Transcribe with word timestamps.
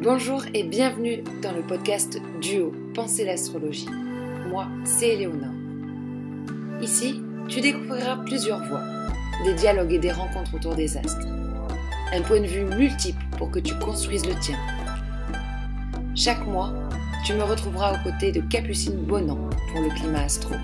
Bonjour 0.00 0.44
et 0.54 0.62
bienvenue 0.62 1.24
dans 1.42 1.50
le 1.50 1.60
podcast 1.60 2.20
Duo 2.40 2.72
Penser 2.94 3.24
l'astrologie. 3.24 3.88
Moi, 4.48 4.68
c'est 4.84 5.08
Éléonore. 5.08 5.52
Ici, 6.80 7.20
tu 7.48 7.60
découvriras 7.60 8.18
plusieurs 8.18 8.62
voix, 8.68 8.84
des 9.44 9.54
dialogues 9.54 9.92
et 9.92 9.98
des 9.98 10.12
rencontres 10.12 10.54
autour 10.54 10.76
des 10.76 10.96
astres. 10.96 11.26
Un 12.12 12.22
point 12.22 12.40
de 12.40 12.46
vue 12.46 12.64
multiple 12.64 13.20
pour 13.38 13.50
que 13.50 13.58
tu 13.58 13.74
construises 13.80 14.24
le 14.24 14.38
tien. 14.38 14.56
Chaque 16.14 16.46
mois, 16.46 16.72
tu 17.26 17.32
me 17.32 17.42
retrouveras 17.42 17.94
aux 17.94 18.08
côtés 18.08 18.30
de 18.30 18.40
Capucine 18.40 19.02
Bonan 19.02 19.50
pour 19.72 19.80
le 19.80 19.88
climat 19.96 20.22
astro 20.22 20.54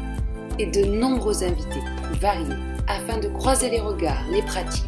et 0.61 0.67
de 0.67 0.85
nombreux 0.85 1.43
invités 1.43 1.83
variés 2.21 2.55
afin 2.87 3.19
de 3.19 3.27
croiser 3.27 3.69
les 3.69 3.81
regards, 3.81 4.31
les 4.31 4.43
pratiques 4.43 4.85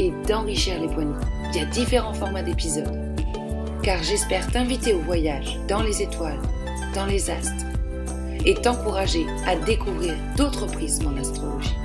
et 0.00 0.12
d'enrichir 0.26 0.80
les 0.80 0.88
points 0.88 1.04
de 1.04 1.12
vue 1.12 1.52
via 1.52 1.64
différents 1.66 2.14
formats 2.14 2.42
d'épisodes. 2.42 3.05
Car 3.86 4.02
j'espère 4.02 4.50
t'inviter 4.50 4.94
au 4.94 4.98
voyage 4.98 5.60
dans 5.68 5.80
les 5.80 6.02
étoiles, 6.02 6.40
dans 6.92 7.06
les 7.06 7.30
astres 7.30 7.64
et 8.44 8.54
t'encourager 8.54 9.24
à 9.46 9.54
découvrir 9.54 10.12
d'autres 10.36 10.66
prismes 10.66 11.06
en 11.06 11.16
astrologie, 11.16 11.76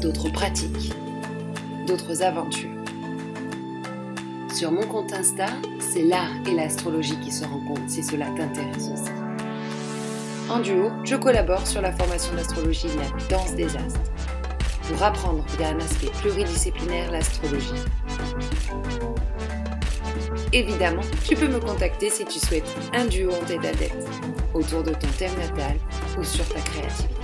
d'autres 0.00 0.28
pratiques, 0.30 0.92
d'autres 1.86 2.24
aventures. 2.24 2.68
Sur 4.52 4.72
mon 4.72 4.84
compte 4.88 5.12
Insta, 5.12 5.46
c'est 5.78 6.02
l'art 6.02 6.34
et 6.44 6.54
l'astrologie 6.56 7.20
qui 7.20 7.30
se 7.30 7.44
rencontrent 7.44 7.88
si 7.88 8.02
cela 8.02 8.26
t'intéresse 8.36 8.90
aussi. 8.92 9.12
En 10.50 10.58
duo, 10.58 10.90
je 11.04 11.14
collabore 11.14 11.64
sur 11.64 11.80
la 11.80 11.92
formation 11.92 12.34
d'astrologie 12.34 12.88
de 12.88 12.98
la 12.98 13.28
danse 13.28 13.54
des 13.54 13.76
astres 13.76 14.00
pour 14.88 15.00
apprendre 15.00 15.44
via 15.56 15.68
un 15.68 15.78
aspect 15.78 16.10
pluridisciplinaire 16.20 17.12
l'astrologie. 17.12 17.84
Évidemment, 20.52 21.02
tu 21.24 21.36
peux 21.36 21.46
me 21.46 21.60
contacter 21.60 22.10
si 22.10 22.24
tu 22.24 22.40
souhaites 22.40 22.74
un 22.92 23.04
duo 23.04 23.30
en 23.30 23.44
tête 23.44 23.92
autour 24.52 24.82
de 24.82 24.90
ton 24.90 25.06
thème 25.16 25.36
natal 25.38 25.76
ou 26.18 26.24
sur 26.24 26.46
ta 26.48 26.60
créativité. 26.60 27.14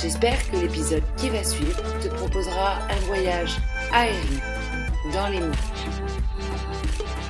J'espère 0.00 0.50
que 0.50 0.56
l'épisode 0.56 1.02
qui 1.18 1.28
va 1.28 1.44
suivre 1.44 1.82
te 2.00 2.08
proposera 2.08 2.78
un 2.90 3.06
voyage 3.06 3.58
aérien 3.92 4.40
dans 5.12 5.28
les 5.28 5.40
mots 5.40 5.52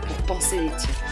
pour 0.07 0.17
penser 0.27 0.61
les 0.61 0.71
tiens. 0.79 1.06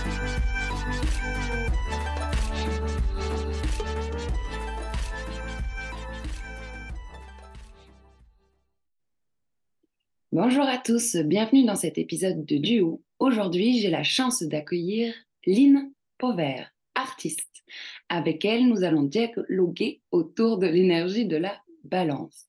Bonjour 10.46 10.66
à 10.66 10.76
tous, 10.76 11.16
bienvenue 11.16 11.64
dans 11.64 11.74
cet 11.74 11.96
épisode 11.96 12.44
de 12.44 12.58
Duo. 12.58 13.02
Aujourd'hui, 13.18 13.80
j'ai 13.80 13.88
la 13.88 14.02
chance 14.02 14.42
d'accueillir 14.42 15.14
Lynn 15.46 15.90
Pauvert, 16.18 16.70
artiste. 16.94 17.64
Avec 18.10 18.44
elle, 18.44 18.68
nous 18.68 18.84
allons 18.84 19.04
dialoguer 19.04 20.02
autour 20.10 20.58
de 20.58 20.66
l'énergie 20.66 21.24
de 21.24 21.38
la 21.38 21.62
balance. 21.84 22.46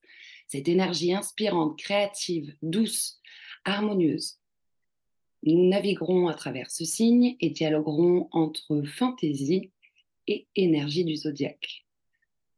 Cette 0.49 0.67
énergie 0.67 1.13
inspirante, 1.13 1.79
créative, 1.79 2.53
douce, 2.61 3.21
harmonieuse. 3.63 4.39
Nous 5.43 5.69
naviguerons 5.69 6.27
à 6.27 6.33
travers 6.33 6.71
ce 6.71 6.83
signe 6.83 7.37
et 7.39 7.49
dialoguerons 7.49 8.27
entre 8.33 8.83
fantaisie 8.83 9.71
et 10.27 10.47
énergie 10.57 11.05
du 11.05 11.15
zodiaque. 11.15 11.85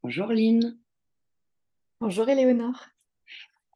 Bonjour 0.01 0.29
Lynn. 0.29 0.79
Bonjour 2.01 2.27
Éléonore. 2.27 2.87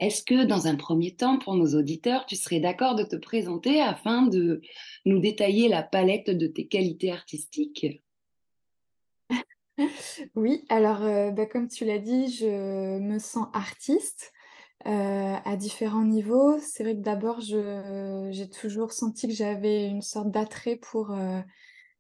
Est-ce 0.02 0.24
que 0.24 0.46
dans 0.46 0.66
un 0.66 0.76
premier 0.76 1.16
temps, 1.16 1.38
pour 1.38 1.56
nos 1.56 1.76
auditeurs, 1.78 2.26
tu 2.26 2.36
serais 2.36 2.60
d'accord 2.60 2.96
de 2.96 3.04
te 3.04 3.16
présenter 3.16 3.80
afin 3.80 4.24
de 4.24 4.62
nous 5.06 5.20
détailler 5.20 5.70
la 5.70 5.84
palette 5.84 6.32
de 6.32 6.48
tes 6.48 6.68
qualités 6.68 7.12
artistiques? 7.12 8.02
Oui, 10.36 10.64
alors 10.70 11.02
euh, 11.02 11.32
bah, 11.32 11.48
comme 11.48 11.68
tu 11.68 11.86
l'as 11.86 11.98
dit, 11.98 12.32
je 12.32 13.00
me 13.00 13.18
sens 13.18 13.48
artiste 13.54 14.32
euh, 14.86 15.36
à 15.44 15.56
différents 15.56 16.04
niveaux. 16.04 16.60
C'est 16.60 16.84
vrai 16.84 16.94
que 16.94 17.02
d'abord, 17.02 17.40
j'ai 17.40 18.50
toujours 18.50 18.92
senti 18.92 19.28
que 19.28 19.34
j'avais 19.34 19.88
une 19.88 20.04
sorte 20.04 20.30
d'attrait 20.30 20.76
pour 20.76 21.12
euh, 21.12 21.40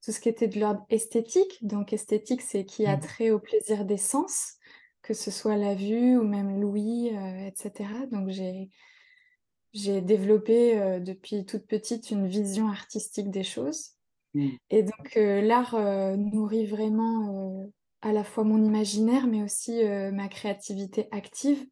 tout 0.03 0.11
ce 0.11 0.19
qui 0.19 0.29
était 0.29 0.47
de 0.47 0.59
l'ordre 0.59 0.85
esthétique. 0.89 1.57
Donc 1.65 1.91
esthétique, 1.91 2.41
c'est 2.41 2.65
qui 2.65 2.85
a 2.85 2.97
mmh. 2.97 2.99
trait 2.99 3.31
au 3.31 3.39
plaisir 3.39 3.85
des 3.85 3.97
sens 3.97 4.57
que 5.01 5.13
ce 5.13 5.31
soit 5.31 5.57
la 5.57 5.75
vue 5.75 6.17
ou 6.17 6.23
même 6.23 6.59
l'ouïe, 6.59 7.11
euh, 7.15 7.47
etc. 7.47 7.89
Donc 8.11 8.29
j'ai 8.29 10.01
développé 10.01 10.79
euh, 10.79 10.99
depuis 10.99 11.45
toute 11.45 11.65
petite 11.65 12.11
une 12.11 12.27
vision 12.27 12.69
artistique 12.69 13.31
des 13.31 13.43
choses. 13.43 13.91
Mmh. 14.33 14.49
Et 14.69 14.83
donc 14.83 15.17
euh, 15.17 15.41
l'art 15.41 15.75
nourrit 16.17 16.65
vraiment 16.65 17.69
à 18.01 18.13
la 18.13 18.23
fois 18.23 18.43
mon 18.43 18.63
imaginaire, 18.63 19.27
mais 19.27 19.43
aussi 19.43 19.83
ma 20.11 20.27
créativité 20.27 21.07
active. 21.11 21.63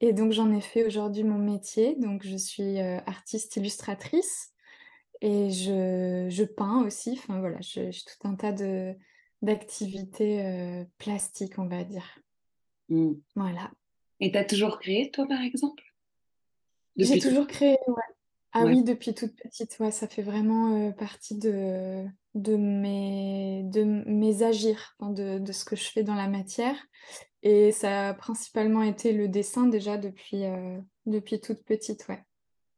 Et 0.00 0.12
donc 0.12 0.32
j'en 0.32 0.52
ai 0.52 0.60
fait 0.60 0.84
aujourd'hui 0.86 1.24
mon 1.24 1.38
métier. 1.38 1.96
Donc 1.96 2.24
je 2.24 2.36
suis 2.36 2.78
artiste 2.80 3.56
illustratrice 3.56 4.52
et 5.20 5.50
je, 5.50 6.28
je 6.30 6.44
peins 6.44 6.84
aussi. 6.86 7.18
Enfin 7.18 7.40
voilà, 7.40 7.58
j'ai 7.60 7.90
tout 7.90 8.28
un 8.28 8.34
tas 8.34 8.54
d'activités 9.42 10.86
plastiques, 10.96 11.58
on 11.58 11.66
va 11.66 11.84
dire. 11.84 12.18
Mmh. 12.88 13.12
Voilà. 13.34 13.70
Et 14.20 14.32
tu 14.32 14.38
as 14.38 14.44
toujours 14.44 14.78
créé, 14.78 15.10
toi, 15.10 15.26
par 15.26 15.40
exemple? 15.42 15.82
J'ai 16.96 17.18
toujours 17.20 17.46
créé, 17.46 17.76
ouais. 17.86 18.02
Ah 18.52 18.64
oui, 18.64 18.82
depuis 18.82 19.14
toute 19.14 19.36
petite, 19.36 19.78
ouais, 19.78 19.90
ça 19.90 20.08
fait 20.08 20.22
vraiment 20.22 20.90
partie 20.92 21.36
de, 21.36 22.04
de, 22.34 22.56
mes, 22.56 23.62
de 23.64 23.84
mes 23.84 24.42
agirs, 24.42 24.96
de, 25.00 25.38
de, 25.38 25.52
ce 25.52 25.64
que 25.64 25.76
je 25.76 25.84
fais 25.84 26.02
dans 26.02 26.14
la 26.14 26.28
matière. 26.28 26.74
Et 27.42 27.70
ça 27.72 28.08
a 28.08 28.14
principalement 28.14 28.82
été 28.82 29.12
le 29.12 29.28
dessin 29.28 29.66
déjà 29.66 29.96
depuis, 29.98 30.44
depuis 31.06 31.40
toute 31.40 31.62
petite, 31.64 32.08
ouais. 32.08 32.24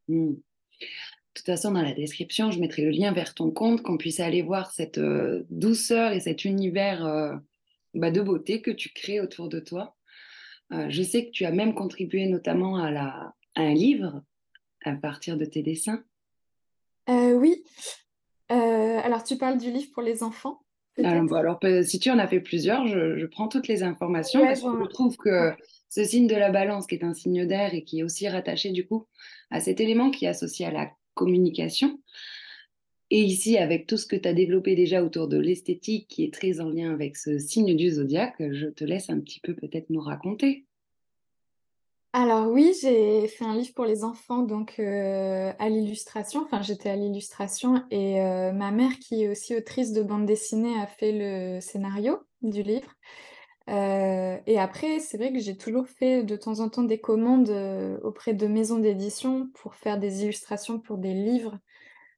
Mmh. 0.09 0.32
De 0.32 0.87
toute 1.34 1.47
façon, 1.47 1.70
dans 1.70 1.82
la 1.82 1.94
description, 1.94 2.50
je 2.50 2.59
mettrai 2.59 2.82
le 2.82 2.91
lien 2.91 3.12
vers 3.12 3.32
ton 3.32 3.50
compte, 3.53 3.82
qu'on 3.82 3.97
puisse 3.97 4.20
aller 4.20 4.43
voir 4.43 4.72
cette 4.72 5.00
douceur 5.50 6.12
et 6.12 6.20
cet 6.20 6.44
univers 6.44 7.41
bah, 7.94 8.10
de 8.10 8.20
beauté 8.20 8.60
que 8.60 8.72
tu 8.72 8.91
crées 8.91 9.20
autour 9.20 9.49
de 9.49 9.60
toi. 9.60 9.97
Euh, 10.72 10.86
je 10.88 11.03
sais 11.03 11.26
que 11.26 11.31
tu 11.31 11.44
as 11.44 11.50
même 11.50 11.75
contribué 11.75 12.26
notamment 12.26 12.76
à, 12.76 12.91
la, 12.91 13.34
un 13.56 13.75
livre 13.75 14.22
à 14.84 14.92
partir 14.92 15.36
de 15.36 15.44
tes 15.44 15.62
dessins. 15.62 16.03
Euh, 17.08 17.32
oui. 17.32 17.64
Euh, 18.53 19.00
alors, 19.03 19.25
tu 19.25 19.36
parles 19.36 19.58
du 19.58 19.70
livre 19.70 19.91
pour 19.92 20.03
les 20.03 20.22
enfants 20.22 20.60
alors, 21.04 21.58
si 21.84 21.98
tu 21.98 22.10
en 22.10 22.19
as 22.19 22.26
fait 22.26 22.41
plusieurs, 22.41 22.86
je, 22.86 23.25
prends 23.26 23.48
toutes 23.48 23.69
les 23.69 23.82
informations 23.82 24.41
parce 24.44 24.60
que 24.60 24.69
je 24.69 24.88
trouve 24.88 25.16
que 25.16 25.53
ce 25.88 26.04
signe 26.04 26.26
de 26.26 26.34
la 26.34 26.50
balance, 26.50 26.87
qui 26.87 26.94
est 26.94 27.04
un 27.04 27.14
signe 27.14 27.47
d'air 27.47 27.75
et 27.75 27.84
qui 27.84 28.00
est 28.00 28.02
aussi 28.02 28.28
rattaché 28.28 28.70
du 28.70 28.87
coup 28.87 29.06
à 29.50 29.60
cet 29.60 29.81
élément 29.81 30.10
qui 30.10 30.25
est 30.25 30.28
associé 30.28 30.66
à 30.66 30.70
la 30.70 30.91
communication, 31.14 32.00
et 33.10 33.21
ici, 33.21 33.59
avec 33.59 33.87
tout 33.87 33.97
ce 33.97 34.06
que 34.06 34.16
tu 34.16 34.28
as 34.28 34.32
développé 34.32 34.76
déjà 34.76 35.03
autour 35.03 35.26
de 35.26 35.37
l'esthétique, 35.37 36.06
qui 36.09 36.25
est 36.25 36.32
très 36.32 36.60
en 36.60 36.69
lien 36.69 36.93
avec 36.93 37.16
ce 37.16 37.38
signe 37.38 37.75
du 37.75 37.91
zodiaque, 37.91 38.41
je 38.53 38.66
te 38.66 38.84
laisse 38.84 39.10
un 39.10 39.19
petit 39.19 39.41
peu 39.41 39.54
peut-être 39.54 39.91
nous 39.91 40.00
raconter. 40.00 40.65
Alors 42.12 42.49
oui, 42.49 42.72
j'ai 42.81 43.28
fait 43.28 43.44
un 43.44 43.54
livre 43.54 43.72
pour 43.75 43.84
les 43.84 44.03
enfants, 44.03 44.43
donc 44.43 44.76
euh, 44.78 45.53
à 45.59 45.69
l'illustration. 45.69 46.43
Enfin, 46.44 46.60
j'étais 46.60 46.91
à 46.91 46.97
l'illustration 46.97 47.84
et 47.91 48.20
euh, 48.20 48.53
ma 48.53 48.72
mère, 48.72 48.99
qui 48.99 49.22
est 49.22 49.28
aussi 49.28 49.56
autrice 49.56 49.93
de 49.93 50.03
bande 50.03 50.26
dessinée, 50.26 50.76
a 50.81 50.87
fait 50.87 51.12
le 51.12 51.61
scénario 51.61 52.19
du 52.43 52.62
livre. 52.62 52.93
Euh, 53.69 54.37
et 54.46 54.58
après, 54.58 54.99
c'est 54.99 55.19
vrai 55.19 55.32
que 55.32 55.38
j'ai 55.38 55.56
toujours 55.56 55.87
fait 55.87 56.25
de 56.25 56.34
temps 56.34 56.58
en 56.58 56.69
temps 56.69 56.82
des 56.82 57.00
commandes 57.00 57.50
auprès 58.02 58.34
de 58.34 58.46
maisons 58.49 58.79
d'édition 58.79 59.49
pour 59.55 59.76
faire 59.76 59.99
des 59.99 60.25
illustrations 60.25 60.81
pour 60.81 60.99
des 60.99 61.14
livres 61.14 61.58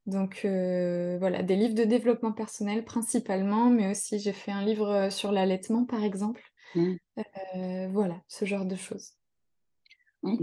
donc 0.06 0.40
euh, 0.44 1.16
voilà, 1.19 1.43
des 1.43 1.54
livres 1.54 1.75
de 1.75 1.84
développement 1.84 2.32
personnel 2.32 2.84
principalement, 2.84 3.70
mais 3.70 3.90
aussi 3.90 4.19
j'ai 4.19 4.32
fait 4.32 4.50
un 4.50 4.64
livre 4.64 4.88
euh, 4.88 5.10
sur 5.10 5.31
l'allaitement 5.31 5.84
par 5.84 6.02
exemple. 6.02 6.43
Mmh. 6.75 6.94
Euh, 7.19 7.88
voilà, 7.93 8.20
ce 8.28 8.44
genre 8.44 8.64
de 8.64 8.76
choses. 8.76 9.12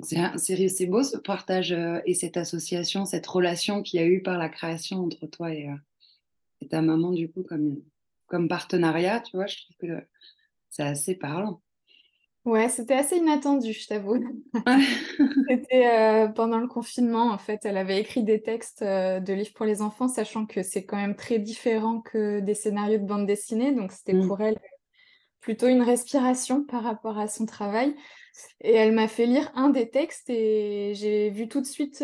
C'est 0.03 0.85
beau 0.87 1.03
ce 1.03 1.17
partage 1.17 1.71
et 2.05 2.13
cette 2.13 2.35
association, 2.35 3.05
cette 3.05 3.27
relation 3.27 3.81
qu'il 3.81 3.99
y 3.99 4.03
a 4.03 4.05
eu 4.05 4.21
par 4.21 4.37
la 4.37 4.49
création 4.49 5.05
entre 5.05 5.25
toi 5.25 5.53
et, 5.53 5.69
ta 6.69 6.81
maman, 6.81 7.11
du 7.13 7.31
coup, 7.31 7.43
comme, 7.43 7.81
comme 8.27 8.49
partenariat, 8.49 9.21
tu 9.21 9.37
vois, 9.37 9.47
je 9.47 9.55
trouve 9.55 9.77
que 9.77 10.05
c'est 10.69 10.83
assez 10.83 11.15
parlant. 11.15 11.61
Ouais, 12.49 12.67
c'était 12.67 12.95
assez 12.95 13.17
inattendu, 13.17 13.73
je 13.73 13.87
t'avoue. 13.87 14.23
C'était 15.49 15.85
euh, 15.85 16.27
pendant 16.29 16.57
le 16.57 16.67
confinement, 16.67 17.29
en 17.29 17.37
fait. 17.37 17.59
Elle 17.63 17.77
avait 17.77 17.99
écrit 17.99 18.23
des 18.23 18.41
textes 18.41 18.81
euh, 18.81 19.19
de 19.19 19.33
livres 19.33 19.53
pour 19.53 19.67
les 19.67 19.83
enfants, 19.83 20.07
sachant 20.07 20.47
que 20.47 20.63
c'est 20.63 20.83
quand 20.83 20.97
même 20.97 21.15
très 21.15 21.37
différent 21.37 22.01
que 22.01 22.39
des 22.39 22.55
scénarios 22.55 22.97
de 22.97 23.05
bande 23.05 23.27
dessinée. 23.27 23.71
Donc, 23.71 23.91
c'était 23.91 24.13
mmh. 24.13 24.27
pour 24.27 24.41
elle 24.41 24.57
plutôt 25.41 25.67
une 25.67 25.83
respiration 25.83 26.63
par 26.63 26.81
rapport 26.81 27.19
à 27.19 27.27
son 27.27 27.45
travail. 27.45 27.95
Et 28.61 28.73
elle 28.73 28.93
m'a 28.93 29.07
fait 29.07 29.27
lire 29.27 29.51
un 29.53 29.69
des 29.69 29.91
textes 29.91 30.31
et 30.31 30.93
j'ai 30.95 31.29
vu 31.29 31.47
tout 31.47 31.61
de 31.61 31.67
suite 31.67 32.03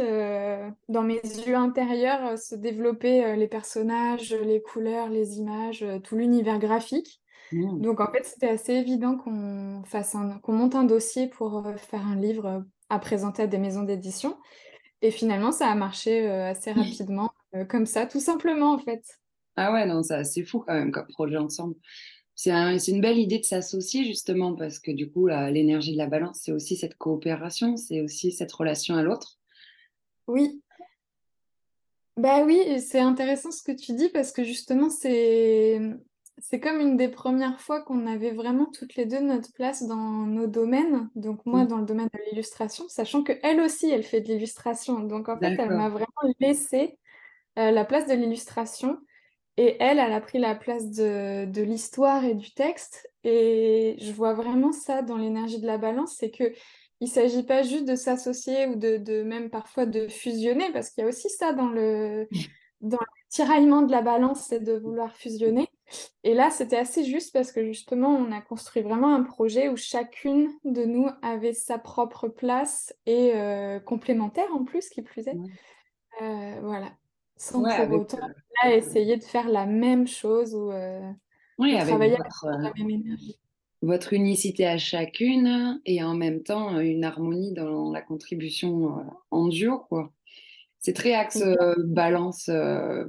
dans 0.89 1.01
mes 1.01 1.21
yeux 1.47 1.55
intérieurs 1.55 2.37
se 2.37 2.55
développer 2.55 3.35
les 3.35 3.47
personnages, 3.47 4.33
les 4.33 4.61
couleurs, 4.61 5.09
les 5.09 5.37
images, 5.37 5.85
tout 6.03 6.15
l'univers 6.15 6.59
graphique. 6.59 7.21
Mmh. 7.55 7.81
Donc 7.81 8.01
en 8.01 8.11
fait, 8.11 8.25
c'était 8.25 8.49
assez 8.49 8.73
évident 8.73 9.17
qu'on 9.17 9.81
fasse 9.85 10.13
un, 10.15 10.39
qu'on 10.39 10.53
monte 10.53 10.75
un 10.75 10.83
dossier 10.83 11.27
pour 11.27 11.63
faire 11.77 12.05
un 12.05 12.15
livre 12.15 12.65
à 12.89 12.99
présenter 12.99 13.43
à 13.43 13.47
des 13.47 13.57
maisons 13.57 13.83
d'édition. 13.83 14.37
Et 15.01 15.11
finalement, 15.11 15.51
ça 15.51 15.67
a 15.67 15.75
marché 15.75 16.27
assez 16.27 16.71
rapidement, 16.71 17.31
comme 17.69 17.85
ça, 17.85 18.05
tout 18.05 18.19
simplement 18.19 18.73
en 18.73 18.77
fait. 18.79 19.03
Ah 19.55 19.71
ouais, 19.71 19.85
non, 19.85 20.01
c'est 20.03 20.43
fou 20.43 20.59
quand 20.59 20.73
même 20.73 20.91
comme 20.91 21.07
projet 21.07 21.37
ensemble. 21.37 21.75
C'est 22.33 22.51
une 22.51 23.01
belle 23.01 23.17
idée 23.17 23.39
de 23.39 23.45
s'associer 23.45 24.03
justement 24.03 24.55
parce 24.55 24.79
que 24.79 24.91
du 24.91 25.09
coup, 25.09 25.27
l'énergie 25.27 25.93
de 25.93 25.97
la 25.97 26.07
balance, 26.07 26.41
c'est 26.43 26.51
aussi 26.51 26.75
cette 26.75 26.97
coopération, 26.97 27.77
c'est 27.77 28.01
aussi 28.01 28.31
cette 28.31 28.51
relation 28.51 28.95
à 28.95 29.03
l'autre. 29.03 29.37
Oui. 30.27 30.61
Bah 32.17 32.43
oui, 32.45 32.81
c'est 32.81 32.99
intéressant 32.99 33.51
ce 33.51 33.63
que 33.63 33.71
tu 33.71 33.93
dis 33.93 34.09
parce 34.09 34.31
que 34.31 34.43
justement, 34.43 34.89
c'est 34.89 35.79
c'est 36.37 36.59
comme 36.59 36.79
une 36.79 36.97
des 36.97 37.07
premières 37.07 37.59
fois 37.61 37.81
qu'on 37.81 38.07
avait 38.07 38.31
vraiment 38.31 38.65
toutes 38.65 38.95
les 38.95 39.05
deux 39.05 39.19
notre 39.19 39.51
place 39.53 39.87
dans 39.87 40.25
nos 40.25 40.47
domaines. 40.47 41.09
Donc 41.15 41.45
moi, 41.45 41.63
mmh. 41.63 41.67
dans 41.67 41.77
le 41.77 41.85
domaine 41.85 42.09
de 42.13 42.19
l'illustration, 42.29 42.85
sachant 42.89 43.23
qu'elle 43.23 43.61
aussi, 43.61 43.89
elle 43.89 44.03
fait 44.03 44.21
de 44.21 44.27
l'illustration. 44.27 44.99
Donc 44.99 45.29
en 45.29 45.37
fait, 45.37 45.55
elle 45.57 45.69
m'a 45.69 45.89
vraiment 45.89 46.35
laissé 46.39 46.97
euh, 47.57 47.71
la 47.71 47.85
place 47.85 48.07
de 48.07 48.13
l'illustration. 48.13 48.97
Et 49.57 49.77
elle, 49.79 49.99
elle 49.99 50.11
a 50.11 50.19
pris 50.19 50.37
la 50.37 50.53
place 50.53 50.89
de, 50.91 51.45
de 51.45 51.61
l'histoire 51.61 52.25
et 52.25 52.35
du 52.35 52.53
texte. 52.53 53.09
Et 53.23 53.95
je 53.99 54.11
vois 54.11 54.33
vraiment 54.33 54.73
ça 54.73 55.01
dans 55.01 55.17
l'énergie 55.17 55.61
de 55.61 55.65
la 55.65 55.77
balance, 55.77 56.15
c'est 56.17 56.31
que 56.31 56.51
il 57.01 57.07
s'agit 57.07 57.43
pas 57.43 57.61
juste 57.61 57.85
de 57.85 57.95
s'associer 57.95 58.67
ou 58.67 58.75
de, 58.75 58.97
de, 58.97 59.23
même 59.23 59.49
parfois 59.49 59.85
de 59.85 60.07
fusionner, 60.07 60.71
parce 60.71 60.89
qu'il 60.89 61.03
y 61.03 61.05
a 61.05 61.09
aussi 61.09 61.29
ça 61.29 61.53
dans 61.53 61.69
le, 61.69 62.27
dans 62.81 62.99
le 62.99 63.21
tiraillement 63.29 63.81
de 63.81 63.91
la 63.91 64.01
balance, 64.01 64.45
c'est 64.47 64.61
de 64.61 64.77
vouloir 64.77 65.15
fusionner. 65.15 65.69
Et 66.23 66.33
là, 66.33 66.49
c'était 66.49 66.77
assez 66.77 67.03
juste 67.03 67.33
parce 67.33 67.51
que 67.51 67.63
justement, 67.63 68.09
on 68.09 68.31
a 68.31 68.41
construit 68.41 68.81
vraiment 68.81 69.13
un 69.13 69.23
projet 69.23 69.69
où 69.69 69.77
chacune 69.77 70.49
de 70.63 70.83
nous 70.83 71.07
avait 71.21 71.53
sa 71.53 71.77
propre 71.77 72.27
place 72.27 72.93
et 73.05 73.33
euh, 73.35 73.79
complémentaire 73.79 74.47
en 74.53 74.63
plus, 74.63 74.89
qui 74.89 75.01
plus 75.01 75.27
est. 75.27 75.37
Euh, 76.21 76.59
voilà. 76.61 76.91
Sans 77.37 77.61
pour 77.61 77.99
autant 77.99 78.17
euh, 78.65 78.69
essayer 78.69 79.17
de 79.17 79.23
faire 79.23 79.49
la 79.49 79.65
même 79.65 80.07
chose 80.07 80.55
ou 80.55 80.69
travailler 80.69 82.15
avec, 82.15 82.19
la 82.43 82.71
même 82.73 82.89
énergie. 82.89 83.37
Votre 83.81 84.13
unicité 84.13 84.65
à 84.65 84.77
chacune 84.77 85.79
et 85.85 86.01
en 86.01 86.15
même 86.15 86.41
temps 86.41 86.79
une 86.79 87.03
harmonie 87.03 87.53
dans 87.53 87.91
la 87.91 88.01
contribution 88.01 89.05
en 89.29 89.47
duo, 89.47 89.79
quoi. 89.89 90.11
C'est 90.79 90.93
très 90.93 91.13
axe 91.13 91.43
balance 91.77 92.49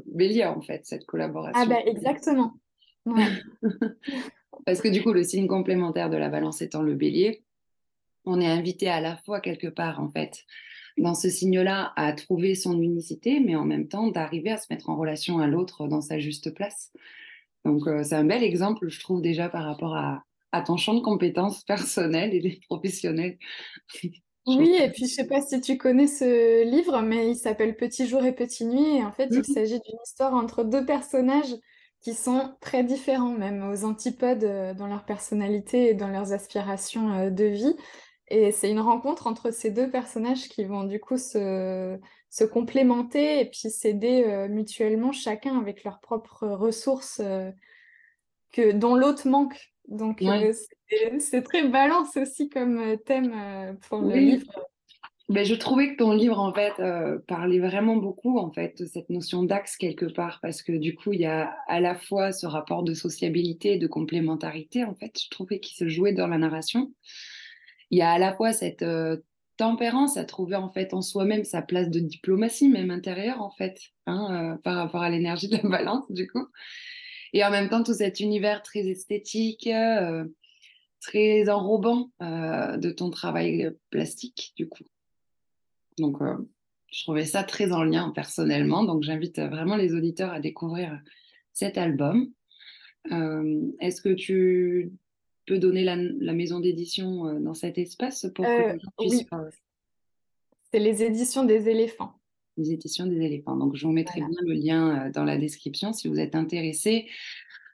bélier 0.07 0.45
en 0.45 0.61
fait, 0.61 0.85
cette 0.85 1.07
collaboration. 1.07 1.61
Ah 1.63 1.67
bah 1.67 1.81
exactement. 1.87 2.55
Parce 4.67 4.81
que 4.81 4.89
du 4.89 5.03
coup, 5.03 5.13
le 5.13 5.23
signe 5.23 5.47
complémentaire 5.47 6.11
de 6.11 6.17
la 6.17 6.29
balance 6.29 6.61
étant 6.63 6.83
le 6.83 6.95
bélier, 6.95 7.45
on 8.25 8.41
est 8.41 8.47
invité 8.47 8.89
à 8.89 9.01
la 9.01 9.17
fois 9.17 9.41
quelque 9.41 9.69
part, 9.69 10.01
en 10.01 10.11
fait, 10.11 10.45
dans 10.99 11.15
ce 11.15 11.29
signe-là, 11.29 11.93
à 11.97 12.13
trouver 12.13 12.55
son 12.55 12.81
unicité, 12.81 13.41
mais 13.41 13.55
en 13.55 13.65
même 13.65 13.89
temps 13.89 14.09
d'arriver 14.09 14.51
à 14.51 14.57
se 14.57 14.67
mettre 14.71 14.91
en 14.91 14.97
relation 14.97 15.39
à 15.39 15.47
l'autre 15.47 15.87
dans 15.87 16.01
sa 16.01 16.19
juste 16.19 16.53
place. 16.53 16.93
Donc, 17.65 17.87
euh, 17.87 18.03
c'est 18.03 18.15
un 18.15 18.25
bel 18.25 18.43
exemple, 18.43 18.89
je 18.89 19.01
trouve, 19.01 19.23
déjà 19.23 19.49
par 19.49 19.65
rapport 19.65 19.95
à, 19.95 20.25
à 20.53 20.63
ton 20.63 20.77
champ 20.77 20.95
de 20.95 21.01
compétences 21.01 21.63
personnelles 21.65 22.35
et 22.35 22.61
professionnelles. 22.69 23.39
Oui, 24.49 24.77
et 24.81 24.91
puis 24.91 25.09
je 25.09 25.13
sais 25.13 25.27
pas 25.27 25.41
si 25.41 25.61
tu 25.61 25.77
connais 25.77 26.07
ce 26.07 26.63
livre, 26.71 27.03
mais 27.03 27.33
il 27.33 27.35
s'appelle 27.35 27.75
Petit 27.77 28.07
jour 28.07 28.25
et 28.25 28.33
Petit 28.33 28.65
nuit. 28.65 28.99
Et 28.99 29.03
en 29.05 29.11
fait, 29.11 29.27
il 29.33 29.39
mhm. 29.39 29.43
s'agit 29.43 29.81
d'une 29.81 29.99
histoire 30.05 30.35
entre 30.35 30.63
deux 30.63 30.87
personnages 30.87 31.57
qui 32.07 32.15
sont 32.15 32.55
très 32.61 32.85
différents, 32.85 33.33
même 33.33 33.69
aux 33.69 33.85
antipodes 33.85 34.45
euh, 34.45 34.75
dans 34.75 34.87
leur 34.87 35.05
personnalité 35.05 35.89
et 35.89 35.95
dans 35.95 36.07
leurs 36.07 36.33
aspirations 36.33 37.13
euh, 37.13 37.31
de 37.31 37.47
vie. 37.47 37.77
Et 38.29 38.53
c'est 38.53 38.71
une 38.71 38.79
rencontre 38.79 39.27
entre 39.27 39.51
ces 39.51 39.73
deux 39.73 39.91
personnages 39.91 40.49
qui 40.49 40.63
vont 40.63 40.85
du 40.85 41.01
coup 41.01 41.19
se, 41.19 41.99
se 42.31 42.45
complémenter 42.45 43.41
et 43.41 43.47
puis 43.47 43.71
s'aider 43.71 44.23
euh, 44.25 44.47
mutuellement, 44.47 45.11
chacun 45.11 45.59
avec 45.59 45.83
leurs 45.83 45.99
propres 45.99 46.47
ressources 46.47 47.21
que, 48.53 48.71
dont 48.71 48.95
l'autre 48.95 49.27
manque. 49.27 49.73
Donc 49.89 50.23
c'est 51.19 51.43
très 51.43 51.67
balance 51.67 52.17
aussi 52.17 52.49
comme 52.49 52.99
thème 53.05 53.77
pour 53.89 54.01
le 54.01 54.15
livre 54.15 54.53
ben, 55.29 55.45
je 55.45 55.57
trouvais 55.57 55.91
que 55.91 55.97
ton 55.97 56.13
livre, 56.13 56.39
en 56.39 56.55
fait, 56.55 56.75
euh, 56.79 57.19
parlait 57.27 57.59
vraiment 57.59 57.97
beaucoup, 57.97 58.39
en 58.39 58.53
fait, 58.53 58.81
de 58.81 58.87
cette 58.87 59.11
notion 59.11 59.43
d'axe 59.43 59.77
quelque 59.77 60.07
part, 60.07 60.39
parce 60.41 60.63
que 60.63 60.71
du 60.71 60.95
coup, 60.95 61.13
il 61.13 61.21
y 61.21 61.27
a 61.27 61.53
à 61.67 61.81
la 61.81 61.97
fois 61.97 62.31
ce 62.31 62.47
rapport 62.47 62.85
de 62.85 62.95
sociabilité 62.95 63.73
et 63.73 63.79
de 63.79 63.89
complémentarité, 63.89 64.85
en 64.85 64.95
fait, 64.95 65.19
je 65.21 65.29
trouvais 65.29 65.59
qu'il 65.59 65.77
se 65.77 65.89
jouait 65.89 66.13
dans 66.13 66.29
la 66.29 66.39
narration. 66.39 66.93
Il 67.91 67.99
y 67.99 68.03
a 68.03 68.13
à 68.13 68.19
la 68.19 68.37
fois 68.37 68.53
cette 68.53 68.83
euh, 68.83 69.17
tempérance 69.57 70.17
à 70.17 70.25
trouver, 70.25 70.55
en 70.55 70.71
fait, 70.71 70.95
en 70.95 71.03
soi-même 71.03 71.43
sa 71.43 71.61
place 71.61 71.91
de 71.91 71.99
diplomatie, 71.99 72.69
même 72.69 72.93
intérieure, 72.93 73.43
en 73.43 73.51
fait, 73.51 73.81
hein, 74.07 74.55
euh, 74.55 74.59
par 74.63 74.77
rapport 74.77 75.03
à 75.03 75.11
l'énergie 75.11 75.49
de 75.49 75.57
la 75.57 75.69
balance, 75.69 76.05
du 76.09 76.29
coup. 76.29 76.47
Et 77.33 77.45
en 77.45 77.51
même 77.51 77.69
temps, 77.69 77.83
tout 77.83 77.95
cet 77.95 78.21
univers 78.21 78.63
très 78.63 78.87
esthétique, 78.87 79.69
très 81.01 81.49
enrobant 81.49 82.11
de 82.21 82.91
ton 82.93 83.11
travail 83.11 83.73
plastique, 83.91 84.53
du 84.57 84.69
coup. 84.69 84.85
Donc, 85.99 86.21
euh, 86.21 86.37
je 86.93 87.03
trouvais 87.03 87.25
ça 87.25 87.43
très 87.43 87.73
en 87.73 87.83
lien 87.83 88.11
personnellement. 88.15 88.85
Donc, 88.85 89.03
j'invite 89.03 89.39
vraiment 89.39 89.77
les 89.77 89.95
auditeurs 89.95 90.33
à 90.33 90.41
découvrir 90.41 91.01
cet 91.53 91.79
album. 91.79 92.31
Euh, 93.13 93.71
est-ce 93.81 94.03
que 94.03 94.13
tu 94.13 94.93
peux 95.47 95.59
donner 95.59 95.85
la, 95.85 95.97
maison 96.33 96.61
d'édition 96.61 97.27
euh, 97.27 97.39
dans 97.39 97.55
cet 97.55 97.79
espace 97.79 98.27
pour 98.35 98.45
que 98.45 98.77
oui. 98.99 99.27
C'est 100.73 100.81
les 100.81 101.03
éditions 101.05 101.45
des 101.45 101.69
éléphants. 101.69 102.13
Les 102.57 102.73
éditions 102.73 103.07
des 103.07 103.21
éléphants. 103.21 103.57
Donc, 103.57 103.77
je 103.77 103.87
vous 103.87 103.93
mettrai 103.93 104.21
bien 104.21 104.39
le 104.43 104.55
lien 104.55 105.11
dans 105.11 105.25
la 105.25 105.37
description 105.37 105.93
si 105.93 106.09
vous 106.09 106.19
êtes 106.19 106.35
intéressé 106.35 107.07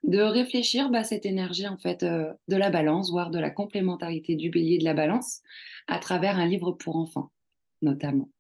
de 0.05 0.19
réfléchir 0.19 0.91
bah, 0.91 1.05
cette 1.05 1.25
énergie 1.25 1.69
en 1.69 1.79
fait 1.79 2.05
de 2.05 2.57
la 2.57 2.71
balance, 2.71 3.11
voire 3.11 3.31
de 3.31 3.39
la 3.39 3.51
complémentarité 3.51 4.35
du 4.35 4.51
bélier 4.51 4.79
de 4.79 4.85
la 4.85 4.95
balance 4.95 5.41
à 5.87 5.99
travers 5.99 6.39
un 6.39 6.47
livre 6.47 6.73
pour 6.73 6.97
enfants 6.97 7.31
notamment. 7.83 8.31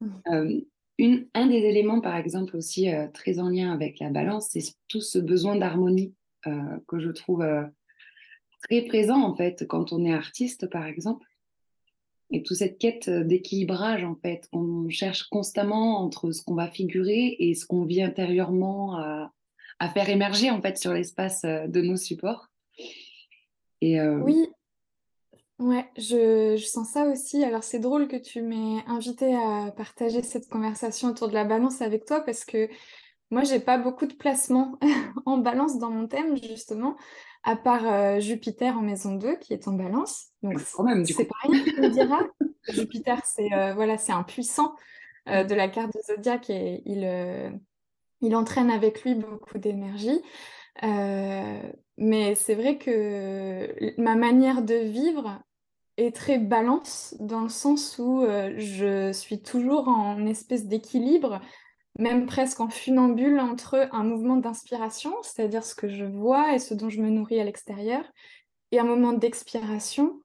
Mmh. 0.00 0.08
Euh, 0.32 0.60
une, 0.98 1.28
un 1.34 1.46
des 1.46 1.58
éléments, 1.58 2.00
par 2.00 2.16
exemple, 2.16 2.56
aussi 2.56 2.92
euh, 2.92 3.06
très 3.12 3.38
en 3.38 3.48
lien 3.48 3.72
avec 3.72 4.00
la 4.00 4.10
balance, 4.10 4.48
c'est 4.50 4.74
tout 4.88 5.00
ce 5.00 5.18
besoin 5.18 5.56
d'harmonie 5.56 6.14
euh, 6.46 6.78
que 6.88 6.98
je 6.98 7.10
trouve 7.10 7.44
très 8.62 8.82
présent, 8.82 9.22
en 9.22 9.34
fait, 9.36 9.66
quand 9.66 9.92
on 9.92 10.04
est 10.04 10.12
artiste, 10.12 10.68
par 10.68 10.86
exemple. 10.86 11.26
Et 12.30 12.42
toute 12.42 12.58
cette 12.58 12.78
quête 12.78 13.08
d'équilibrage, 13.08 14.04
en 14.04 14.16
fait, 14.16 14.48
qu'on 14.52 14.88
cherche 14.90 15.28
constamment 15.28 16.00
entre 16.00 16.30
ce 16.32 16.42
qu'on 16.42 16.54
va 16.54 16.68
figurer 16.68 17.36
et 17.38 17.54
ce 17.54 17.64
qu'on 17.64 17.84
vit 17.84 18.02
intérieurement 18.02 18.98
à, 18.98 19.32
à, 19.78 19.88
faire 19.88 20.10
émerger, 20.10 20.50
en 20.50 20.60
fait, 20.60 20.76
sur 20.76 20.92
l'espace 20.92 21.42
de 21.42 21.80
nos 21.80 21.96
supports. 21.96 22.48
Et, 23.80 24.00
oui, 24.02 24.48
Ouais, 25.58 25.90
je, 25.96 26.56
je 26.56 26.64
sens 26.66 26.90
ça 26.90 27.04
aussi. 27.06 27.42
Alors 27.42 27.64
c'est 27.64 27.80
drôle 27.80 28.06
que 28.06 28.16
tu 28.16 28.42
m'aies 28.42 28.84
invité 28.86 29.34
à 29.34 29.72
partager 29.76 30.22
cette 30.22 30.48
conversation 30.48 31.08
autour 31.08 31.28
de 31.28 31.34
la 31.34 31.44
balance 31.44 31.82
avec 31.82 32.04
toi 32.04 32.20
parce 32.20 32.44
que 32.44 32.68
moi 33.32 33.42
j'ai 33.42 33.58
pas 33.58 33.76
beaucoup 33.76 34.06
de 34.06 34.14
placements 34.14 34.78
en 35.26 35.38
balance 35.38 35.78
dans 35.78 35.90
mon 35.90 36.06
thème 36.06 36.36
justement, 36.40 36.96
à 37.42 37.56
part 37.56 37.86
euh, 37.86 38.20
Jupiter 38.20 38.78
en 38.78 38.82
maison 38.82 39.16
2 39.16 39.34
qui 39.36 39.52
est 39.52 39.66
en 39.66 39.72
balance. 39.72 40.28
Donc 40.44 40.60
c'est 40.60 40.80
rien 40.80 41.02
tu 41.02 41.80
me 41.80 41.88
diras. 41.88 42.22
Jupiter 42.68 43.20
c'est 43.24 43.52
euh, 43.52 43.74
voilà, 43.74 43.98
c'est 43.98 44.12
un 44.12 44.22
puissant 44.22 44.76
euh, 45.28 45.42
de 45.42 45.56
la 45.56 45.66
carte 45.66 45.90
du 45.92 45.98
zodiaque 46.06 46.50
et 46.50 46.82
il, 46.86 47.60
il 48.20 48.36
entraîne 48.36 48.70
avec 48.70 49.02
lui 49.02 49.16
beaucoup 49.16 49.58
d'énergie. 49.58 50.22
mais 51.96 52.34
c'est 52.36 52.54
vrai 52.54 52.78
que 52.78 54.00
ma 54.00 54.14
manière 54.14 54.62
de 54.62 54.76
vivre 54.76 55.42
est 55.98 56.14
très 56.14 56.38
balance 56.38 57.16
dans 57.18 57.40
le 57.40 57.48
sens 57.48 57.98
où 57.98 58.22
euh, 58.22 58.54
je 58.56 59.12
suis 59.12 59.42
toujours 59.42 59.88
en 59.88 60.24
espèce 60.26 60.66
d'équilibre, 60.66 61.40
même 61.98 62.26
presque 62.26 62.60
en 62.60 62.68
funambule 62.68 63.40
entre 63.40 63.88
un 63.90 64.04
mouvement 64.04 64.36
d'inspiration, 64.36 65.12
c'est-à-dire 65.22 65.64
ce 65.64 65.74
que 65.74 65.88
je 65.88 66.04
vois 66.04 66.54
et 66.54 66.60
ce 66.60 66.72
dont 66.72 66.88
je 66.88 67.02
me 67.02 67.10
nourris 67.10 67.40
à 67.40 67.44
l'extérieur, 67.44 68.04
et 68.70 68.78
un 68.78 68.84
moment 68.84 69.12
d'expiration 69.12 70.22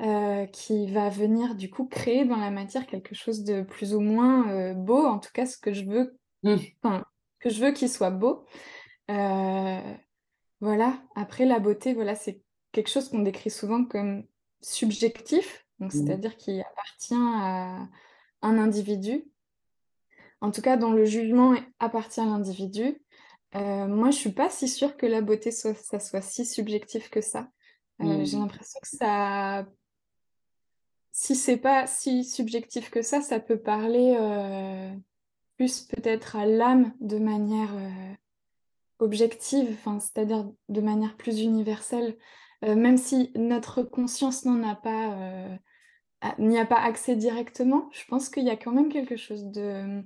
euh, 0.00 0.44
qui 0.46 0.90
va 0.92 1.08
venir 1.08 1.54
du 1.54 1.70
coup 1.70 1.86
créer 1.86 2.26
dans 2.26 2.36
la 2.36 2.50
matière 2.50 2.86
quelque 2.86 3.14
chose 3.14 3.44
de 3.44 3.62
plus 3.62 3.94
ou 3.94 4.00
moins 4.00 4.50
euh, 4.50 4.74
beau, 4.74 5.06
en 5.06 5.18
tout 5.18 5.30
cas 5.32 5.46
ce 5.46 5.56
que 5.56 5.72
je 5.72 5.84
veux, 5.86 6.18
mmh. 6.42 6.56
que 7.40 7.48
je 7.48 7.64
veux 7.64 7.72
qu'il 7.72 7.88
soit 7.88 8.10
beau. 8.10 8.44
voilà. 9.08 11.02
Après 11.16 11.46
la 11.46 11.60
beauté, 11.60 11.94
voilà, 11.94 12.14
c'est 12.14 12.42
quelque 12.72 12.90
chose 12.90 13.08
qu'on 13.08 13.20
décrit 13.20 13.50
souvent 13.50 13.84
comme 13.84 14.24
subjectif, 14.60 15.64
Mmh. 15.80 15.90
c'est-à-dire 15.90 16.36
qui 16.36 16.60
appartient 16.60 17.14
à 17.14 17.88
un 18.42 18.58
individu, 18.58 19.24
en 20.40 20.50
tout 20.50 20.60
cas 20.60 20.76
dont 20.76 20.92
le 20.92 21.04
jugement 21.04 21.54
appartient 21.78 22.20
à 22.20 22.24
l'individu. 22.24 23.00
Euh, 23.54 23.86
moi, 23.86 24.10
je 24.10 24.16
suis 24.16 24.32
pas 24.32 24.50
si 24.50 24.68
sûre 24.68 24.96
que 24.96 25.06
la 25.06 25.20
beauté 25.20 25.50
soit, 25.50 25.74
ça 25.74 26.00
soit 26.00 26.20
si 26.20 26.44
subjectif 26.44 27.10
que 27.10 27.20
ça. 27.20 27.48
Euh, 28.02 28.24
j'ai 28.24 28.36
Mmh. 28.36 28.40
l'impression 28.40 28.80
que 28.82 28.88
ça, 28.88 29.66
si 31.12 31.34
c'est 31.36 31.56
pas 31.56 31.86
si 31.86 32.24
subjectif 32.24 32.90
que 32.90 33.02
ça, 33.02 33.20
ça 33.20 33.40
peut 33.40 33.60
parler 33.60 34.16
euh, 34.20 34.92
plus 35.56 35.82
peut-être 35.82 36.36
à 36.36 36.46
l'âme 36.46 36.92
de 37.00 37.18
manière 37.18 37.72
objective, 38.98 39.76
c'est-à-dire 40.00 40.48
de 40.68 40.80
manière 40.80 41.16
plus 41.16 41.40
universelle, 41.40 42.16
même 42.62 42.96
si 42.96 43.30
notre 43.36 43.82
conscience 43.82 44.44
n'en 44.44 44.62
a 44.68 44.74
pas, 44.74 45.12
euh, 45.14 45.56
n'y 46.38 46.58
a 46.58 46.66
pas 46.66 46.80
accès 46.80 47.16
directement, 47.16 47.88
je 47.92 48.04
pense 48.08 48.28
qu'il 48.28 48.44
y 48.44 48.50
a 48.50 48.56
quand 48.56 48.72
même 48.72 48.88
quelque 48.88 49.16
chose 49.16 49.44
de, 49.46 50.02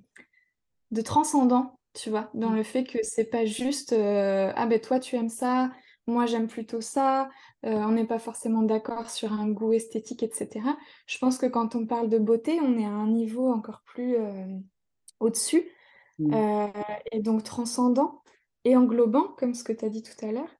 de 0.90 1.00
transcendant, 1.00 1.78
tu 1.94 2.10
vois, 2.10 2.30
dans 2.34 2.50
le 2.50 2.62
fait 2.62 2.84
que 2.84 2.98
c'est 3.02 3.24
pas 3.24 3.44
juste 3.44 3.92
euh, 3.92 4.52
ah 4.54 4.66
ben 4.66 4.80
toi 4.80 4.98
tu 4.98 5.16
aimes 5.16 5.28
ça, 5.28 5.70
moi 6.06 6.26
j'aime 6.26 6.48
plutôt 6.48 6.80
ça, 6.80 7.30
euh, 7.64 7.70
on 7.70 7.92
n'est 7.92 8.06
pas 8.06 8.18
forcément 8.18 8.62
d'accord 8.62 9.08
sur 9.10 9.32
un 9.32 9.48
goût 9.48 9.72
esthétique, 9.72 10.22
etc. 10.22 10.60
Je 11.06 11.18
pense 11.18 11.38
que 11.38 11.46
quand 11.46 11.74
on 11.74 11.86
parle 11.86 12.08
de 12.08 12.18
beauté, 12.18 12.60
on 12.60 12.78
est 12.78 12.84
à 12.84 12.90
un 12.90 13.08
niveau 13.08 13.50
encore 13.50 13.82
plus 13.86 14.16
euh, 14.16 14.58
au-dessus 15.20 15.64
Mmh. 16.18 16.34
euh, 16.34 16.68
et 17.10 17.20
donc 17.20 17.42
transcendant 17.42 18.22
et 18.64 18.76
englobant, 18.76 19.28
comme 19.38 19.54
ce 19.54 19.64
que 19.64 19.72
tu 19.72 19.84
as 19.84 19.88
dit 19.88 20.02
tout 20.02 20.24
à 20.24 20.30
l'heure. 20.30 20.50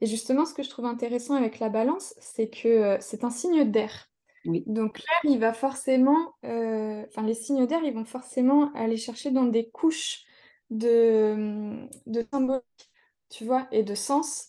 Et 0.00 0.06
justement, 0.06 0.44
ce 0.46 0.54
que 0.54 0.62
je 0.62 0.70
trouve 0.70 0.86
intéressant 0.86 1.34
avec 1.34 1.58
la 1.58 1.68
balance, 1.68 2.14
c'est 2.18 2.48
que 2.48 2.68
euh, 2.68 2.96
c'est 3.00 3.24
un 3.24 3.30
signe 3.30 3.64
d'air. 3.70 4.08
Oui. 4.46 4.64
Donc 4.66 4.98
l'air, 4.98 5.32
il 5.32 5.38
va 5.38 5.52
forcément, 5.52 6.34
euh, 6.44 7.04
enfin 7.08 7.22
les 7.22 7.34
signes 7.34 7.66
d'air, 7.66 7.82
ils 7.84 7.92
vont 7.92 8.06
forcément 8.06 8.72
aller 8.74 8.96
chercher 8.96 9.30
dans 9.30 9.44
des 9.44 9.68
couches 9.68 10.24
de, 10.70 11.86
de 12.06 12.26
symbolique, 12.32 12.90
tu 13.28 13.44
vois, 13.44 13.68
et 13.70 13.82
de 13.82 13.94
sens, 13.94 14.48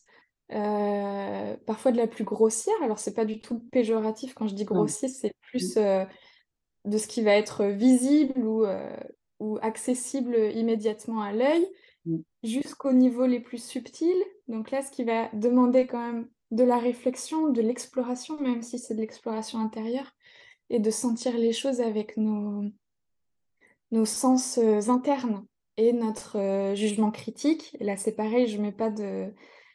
euh, 0.53 1.57
parfois 1.65 1.91
de 1.91 1.97
la 1.97 2.07
plus 2.07 2.23
grossière. 2.23 2.75
Alors 2.83 2.99
c'est 2.99 3.13
pas 3.13 3.25
du 3.25 3.41
tout 3.41 3.59
péjoratif 3.71 4.33
quand 4.33 4.47
je 4.47 4.55
dis 4.55 4.65
grossier, 4.65 5.09
c'est 5.09 5.33
plus 5.41 5.75
euh, 5.77 6.05
de 6.85 6.97
ce 6.97 7.07
qui 7.07 7.21
va 7.21 7.35
être 7.35 7.65
visible 7.65 8.39
ou, 8.39 8.65
euh, 8.65 8.97
ou 9.39 9.57
accessible 9.61 10.35
immédiatement 10.55 11.21
à 11.21 11.33
l'œil. 11.33 11.67
Jusqu'au 12.43 12.93
niveau 12.93 13.25
les 13.25 13.39
plus 13.39 13.63
subtils. 13.63 14.23
Donc 14.47 14.71
là, 14.71 14.81
ce 14.81 14.91
qui 14.91 15.03
va 15.03 15.29
demander 15.33 15.87
quand 15.87 16.05
même 16.05 16.27
de 16.51 16.63
la 16.63 16.77
réflexion, 16.77 17.49
de 17.49 17.61
l'exploration, 17.61 18.39
même 18.39 18.61
si 18.61 18.79
c'est 18.79 18.95
de 18.95 18.99
l'exploration 18.99 19.59
intérieure, 19.59 20.11
et 20.69 20.79
de 20.79 20.89
sentir 20.89 21.37
les 21.37 21.53
choses 21.53 21.81
avec 21.81 22.17
nos, 22.17 22.63
nos 23.91 24.05
sens 24.05 24.57
euh, 24.57 24.89
internes 24.89 25.45
et 25.77 25.93
notre 25.93 26.37
euh, 26.37 26.75
jugement 26.75 27.11
critique. 27.11 27.75
Et 27.79 27.83
là, 27.83 27.97
c'est 27.97 28.15
pareil, 28.15 28.47
je 28.47 28.61
mets 28.61 28.71
pas 28.71 28.89
de, 28.89 29.33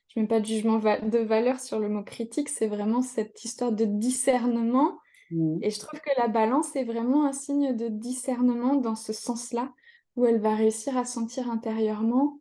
je 0.09 0.21
mets 0.21 0.27
pas 0.27 0.41
de 0.41 0.47
jugement 0.47 0.79
va- 0.79 1.01
de 1.01 1.19
valeur 1.19 1.61
sur 1.61 1.79
le 1.79 1.89
mot 1.89 2.03
critique, 2.03 2.49
c'est 2.49 2.67
vraiment 2.67 3.03
cette 3.03 3.45
histoire 3.45 3.73
de 3.73 3.85
discernement. 3.85 4.99
Mmh. 5.31 5.59
Et 5.63 5.71
je 5.71 5.79
trouve 5.81 6.01
que 6.01 6.11
la 6.19 6.29
balance 6.29 6.75
est 6.77 6.85
vraiment 6.85 7.27
un 7.27 7.33
signe 7.33 7.77
de 7.77 7.89
discernement 7.89 8.77
dans 8.77 8.97
ce 8.97 9.13
sens-là, 9.13 9.73
où 10.17 10.27
elle 10.27 10.41
va 10.41 10.55
réussir 10.55 10.97
à 10.97 11.05
sentir 11.05 11.51
intérieurement 11.51 12.41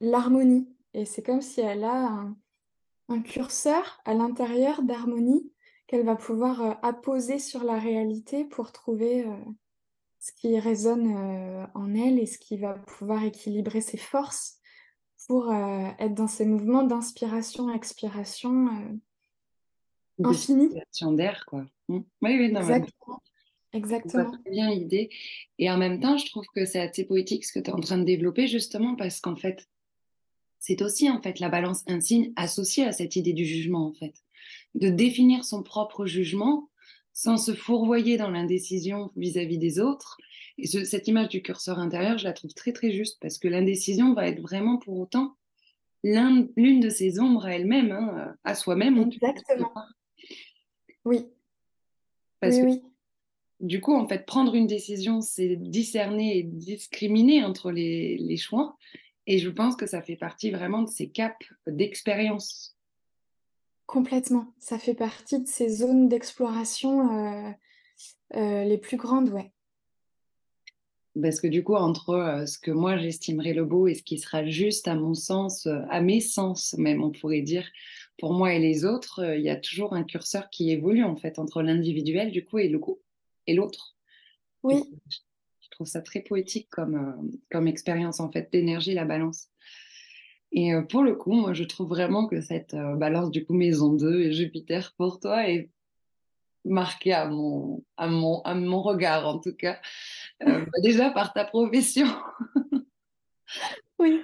l'harmonie. 0.00 0.68
Et 0.94 1.04
c'est 1.04 1.22
comme 1.22 1.42
si 1.42 1.60
elle 1.60 1.84
a 1.84 2.06
un, 2.08 2.36
un 3.08 3.20
curseur 3.20 4.00
à 4.04 4.14
l'intérieur 4.14 4.82
d'harmonie 4.82 5.50
qu'elle 5.86 6.04
va 6.04 6.16
pouvoir 6.16 6.62
euh, 6.62 6.74
apposer 6.82 7.38
sur 7.38 7.64
la 7.64 7.78
réalité 7.78 8.44
pour 8.44 8.72
trouver 8.72 9.24
euh, 9.24 9.34
ce 10.18 10.32
qui 10.32 10.58
résonne 10.58 11.14
euh, 11.16 11.66
en 11.74 11.94
elle 11.94 12.18
et 12.18 12.26
ce 12.26 12.38
qui 12.38 12.56
va 12.56 12.74
pouvoir 12.74 13.22
équilibrer 13.24 13.80
ses 13.80 13.98
forces 13.98 14.58
pour 15.26 15.52
être 15.52 16.14
dans 16.14 16.28
ces 16.28 16.44
mouvements 16.44 16.84
d'inspiration, 16.84 17.72
expiration 17.74 18.68
euh, 18.68 18.96
De 20.18 20.28
infini. 20.28 20.64
circulation 20.66 21.12
d'air, 21.12 21.44
quoi. 21.46 21.64
Mmh. 21.88 21.98
Oui, 22.22 22.36
oui, 22.38 22.52
non, 22.52 22.60
mais 22.60 22.76
Exactement. 22.76 23.20
Exactement. 23.72 24.30
très 24.30 24.50
bien 24.50 24.70
l'idée. 24.70 25.10
Et 25.58 25.70
en 25.70 25.76
même 25.76 26.00
temps, 26.00 26.16
je 26.16 26.26
trouve 26.26 26.44
que 26.54 26.64
c'est 26.64 26.80
assez 26.80 27.04
poétique 27.04 27.44
ce 27.44 27.52
que 27.52 27.58
tu 27.58 27.70
es 27.70 27.74
en 27.74 27.80
train 27.80 27.98
de 27.98 28.04
développer, 28.04 28.46
justement, 28.46 28.96
parce 28.96 29.20
qu'en 29.20 29.36
fait, 29.36 29.66
c'est 30.58 30.82
aussi 30.82 31.10
en 31.10 31.20
fait 31.22 31.38
la 31.40 31.48
balance 31.48 31.82
un 31.86 32.00
signe 32.00 32.32
associé 32.36 32.84
à 32.84 32.92
cette 32.92 33.16
idée 33.16 33.32
du 33.34 33.44
jugement, 33.44 33.86
en 33.86 33.92
fait. 33.92 34.14
De 34.74 34.88
définir 34.88 35.44
son 35.44 35.62
propre 35.62 36.06
jugement 36.06 36.70
sans 37.12 37.36
se 37.38 37.54
fourvoyer 37.54 38.16
dans 38.16 38.30
l'indécision 38.30 39.10
vis-à-vis 39.16 39.58
des 39.58 39.78
autres. 39.80 40.18
Et 40.58 40.66
ce- 40.66 40.84
cette 40.84 41.08
image 41.08 41.28
du 41.28 41.42
curseur 41.42 41.78
intérieur, 41.78 42.18
je 42.18 42.24
la 42.24 42.32
trouve 42.32 42.52
très 42.54 42.72
très 42.72 42.90
juste, 42.92 43.18
parce 43.20 43.38
que 43.38 43.48
l'indécision 43.48 44.14
va 44.14 44.28
être 44.28 44.40
vraiment 44.40 44.76
pour 44.78 44.98
autant 44.98 45.34
l'un- 46.04 46.46
l'une 46.56 46.80
de 46.80 46.88
ses 46.90 47.18
ombres 47.20 47.46
à 47.46 47.54
elle-même, 47.54 47.90
hein, 47.92 48.34
à 48.44 48.54
soi-même. 48.54 48.98
Exactement. 48.98 49.72
Oui, 51.04 51.26
Parce 52.40 52.56
oui, 52.56 52.60
que 52.62 52.66
oui. 52.66 52.82
Du 53.60 53.80
coup, 53.80 53.94
en 53.94 54.06
fait, 54.06 54.26
prendre 54.26 54.54
une 54.54 54.66
décision, 54.66 55.20
c'est 55.20 55.56
discerner 55.56 56.38
et 56.38 56.42
discriminer 56.42 57.42
entre 57.44 57.70
les, 57.70 58.18
les 58.18 58.36
choix. 58.36 58.76
Et 59.26 59.38
je 59.38 59.48
pense 59.48 59.76
que 59.76 59.86
ça 59.86 60.02
fait 60.02 60.16
partie 60.16 60.50
vraiment 60.50 60.82
de 60.82 60.88
ces 60.88 61.08
caps 61.08 61.46
d'expérience. 61.66 62.76
Complètement. 63.86 64.52
Ça 64.58 64.78
fait 64.78 64.94
partie 64.94 65.40
de 65.40 65.46
ces 65.46 65.68
zones 65.68 66.08
d'exploration 66.08 67.18
euh, 67.18 67.50
euh, 68.34 68.64
les 68.64 68.78
plus 68.78 68.96
grandes, 68.96 69.30
ouais. 69.30 69.52
Parce 71.20 71.40
que 71.40 71.46
du 71.46 71.64
coup, 71.64 71.76
entre 71.76 72.10
euh, 72.10 72.46
ce 72.46 72.58
que 72.58 72.70
moi 72.70 72.98
j'estimerais 72.98 73.54
le 73.54 73.64
beau 73.64 73.86
et 73.86 73.94
ce 73.94 74.02
qui 74.02 74.18
sera 74.18 74.44
juste 74.44 74.86
à 74.86 74.96
mon 74.96 75.14
sens, 75.14 75.66
à 75.88 76.00
mes 76.00 76.20
sens 76.20 76.74
même, 76.78 77.02
on 77.02 77.10
pourrait 77.10 77.40
dire, 77.40 77.66
pour 78.18 78.34
moi 78.34 78.52
et 78.52 78.58
les 78.58 78.84
autres, 78.84 79.34
il 79.36 79.42
y 79.42 79.48
a 79.48 79.56
toujours 79.56 79.94
un 79.94 80.04
curseur 80.04 80.50
qui 80.50 80.70
évolue 80.70 81.04
en 81.04 81.16
fait 81.16 81.38
entre 81.38 81.62
l'individuel 81.62 82.32
du 82.32 82.44
coup 82.44 82.58
et 82.58 82.68
le 82.68 82.78
coup 82.78 82.98
et 83.46 83.54
l'autre. 83.54 83.96
Oui, 84.62 84.82
je 85.66 85.70
trouve 85.70 85.86
ça 85.86 86.00
très 86.00 86.20
poétique 86.20 86.68
comme, 86.70 86.94
euh, 86.94 87.38
comme 87.50 87.68
expérience 87.68 88.20
en 88.20 88.30
fait 88.30 88.50
d'énergie, 88.52 88.94
la 88.94 89.04
balance. 89.04 89.48
Et 90.52 90.72
euh, 90.72 90.82
pour 90.82 91.02
le 91.02 91.14
coup, 91.14 91.32
moi, 91.32 91.52
je 91.54 91.64
trouve 91.64 91.88
vraiment 91.88 92.26
que 92.26 92.40
cette 92.40 92.74
euh, 92.74 92.94
balance, 92.94 93.30
du 93.30 93.44
coup, 93.44 93.52
maison 93.52 93.92
2 93.92 94.20
et 94.22 94.32
Jupiter 94.32 94.94
pour 94.96 95.20
toi 95.20 95.48
est 95.50 95.70
marquée 96.64 97.12
à 97.12 97.28
mon, 97.28 97.84
à 97.96 98.08
mon, 98.08 98.40
à 98.42 98.54
mon 98.54 98.80
regard, 98.80 99.26
en 99.26 99.38
tout 99.38 99.54
cas. 99.54 99.80
Bah, 100.38 100.80
déjà 100.82 101.08
par 101.08 101.32
ta 101.32 101.46
profession 101.46 102.08
oui. 103.98 104.20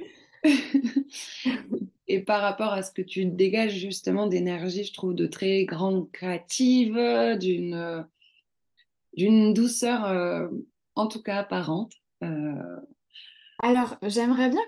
et 2.07 2.21
par 2.21 2.43
rapport 2.43 2.75
à 2.75 2.83
ce 2.83 2.93
que 2.93 3.01
tu 3.01 3.25
dégages 3.25 3.79
justement 3.79 4.27
d'énergie, 4.27 4.85
je 4.85 4.93
trouve 4.93 5.15
de 5.15 5.27
très 5.27 5.65
grande 5.65 6.13
créative, 6.13 6.99
d'une 7.41 8.05
d'une 9.15 9.55
douceur, 9.55 10.05
euh, 10.05 10.49
en 10.95 11.07
tout 11.07 11.23
cas 11.23 11.39
apparente. 11.39 11.93
Euh, 12.23 12.81
Alors, 13.63 13.97
j'aimerais 14.03 14.51
bien 14.51 14.63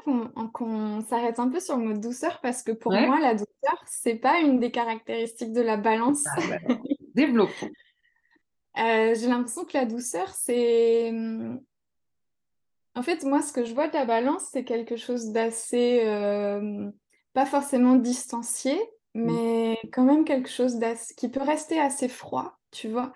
qu'on 0.52 1.00
s'arrête 1.02 1.38
un 1.38 1.48
peu 1.48 1.60
sur 1.60 1.76
le 1.76 1.84
mot 1.84 1.98
douceur 1.98 2.40
parce 2.40 2.62
que 2.62 2.72
pour 2.72 2.92
ouais, 2.92 3.06
moi, 3.06 3.20
la 3.20 3.34
douceur, 3.34 3.82
c'est 3.86 4.16
pas 4.16 4.40
une 4.40 4.60
des 4.60 4.70
caractéristiques 4.70 5.52
de 5.52 5.62
la 5.62 5.76
balance. 5.76 6.24
Ah, 6.36 6.40
bah, 6.48 6.74
développons. 7.14 7.70
Euh, 8.76 9.14
j'ai 9.14 9.28
l'impression 9.28 9.64
que 9.64 9.78
la 9.78 9.84
douceur, 9.84 10.30
c'est... 10.30 11.12
En 12.96 13.02
fait, 13.04 13.22
moi, 13.22 13.40
ce 13.40 13.52
que 13.52 13.64
je 13.64 13.72
vois 13.72 13.86
de 13.86 13.94
la 13.94 14.04
balance, 14.04 14.48
c'est 14.50 14.64
quelque 14.64 14.96
chose 14.96 15.30
d'assez... 15.30 16.02
pas 17.34 17.46
forcément 17.46 17.94
distancié, 17.94 18.76
Mm, 19.14 19.26
mais 19.26 19.78
quand 19.92 20.04
même 20.04 20.24
quelque 20.24 20.48
chose 20.48 20.78
qui 21.16 21.28
peut 21.28 21.42
rester 21.42 21.80
assez 21.80 22.08
froid, 22.08 22.58
tu 22.70 22.88
vois. 22.88 23.12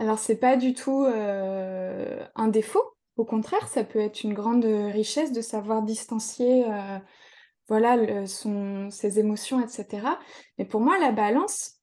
Alors, 0.00 0.18
c'est 0.18 0.36
pas 0.36 0.56
du 0.56 0.72
tout 0.72 1.04
euh, 1.04 2.24
un 2.34 2.48
défaut. 2.48 2.82
Au 3.18 3.24
contraire, 3.26 3.68
ça 3.68 3.84
peut 3.84 3.98
être 3.98 4.24
une 4.24 4.32
grande 4.32 4.64
richesse 4.64 5.30
de 5.32 5.42
savoir 5.42 5.82
distancier 5.82 6.64
euh, 6.66 6.98
voilà, 7.68 7.96
le- 7.96 8.26
son, 8.26 8.90
ses 8.90 9.18
émotions, 9.20 9.60
etc. 9.60 10.18
Mais 10.58 10.66
pour 10.66 10.80
moi, 10.80 10.98
la 10.98 11.12
balance, 11.12 11.80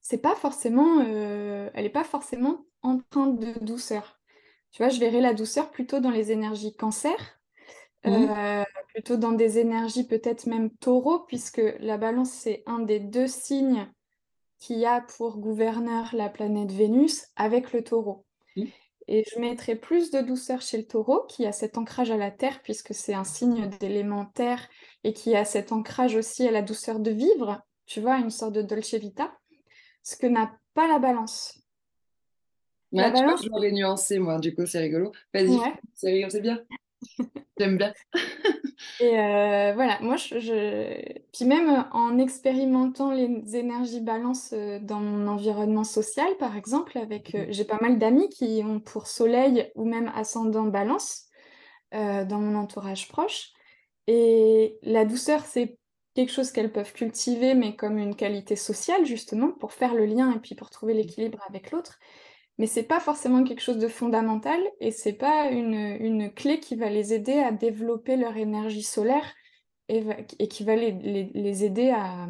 c'est 0.00 0.18
pas 0.22 0.36
forcément, 0.36 1.00
euh, 1.06 1.70
elle 1.74 1.84
n'est 1.84 1.90
pas 1.90 2.04
forcément 2.04 2.66
empreinte 2.82 3.38
de 3.40 3.52
douceur. 3.64 4.20
Tu 4.72 4.82
vois, 4.82 4.90
je 4.90 5.00
verrais 5.00 5.22
la 5.22 5.34
douceur 5.34 5.70
plutôt 5.70 6.00
dans 6.00 6.10
les 6.12 6.32
énergies 6.32 6.76
cancer, 6.76 7.16
mm, 8.04 8.34
euh, 8.38 8.64
plutôt 8.94 9.16
dans 9.16 9.32
des 9.32 9.58
énergies 9.58 10.06
peut-être 10.06 10.46
même 10.46 10.70
taureau, 10.78 11.20
puisque 11.20 11.62
la 11.80 11.98
balance, 11.98 12.30
c'est 12.30 12.64
un 12.66 12.80
des 12.80 13.00
deux 13.00 13.28
signes 13.28 13.88
qui 14.58 14.84
a 14.84 15.00
pour 15.00 15.38
gouverneur 15.38 16.14
la 16.14 16.28
planète 16.28 16.72
Vénus 16.72 17.26
avec 17.36 17.72
le 17.72 17.82
taureau. 17.82 18.24
mm, 18.56 18.64
Et 19.06 19.24
je 19.32 19.38
mettrais 19.40 19.76
plus 19.76 20.10
de 20.10 20.20
douceur 20.20 20.60
chez 20.60 20.78
le 20.78 20.86
taureau, 20.86 21.24
qui 21.28 21.46
a 21.46 21.52
cet 21.52 21.78
ancrage 21.78 22.10
à 22.10 22.16
la 22.16 22.30
terre, 22.30 22.60
puisque 22.62 22.94
c'est 22.94 23.14
un 23.14 23.24
signe 23.24 23.68
d'élément 23.80 24.26
terre, 24.26 24.68
et 25.04 25.12
qui 25.12 25.34
a 25.36 25.44
cet 25.44 25.72
ancrage 25.72 26.16
aussi 26.16 26.46
à 26.46 26.50
la 26.50 26.62
douceur 26.62 27.00
de 27.00 27.10
vivre, 27.10 27.62
tu 27.86 28.00
vois, 28.00 28.18
une 28.18 28.30
sorte 28.30 28.52
de 28.52 28.62
dolce 28.62 28.94
vita. 28.94 29.32
Ce 30.02 30.16
que 30.16 30.26
n'a 30.26 30.58
pas 30.74 30.88
la 30.88 30.98
balance. 30.98 31.60
la 32.92 33.10
balance, 33.10 33.42
je 33.44 33.48
l'aurais 33.48 33.72
nuancé, 33.72 34.18
moi, 34.18 34.38
du 34.38 34.54
coup, 34.54 34.66
c'est 34.66 34.80
rigolo. 34.80 35.12
Vas-y, 35.32 35.58
c'est 35.94 36.10
rigolo, 36.10 36.30
c'est 36.30 36.40
bien. 36.40 36.60
J'aime 37.58 37.76
bien. 37.78 37.92
Et 39.00 39.18
euh, 39.18 39.72
voilà, 39.74 39.98
moi, 40.00 40.16
je, 40.16 41.18
Puis 41.32 41.44
même 41.44 41.86
en 41.92 42.18
expérimentant 42.18 43.12
les 43.12 43.56
énergies 43.56 44.00
balance 44.00 44.52
euh, 44.52 44.78
dans 44.80 45.00
mon 45.00 45.26
environnement 45.28 45.84
social, 45.84 46.28
par 46.38 46.56
exemple, 46.56 46.98
avec... 46.98 47.34
Euh, 47.34 47.46
j'ai 47.50 47.64
pas 47.64 47.78
mal 47.80 47.98
d'amis 47.98 48.28
qui 48.28 48.62
ont 48.64 48.80
pour 48.80 49.06
soleil 49.06 49.70
ou 49.74 49.84
même 49.84 50.10
ascendant 50.14 50.64
balance 50.64 51.24
dans 51.92 52.38
mon 52.38 52.54
entourage 52.54 53.08
proche. 53.08 53.52
Et 54.06 54.78
la 54.82 55.06
douceur, 55.06 55.40
c'est 55.46 55.78
quelque 56.14 56.30
chose 56.30 56.52
qu'elles 56.52 56.70
peuvent 56.70 56.92
cultiver, 56.92 57.54
mais 57.54 57.76
comme 57.76 57.96
une 57.96 58.14
qualité 58.14 58.56
sociale, 58.56 59.06
justement, 59.06 59.52
pour 59.52 59.72
faire 59.72 59.94
le 59.94 60.04
lien 60.04 60.32
et 60.34 60.38
puis 60.38 60.54
pour 60.54 60.68
trouver 60.68 60.92
l'équilibre 60.92 61.38
avec 61.48 61.70
l'autre 61.70 61.98
mais 62.58 62.66
c'est 62.66 62.82
pas 62.82 63.00
forcément 63.00 63.44
quelque 63.44 63.62
chose 63.62 63.78
de 63.78 63.88
fondamental 63.88 64.60
et 64.80 64.90
c'est 64.90 65.12
pas 65.12 65.50
une, 65.50 65.74
une, 65.74 66.32
clé 66.32 66.60
qui 66.60 66.74
va 66.74 66.90
les 66.90 67.14
aider 67.14 67.38
à 67.38 67.52
développer 67.52 68.16
leur 68.16 68.36
énergie 68.36 68.82
solaire 68.82 69.32
et, 69.88 70.04
et 70.38 70.48
qui 70.48 70.64
va 70.64 70.74
les, 70.76 70.92
les, 70.92 71.30
les 71.34 71.64
aider 71.64 71.90
à, 71.90 72.26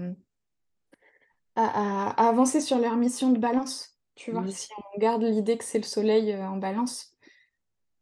à, 1.57 2.11
à, 2.11 2.29
avancer 2.29 2.61
sur 2.61 2.79
leur 2.79 2.97
mission 2.97 3.31
de 3.31 3.39
balance. 3.39 3.97
Tu 4.15 4.33
vois, 4.33 4.47
si 4.49 4.69
on 4.95 4.99
garde 4.99 5.23
l'idée 5.23 5.57
que 5.57 5.65
c'est 5.65 5.79
le 5.79 5.85
soleil 5.85 6.33
euh, 6.33 6.49
en 6.49 6.57
balance. 6.57 7.15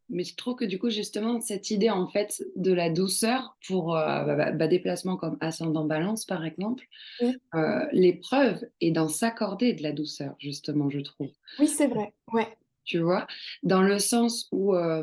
Mais 0.08 0.22
je 0.22 0.36
trouve 0.36 0.54
que 0.54 0.64
du 0.64 0.78
coup, 0.78 0.90
justement, 0.90 1.40
cette 1.40 1.70
idée 1.70 1.90
en 1.90 2.06
fait 2.06 2.44
de 2.54 2.72
la 2.72 2.90
douceur 2.90 3.56
pour 3.66 3.96
euh, 3.96 4.24
bah, 4.24 4.36
bah, 4.36 4.52
bah, 4.52 4.68
des 4.68 4.78
placements 4.78 5.16
comme 5.16 5.36
ascendant 5.40 5.84
balance, 5.84 6.24
par 6.24 6.44
exemple, 6.44 6.86
euh, 7.22 7.86
l'épreuve 7.92 8.64
est 8.80 8.92
dans 8.92 9.08
s'accorder 9.08 9.72
de 9.72 9.82
la 9.82 9.92
douceur, 9.92 10.34
justement, 10.38 10.88
je 10.90 11.00
trouve. 11.00 11.30
Oui, 11.58 11.66
c'est 11.66 11.88
vrai, 11.88 12.12
ouais. 12.32 12.46
Tu 12.84 13.00
vois, 13.00 13.26
dans 13.64 13.82
le 13.82 13.98
sens 13.98 14.48
où 14.52 14.74
euh, 14.74 15.02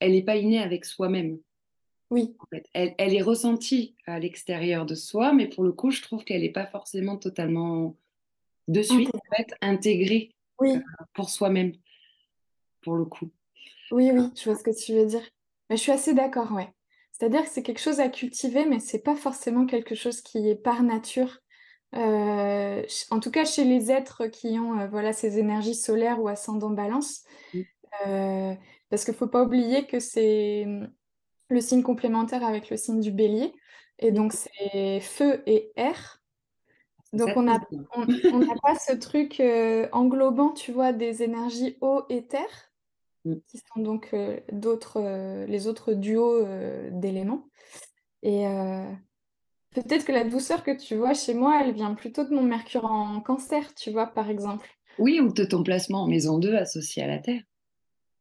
elle 0.00 0.12
n'est 0.12 0.22
pas 0.22 0.36
innée 0.36 0.60
avec 0.62 0.86
soi-même. 0.86 1.38
Oui. 2.10 2.34
En 2.38 2.46
fait, 2.46 2.64
elle, 2.72 2.94
elle, 2.96 3.14
est 3.14 3.20
ressentie 3.20 3.94
à 4.06 4.18
l'extérieur 4.18 4.86
de 4.86 4.94
soi, 4.94 5.34
mais 5.34 5.46
pour 5.46 5.62
le 5.62 5.72
coup, 5.72 5.90
je 5.90 6.00
trouve 6.00 6.24
qu'elle 6.24 6.40
n'est 6.40 6.48
pas 6.48 6.64
forcément 6.64 7.18
totalement 7.18 7.94
de 8.68 8.80
suite 8.80 9.14
en 9.14 9.36
fait, 9.36 9.54
intégrée 9.60 10.34
oui. 10.60 10.78
pour 11.14 11.28
soi-même, 11.28 11.72
pour 12.80 12.96
le 12.96 13.04
coup. 13.04 13.30
Oui, 13.90 14.10
oui, 14.12 14.30
je 14.36 14.44
vois 14.44 14.58
ce 14.58 14.64
que 14.64 14.76
tu 14.76 14.94
veux 14.94 15.06
dire. 15.06 15.22
Mais 15.70 15.76
je 15.76 15.82
suis 15.82 15.92
assez 15.92 16.14
d'accord, 16.14 16.52
ouais. 16.52 16.68
C'est-à-dire 17.12 17.42
que 17.42 17.48
c'est 17.48 17.62
quelque 17.62 17.80
chose 17.80 18.00
à 18.00 18.08
cultiver, 18.08 18.64
mais 18.64 18.78
c'est 18.78 19.02
pas 19.02 19.16
forcément 19.16 19.66
quelque 19.66 19.94
chose 19.94 20.20
qui 20.20 20.48
est 20.48 20.54
par 20.54 20.82
nature. 20.82 21.40
Euh, 21.94 22.82
en 23.10 23.20
tout 23.20 23.30
cas, 23.30 23.44
chez 23.44 23.64
les 23.64 23.90
êtres 23.90 24.26
qui 24.26 24.58
ont 24.58 24.78
euh, 24.78 24.86
voilà, 24.88 25.12
ces 25.12 25.38
énergies 25.38 25.74
solaires 25.74 26.20
ou 26.20 26.28
ascendant 26.28 26.70
balance. 26.70 27.24
Euh, 28.06 28.54
parce 28.90 29.04
qu'il 29.04 29.14
ne 29.14 29.18
faut 29.18 29.26
pas 29.26 29.42
oublier 29.42 29.86
que 29.86 29.98
c'est 29.98 30.64
hum, 30.66 30.88
le 31.48 31.60
signe 31.60 31.82
complémentaire 31.82 32.44
avec 32.44 32.70
le 32.70 32.76
signe 32.76 33.00
du 33.00 33.10
bélier. 33.10 33.52
Et 33.98 34.12
donc, 34.12 34.32
c'est 34.32 35.00
feu 35.00 35.42
et 35.46 35.72
air. 35.76 36.22
Donc, 37.12 37.30
on 37.36 37.42
n'a 37.42 37.58
on, 37.96 38.06
pas 38.62 38.76
ce 38.76 38.92
truc 38.92 39.42
englobant, 39.92 40.50
tu 40.50 40.72
vois, 40.72 40.92
des 40.92 41.22
énergies 41.22 41.78
eau 41.80 42.02
et 42.10 42.26
terre. 42.26 42.70
Mm. 43.28 43.40
qui 43.46 43.58
sont 43.58 43.82
donc 43.82 44.10
euh, 44.14 44.38
d'autres, 44.52 45.00
euh, 45.00 45.46
les 45.46 45.66
autres 45.66 45.92
duos 45.92 46.44
euh, 46.44 46.88
d'éléments. 46.92 47.48
Et 48.22 48.46
peut-être 49.70 50.04
que 50.04 50.10
la 50.10 50.24
douceur 50.24 50.64
que 50.64 50.76
tu 50.76 50.96
vois 50.96 51.14
chez 51.14 51.34
moi, 51.34 51.62
elle 51.62 51.72
vient 51.72 51.94
plutôt 51.94 52.24
de 52.24 52.34
mon 52.34 52.42
Mercure 52.42 52.84
en 52.84 53.20
cancer, 53.20 53.74
tu 53.76 53.92
vois, 53.92 54.08
par 54.08 54.28
exemple. 54.28 54.68
Oui, 54.98 55.20
ou 55.20 55.32
de 55.32 55.44
ton 55.44 55.62
placement 55.62 56.02
en 56.02 56.08
maison 56.08 56.38
2 56.38 56.56
associé 56.56 57.04
à 57.04 57.06
la 57.06 57.18
Terre. 57.18 57.42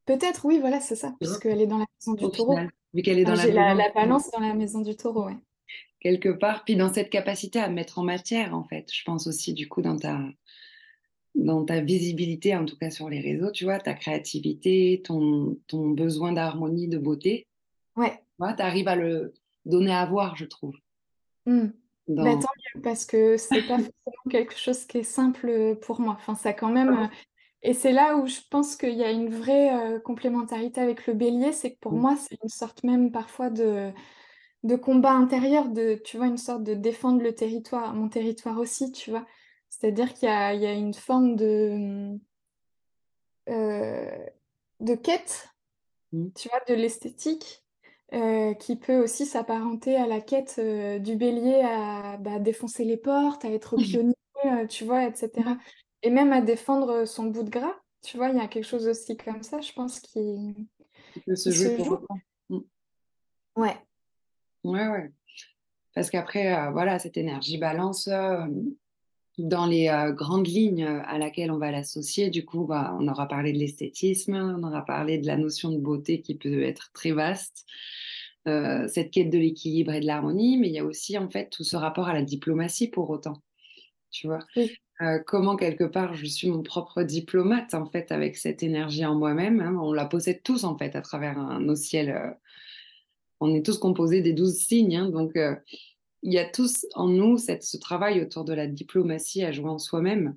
Peut-être, 0.05 0.45
oui, 0.45 0.59
voilà, 0.59 0.79
c'est 0.81 0.95
ça, 0.95 1.15
puisqu'elle 1.19 1.59
est 1.61 1.65
dans 1.65 1.79
la 1.79 1.85
maison 1.99 2.13
du 2.13 2.31
taureau. 2.31 2.59
vu 2.93 3.01
qu'elle 3.01 3.17
est 3.17 3.23
dans 3.23 3.33
la, 3.33 3.73
la, 3.73 3.89
balance 3.89 4.29
dans 4.29 4.39
la 4.39 4.53
maison 4.53 4.81
du 4.81 4.95
taureau, 4.95 5.25
ouais. 5.25 5.37
Quelque 5.99 6.29
part, 6.29 6.63
puis 6.63 6.75
dans 6.75 6.93
cette 6.93 7.09
capacité 7.09 7.57
à 7.57 7.69
mettre 7.69 7.97
en 7.97 8.03
matière, 8.03 8.53
en 8.53 8.63
fait. 8.65 8.87
Je 8.93 9.03
pense 9.03 9.25
aussi, 9.25 9.55
du 9.55 9.67
coup, 9.67 9.81
dans 9.81 9.97
ta, 9.97 10.19
dans 11.37 11.63
ta 11.63 11.81
visibilité, 11.81 12.55
en 12.55 12.65
tout 12.65 12.77
cas 12.77 12.89
sur 12.89 13.09
les 13.09 13.19
réseaux, 13.19 13.51
tu 13.51 13.63
vois, 13.63 13.79
ta 13.79 13.93
créativité, 13.93 15.01
ton, 15.03 15.57
ton 15.67 15.89
besoin 15.91 16.33
d'harmonie, 16.33 16.87
de 16.87 16.97
beauté. 16.97 17.47
Ouais. 17.95 18.19
Tu 18.39 18.61
arrives 18.61 18.87
à 18.87 18.95
le 18.95 19.33
donner 19.65 19.93
à 19.93 20.05
voir, 20.05 20.35
je 20.35 20.45
trouve. 20.45 20.75
Mmh. 21.45 21.67
Bah, 22.07 22.23
tant 22.23 22.39
mieux, 22.39 22.81
parce 22.81 23.05
que 23.05 23.37
c'est 23.37 23.61
pas 23.67 23.77
forcément 23.77 24.29
quelque 24.29 24.55
chose 24.55 24.85
qui 24.85 24.99
est 24.99 25.03
simple 25.03 25.77
pour 25.81 25.99
moi. 25.99 26.15
Enfin, 26.17 26.35
ça 26.35 26.53
quand 26.53 26.71
même. 26.71 26.89
Euh, 26.89 27.07
et 27.61 27.73
c'est 27.73 27.91
là 27.91 28.17
où 28.17 28.27
je 28.27 28.39
pense 28.49 28.75
qu'il 28.75 28.95
y 28.95 29.03
a 29.03 29.11
une 29.11 29.29
vraie 29.29 29.73
euh, 29.73 29.99
complémentarité 29.99 30.79
avec 30.79 31.05
le 31.05 31.13
bélier, 31.13 31.51
c'est 31.51 31.73
que 31.73 31.79
pour 31.79 31.93
mmh. 31.93 31.99
moi, 31.99 32.15
c'est 32.15 32.37
une 32.41 32.49
sorte 32.49 32.83
même 32.83 33.11
parfois 33.11 33.49
de, 33.49 33.91
de 34.63 34.75
combat 34.75 35.11
intérieur, 35.11 35.69
de, 35.69 36.01
tu 36.03 36.17
vois, 36.17 36.27
une 36.27 36.37
sorte 36.37 36.63
de 36.63 36.73
défendre 36.73 37.21
le 37.21 37.35
territoire, 37.35 37.93
mon 37.93 38.09
territoire 38.09 38.57
aussi, 38.57 38.91
tu 38.91 39.11
vois. 39.11 39.25
C'est-à-dire 39.77 40.13
qu'il 40.13 40.27
y, 40.27 40.31
a, 40.31 40.73
une 40.73 40.95
forme 40.95 41.35
de, 41.35 42.17
euh, 43.47 44.25
de 44.79 44.95
quête, 44.95 45.49
mmh. 46.13 46.29
tu 46.35 46.49
vois, 46.49 46.61
de 46.67 46.73
l'esthétique, 46.73 47.63
euh, 48.13 48.55
qui 48.55 48.75
peut 48.75 48.97
aussi 48.97 49.27
s'apparenter 49.27 49.95
à 49.95 50.07
la 50.07 50.19
quête 50.19 50.55
euh, 50.57 50.97
du 50.97 51.15
bélier 51.15 51.61
à 51.63 52.17
bah, 52.17 52.39
défoncer 52.39 52.85
les 52.85 52.97
portes, 52.97 53.45
à 53.45 53.51
être 53.51 53.75
pionnier, 53.77 54.15
tu 54.67 54.83
vois, 54.83 55.05
etc. 55.05 55.29
Mmh. 55.35 55.59
Et 56.01 56.09
même 56.09 56.33
à 56.33 56.41
défendre 56.41 57.05
son 57.05 57.25
bout 57.25 57.43
de 57.43 57.51
gras, 57.51 57.75
tu 58.01 58.17
vois, 58.17 58.29
il 58.29 58.37
y 58.37 58.41
a 58.41 58.47
quelque 58.47 58.65
chose 58.65 58.87
aussi 58.87 59.15
comme 59.15 59.43
ça, 59.43 59.61
je 59.61 59.73
pense, 59.73 59.99
qui, 59.99 60.55
peut 61.23 61.35
se 61.35 61.51
jouer 61.51 61.75
pour 61.75 62.01
mmh. 62.49 62.57
Ouais. 63.57 63.77
Ouais, 64.63 64.87
ouais. 64.87 65.11
Parce 65.93 66.09
qu'après, 66.09 66.71
voilà, 66.71 66.97
cette 66.97 67.17
énergie 67.17 67.59
balance, 67.59 68.09
dans 69.37 69.67
les 69.67 69.89
euh, 69.89 70.11
grandes 70.11 70.47
lignes 70.47 70.83
euh, 70.83 71.01
à 71.05 71.17
laquelle 71.17 71.51
on 71.51 71.57
va 71.57 71.71
l'associer, 71.71 72.29
du 72.29 72.45
coup, 72.45 72.65
bah, 72.65 72.95
on 72.99 73.07
aura 73.07 73.27
parlé 73.27 73.53
de 73.53 73.59
l'esthétisme, 73.59 74.33
on 74.33 74.63
aura 74.63 74.83
parlé 74.83 75.17
de 75.17 75.27
la 75.27 75.37
notion 75.37 75.71
de 75.71 75.77
beauté 75.77 76.21
qui 76.21 76.35
peut 76.35 76.63
être 76.63 76.91
très 76.93 77.11
vaste, 77.11 77.65
euh, 78.47 78.87
cette 78.87 79.11
quête 79.11 79.29
de 79.29 79.37
l'équilibre 79.37 79.93
et 79.93 79.99
de 79.99 80.07
l'harmonie, 80.07 80.57
mais 80.57 80.67
il 80.67 80.73
y 80.73 80.79
a 80.79 80.85
aussi 80.85 81.17
en 81.17 81.29
fait 81.29 81.49
tout 81.49 81.63
ce 81.63 81.75
rapport 81.75 82.07
à 82.07 82.13
la 82.13 82.23
diplomatie 82.23 82.87
pour 82.87 83.09
autant. 83.09 83.41
Tu 84.09 84.27
vois 84.27 84.39
comment 85.27 85.57
quelque 85.57 85.83
part 85.83 86.15
je 86.15 86.25
suis 86.25 86.49
mon 86.49 86.63
propre 86.63 87.03
diplomate 87.03 87.75
en 87.75 87.85
fait 87.85 88.11
avec 88.11 88.35
cette 88.35 88.63
énergie 88.63 89.05
en 89.05 89.13
moi-même. 89.13 89.59
Hein. 89.59 89.77
on 89.79 89.93
la 89.93 90.05
possède 90.05 90.41
tous 90.41 90.63
en 90.63 90.75
fait 90.75 90.95
à 90.95 91.01
travers 91.01 91.37
un, 91.37 91.59
nos 91.59 91.75
ciels. 91.75 92.35
on 93.39 93.53
est 93.53 93.63
tous 93.63 93.77
composés 93.77 94.21
des 94.21 94.33
douze 94.33 94.55
signes, 94.55 94.95
hein, 94.95 95.09
donc 95.09 95.37
il 96.23 96.33
y 96.33 96.39
a 96.39 96.49
tous 96.49 96.85
en 96.95 97.07
nous 97.07 97.37
cette, 97.37 97.63
ce 97.63 97.77
travail 97.77 98.21
autour 98.21 98.43
de 98.43 98.53
la 98.53 98.67
diplomatie 98.67 99.43
à 99.43 99.51
jouer 99.51 99.69
en 99.69 99.79
soi-même. 99.79 100.35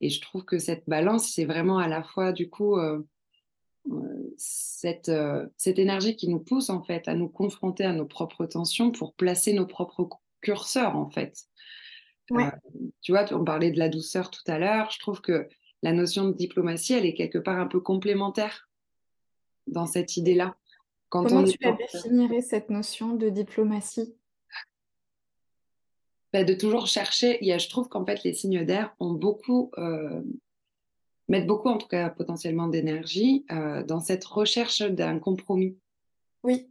Et 0.00 0.10
je 0.10 0.20
trouve 0.20 0.44
que 0.44 0.58
cette 0.58 0.88
balance, 0.88 1.32
c'est 1.32 1.44
vraiment 1.44 1.78
à 1.78 1.88
la 1.88 2.02
fois, 2.02 2.32
du 2.32 2.48
coup, 2.48 2.76
euh, 2.76 3.04
euh, 3.90 4.34
cette, 4.36 5.08
euh, 5.08 5.46
cette 5.56 5.78
énergie 5.78 6.14
qui 6.14 6.28
nous 6.28 6.38
pousse, 6.38 6.70
en 6.70 6.82
fait, 6.82 7.08
à 7.08 7.14
nous 7.14 7.28
confronter 7.28 7.84
à 7.84 7.92
nos 7.92 8.06
propres 8.06 8.46
tensions 8.46 8.92
pour 8.92 9.14
placer 9.14 9.52
nos 9.52 9.66
propres 9.66 10.08
curseurs, 10.40 10.96
en 10.96 11.10
fait. 11.10 11.44
tu 13.00 13.12
vois, 13.12 13.24
on 13.32 13.44
parlait 13.44 13.72
de 13.72 13.78
la 13.78 13.88
douceur 13.88 14.30
tout 14.30 14.42
à 14.46 14.58
l'heure. 14.58 14.90
Je 14.90 15.00
trouve 15.00 15.20
que 15.20 15.48
la 15.82 15.92
notion 15.92 16.28
de 16.28 16.32
diplomatie, 16.32 16.92
elle 16.92 17.06
est 17.06 17.14
quelque 17.14 17.38
part 17.38 17.58
un 17.58 17.66
peu 17.66 17.80
complémentaire 17.80 18.68
dans 19.66 19.86
cette 19.86 20.16
idée-là. 20.16 20.56
Comment 21.08 21.44
tu 21.44 21.56
la 21.60 21.72
définirais, 21.72 22.42
cette 22.42 22.70
notion 22.70 23.14
de 23.14 23.30
diplomatie? 23.30 24.14
Bah, 26.32 26.44
de 26.44 26.54
toujours 26.54 26.86
chercher. 26.86 27.38
Il 27.40 27.48
y 27.48 27.52
a, 27.52 27.58
je 27.58 27.68
trouve 27.68 27.88
qu'en 27.88 28.04
fait, 28.04 28.22
les 28.24 28.34
signes 28.34 28.64
d'air 28.64 28.94
ont 29.00 29.12
beaucoup, 29.12 29.70
euh, 29.78 30.22
mettent 31.28 31.46
beaucoup, 31.46 31.68
en 31.68 31.78
tout 31.78 31.88
cas 31.88 32.10
potentiellement 32.10 32.68
d'énergie 32.68 33.44
euh, 33.50 33.82
dans 33.82 34.00
cette 34.00 34.24
recherche 34.24 34.82
d'un 34.82 35.18
compromis. 35.18 35.76
Oui. 36.42 36.68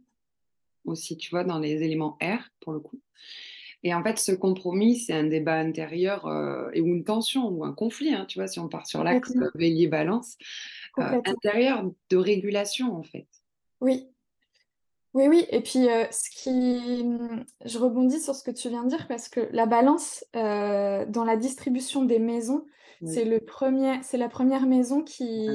Aussi, 0.84 1.16
tu 1.16 1.30
vois, 1.30 1.44
dans 1.44 1.58
les 1.58 1.82
éléments 1.82 2.16
air, 2.20 2.50
pour 2.60 2.72
le 2.72 2.80
coup. 2.80 3.00
Et 3.84 3.94
en 3.94 4.02
fait, 4.02 4.18
ce 4.18 4.32
compromis, 4.32 4.96
c'est 4.96 5.12
un 5.12 5.24
débat 5.24 5.58
intérieur 5.58 6.26
euh, 6.26 6.68
et 6.72 6.80
ou 6.80 6.86
une 6.86 7.04
tension 7.04 7.48
ou 7.48 7.64
un 7.64 7.72
conflit, 7.72 8.12
hein, 8.12 8.24
tu 8.26 8.38
vois, 8.38 8.48
si 8.48 8.58
on 8.58 8.68
part 8.68 8.86
sur 8.86 9.04
l'axe 9.04 9.32
bélier-balance, 9.54 10.36
intérieur 10.96 11.84
de 12.10 12.16
régulation, 12.16 12.96
en 12.96 13.04
fait. 13.04 13.28
Oui, 13.80 14.08
oui, 15.14 15.26
oui, 15.28 15.46
et 15.50 15.60
puis 15.62 15.88
euh, 15.88 16.04
ce 16.10 16.30
qui... 16.30 17.04
je 17.64 17.78
rebondis 17.78 18.20
sur 18.20 18.34
ce 18.34 18.44
que 18.44 18.50
tu 18.50 18.68
viens 18.68 18.84
de 18.84 18.88
dire 18.88 19.08
parce 19.08 19.28
que 19.28 19.48
la 19.52 19.66
balance 19.66 20.24
euh, 20.36 21.06
dans 21.06 21.24
la 21.24 21.36
distribution 21.36 22.04
des 22.04 22.18
maisons, 22.18 22.64
c'est 23.06 23.24
le 23.24 23.38
premier, 23.38 24.00
c'est 24.02 24.16
la 24.16 24.28
première 24.28 24.66
maison 24.66 25.02
qui 25.04 25.46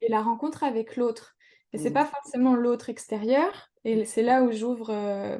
est 0.00 0.08
la 0.08 0.22
rencontre 0.22 0.62
avec 0.62 0.96
l'autre. 0.96 1.34
Et 1.72 1.78
c'est 1.78 1.90
pas 1.90 2.04
forcément 2.04 2.54
l'autre 2.54 2.90
extérieur. 2.90 3.70
Et 3.84 4.04
c'est 4.04 4.22
là 4.22 4.44
où 4.44 4.52
j'ouvre 4.52 4.90
euh, 4.90 5.38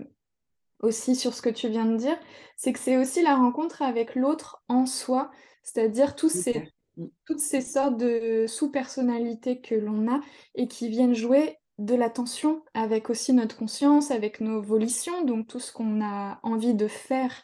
aussi 0.81 1.15
sur 1.15 1.35
ce 1.35 1.43
que 1.43 1.51
tu 1.51 1.69
viens 1.69 1.85
de 1.85 1.97
dire, 1.97 2.19
c'est 2.57 2.73
que 2.73 2.81
c'est 2.81 2.97
aussi 2.97 3.23
la 3.23 3.37
rencontre 3.37 3.83
avec 3.83 4.17
l'autre 4.17 4.63
en 4.67 4.87
soi, 4.87 5.31
c'est-à-dire 5.63 6.17
tous 6.17 6.31
ces 6.31 6.73
mmh. 6.97 7.07
toutes 7.27 7.39
ces 7.39 7.61
sortes 7.61 7.97
de 7.97 8.47
sous-personnalités 8.49 9.61
que 9.61 9.77
l'on 9.77 10.13
a 10.13 10.21
et 10.57 10.67
qui 10.67 10.89
viennent 10.89 11.15
jouer 11.15 11.59
de 11.79 11.95
l'attention 11.95 12.63
avec 12.75 13.11
aussi 13.11 13.33
notre 13.33 13.57
conscience, 13.57 14.11
avec 14.11 14.41
nos 14.41 14.61
volitions, 14.61 15.25
donc 15.25 15.47
tout 15.49 15.61
ce 15.61 15.73
qu'on 15.73 16.03
a 16.03 16.39
envie 16.43 16.75
de 16.75 16.89
faire. 16.89 17.43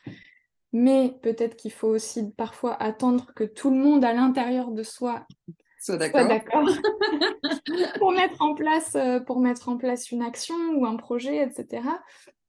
Mais 0.72 1.14
peut-être 1.22 1.56
qu'il 1.56 1.72
faut 1.72 1.88
aussi 1.88 2.30
parfois 2.32 2.74
attendre 2.82 3.32
que 3.34 3.44
tout 3.44 3.70
le 3.70 3.76
monde 3.76 4.04
à 4.04 4.12
l'intérieur 4.12 4.70
de 4.70 4.82
soi 4.82 5.26
soit 5.78 5.96
d'accord 5.96 6.68
pour 7.98 8.12
mettre 8.12 8.42
en 8.42 8.54
place 8.54 8.94
euh, 8.94 9.20
pour 9.20 9.40
mettre 9.40 9.68
en 9.68 9.76
place 9.76 10.10
une 10.10 10.22
action 10.22 10.56
ou 10.74 10.84
un 10.84 10.96
projet, 10.96 11.42
etc. 11.42 11.82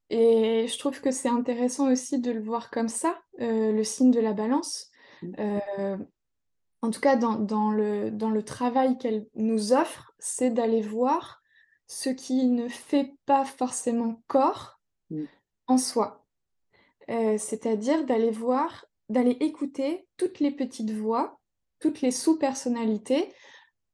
Et 0.09 0.67
je 0.67 0.79
trouve 0.79 0.99
que 1.01 1.11
c'est 1.11 1.29
intéressant 1.29 1.91
aussi 1.91 2.19
de 2.19 2.31
le 2.31 2.41
voir 2.41 2.71
comme 2.71 2.87
ça, 2.87 3.19
euh, 3.41 3.71
le 3.71 3.83
signe 3.83 4.11
de 4.11 4.19
la 4.19 4.33
balance. 4.33 4.89
Mmh. 5.21 5.31
Euh, 5.39 5.97
en 6.81 6.89
tout 6.89 7.01
cas, 7.01 7.15
dans, 7.15 7.35
dans, 7.35 7.71
le, 7.71 8.09
dans 8.09 8.29
le 8.29 8.41
travail 8.41 8.97
qu'elle 8.97 9.27
nous 9.35 9.73
offre, 9.73 10.13
c'est 10.17 10.49
d'aller 10.49 10.81
voir 10.81 11.38
ce 11.89 12.09
qui 12.09 12.45
ne 12.45 12.69
fait 12.69 13.13
pas 13.25 13.43
forcément 13.43 14.21
corps 14.27 14.79
mmh. 15.09 15.23
en 15.67 15.77
soi. 15.77 16.25
Euh, 17.09 17.37
c'est-à-dire 17.37 18.05
d'aller 18.05 18.31
voir, 18.31 18.85
d'aller 19.09 19.35
écouter 19.41 20.07
toutes 20.15 20.39
les 20.39 20.51
petites 20.51 20.91
voix, 20.91 21.39
toutes 21.79 22.01
les 22.01 22.11
sous-personnalités 22.11 23.33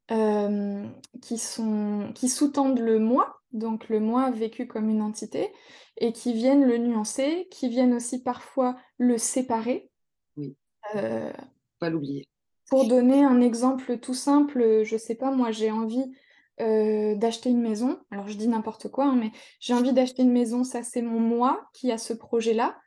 qui, 0.07 1.39
sont, 1.39 2.11
qui 2.13 2.29
sous-tendent 2.29 2.77
le 2.77 2.99
moi, 2.99 3.41
donc 3.53 3.89
le 3.89 3.99
moi 3.99 4.29
vécu 4.29 4.67
comme 4.67 4.87
une 4.89 5.01
entité, 5.01 5.51
et 5.97 6.11
qui 6.11 6.33
viennent 6.33 6.65
le 6.65 6.77
nuancer, 6.77 7.47
qui 7.49 7.69
viennent 7.69 7.93
aussi 7.93 8.21
parfois 8.21 8.77
le 8.97 9.17
séparer. 9.17 9.89
Oui. 10.37 10.55
Euh, 10.95 11.31
pas 11.79 11.89
l'oublier. 11.89 12.27
Pour 12.69 12.87
donner 12.87 13.23
un 13.23 13.41
exemple 13.41 13.97
tout 13.99 14.13
simple, 14.13 14.83
je 14.83 14.97
sais 14.97 15.15
pas, 15.15 15.31
moi 15.31 15.51
j'ai 15.51 15.71
envie 15.71 16.15
euh, 16.61 17.15
d'acheter 17.15 17.49
une 17.49 17.61
maison. 17.61 17.99
Alors 18.11 18.27
je 18.27 18.35
dis 18.35 18.47
n'importe 18.47 18.89
quoi, 18.89 19.05
hein, 19.05 19.15
mais 19.15 19.31
j'ai 19.59 19.73
envie 19.73 19.93
d'acheter 19.93 20.23
une 20.23 20.31
maison, 20.31 20.63
ça 20.63 20.83
c'est 20.83 21.01
mon 21.01 21.19
moi 21.19 21.67
qui 21.73 21.91
a 21.91 21.97
ce 21.97 22.13
projet-là. 22.13 22.77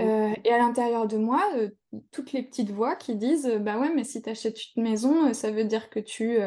Euh, 0.00 0.32
et 0.44 0.52
à 0.52 0.58
l'intérieur 0.58 1.06
de 1.06 1.16
moi, 1.16 1.40
toutes 2.10 2.32
les 2.32 2.42
petites 2.42 2.72
voix 2.72 2.96
qui 2.96 3.14
disent 3.14 3.46
Bah 3.60 3.78
ouais, 3.78 3.92
mais 3.94 4.02
si 4.02 4.20
tu 4.20 4.28
achètes 4.28 4.58
une 4.74 4.82
maison, 4.82 5.32
ça 5.32 5.52
veut 5.52 5.62
dire 5.62 5.88
que 5.88 6.00
tu 6.00 6.38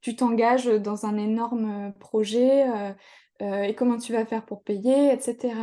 tu 0.00 0.16
t'engages 0.16 0.66
dans 0.66 1.06
un 1.06 1.16
énorme 1.16 1.92
projet, 2.00 2.66
euh, 3.42 3.62
et 3.62 3.74
comment 3.74 3.98
tu 3.98 4.12
vas 4.12 4.24
faire 4.24 4.44
pour 4.44 4.62
payer, 4.62 5.12
etc. 5.12 5.54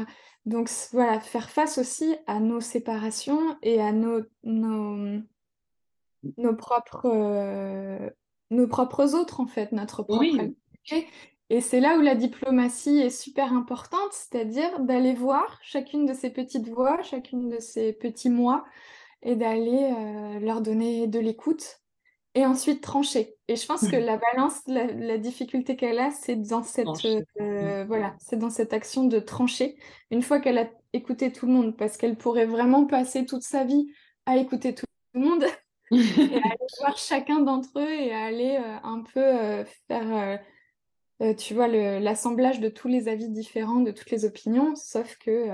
Donc 0.46 0.70
voilà, 0.92 1.20
faire 1.20 1.50
face 1.50 1.78
aussi 1.78 2.16
à 2.28 2.40
nos 2.40 2.60
séparations 2.60 3.58
et 3.62 3.82
à 3.82 3.92
nos, 3.92 4.22
nos, 4.44 5.22
nos 6.38 6.56
propres, 6.56 7.10
euh, 7.12 8.10
nos 8.52 8.68
propres 8.68 9.16
autres, 9.16 9.40
en 9.40 9.48
fait, 9.48 9.72
notre 9.72 10.04
propre 10.04 10.20
oui. 10.20 10.56
Et 11.50 11.62
c'est 11.62 11.80
là 11.80 11.98
où 11.98 12.02
la 12.02 12.16
diplomatie 12.16 13.00
est 13.00 13.10
super 13.10 13.54
importante, 13.54 14.12
c'est-à-dire 14.12 14.80
d'aller 14.80 15.14
voir 15.14 15.60
chacune 15.62 16.06
de 16.06 16.14
ces 16.14 16.30
petites 16.30 16.70
voix, 16.70 17.02
chacune 17.04 17.50
de 17.50 17.60
ces 17.60 17.94
petits 17.94 18.30
moi, 18.30 18.66
et 19.22 19.36
d'aller 19.36 19.94
euh, 19.98 20.40
leur 20.40 20.62
donner 20.62 21.08
de 21.08 21.20
l'écoute 21.20 21.80
et 22.36 22.46
ensuite 22.46 22.82
trancher. 22.82 23.36
Et 23.48 23.56
je 23.56 23.66
pense 23.66 23.88
que 23.88 23.96
la 23.96 24.18
balance, 24.18 24.62
la, 24.68 25.18
difficulté 25.18 25.76
qu'elle 25.76 26.00
a, 26.00 26.12
c'est 26.12 26.36
dans 26.36 26.64
cette 26.64 26.88
euh, 27.40 27.86
voilà, 27.86 28.16
c'est 28.20 28.38
dans 28.38 28.50
cette 28.50 28.74
action 28.74 29.06
de 29.06 29.20
trancher. 29.20 29.78
Une 30.12 30.22
fois 30.22 30.40
qu'elle 30.40 30.58
a 30.58 30.70
écouté 30.94 31.32
tout 31.32 31.46
le 31.46 31.54
monde, 31.54 31.78
parce 31.78 31.98
qu'elle 31.98 32.18
pourrait 32.18 32.46
vraiment 32.46 32.86
passer 32.86 33.26
toute 33.26 33.44
sa 33.44 33.64
vie 33.64 33.88
à 34.26 34.38
écouter 34.38 34.74
tout 34.74 34.86
le 35.14 35.22
monde 35.22 35.46
et 35.92 36.36
à 36.36 36.46
aller 36.46 36.68
voir 36.80 36.98
chacun 36.98 37.40
d'entre 37.40 37.70
eux 37.78 37.92
et 37.92 38.12
à 38.12 38.24
aller 38.24 38.58
euh, 38.58 38.78
un 38.84 39.02
peu 39.02 39.22
euh, 39.22 39.66
faire, 39.88 40.40
tu 41.38 41.54
vois, 41.54 41.68
l'assemblage 41.68 42.60
de 42.60 42.70
tous 42.70 42.88
les 42.88 43.08
avis 43.08 43.30
différents, 43.30 43.82
de 43.82 43.92
toutes 43.92 44.12
les 44.12 44.26
opinions. 44.26 44.76
Sauf 44.76 45.18
que 45.18 45.48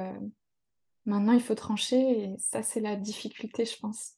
maintenant, 1.06 1.34
il 1.34 1.41
faut 1.41 1.56
trancher 1.56 2.24
et 2.24 2.36
ça, 2.38 2.63
c'est 2.63 2.80
la 2.80 2.95
difficulté, 2.95 3.65
je 3.65 3.78
pense. 3.80 4.13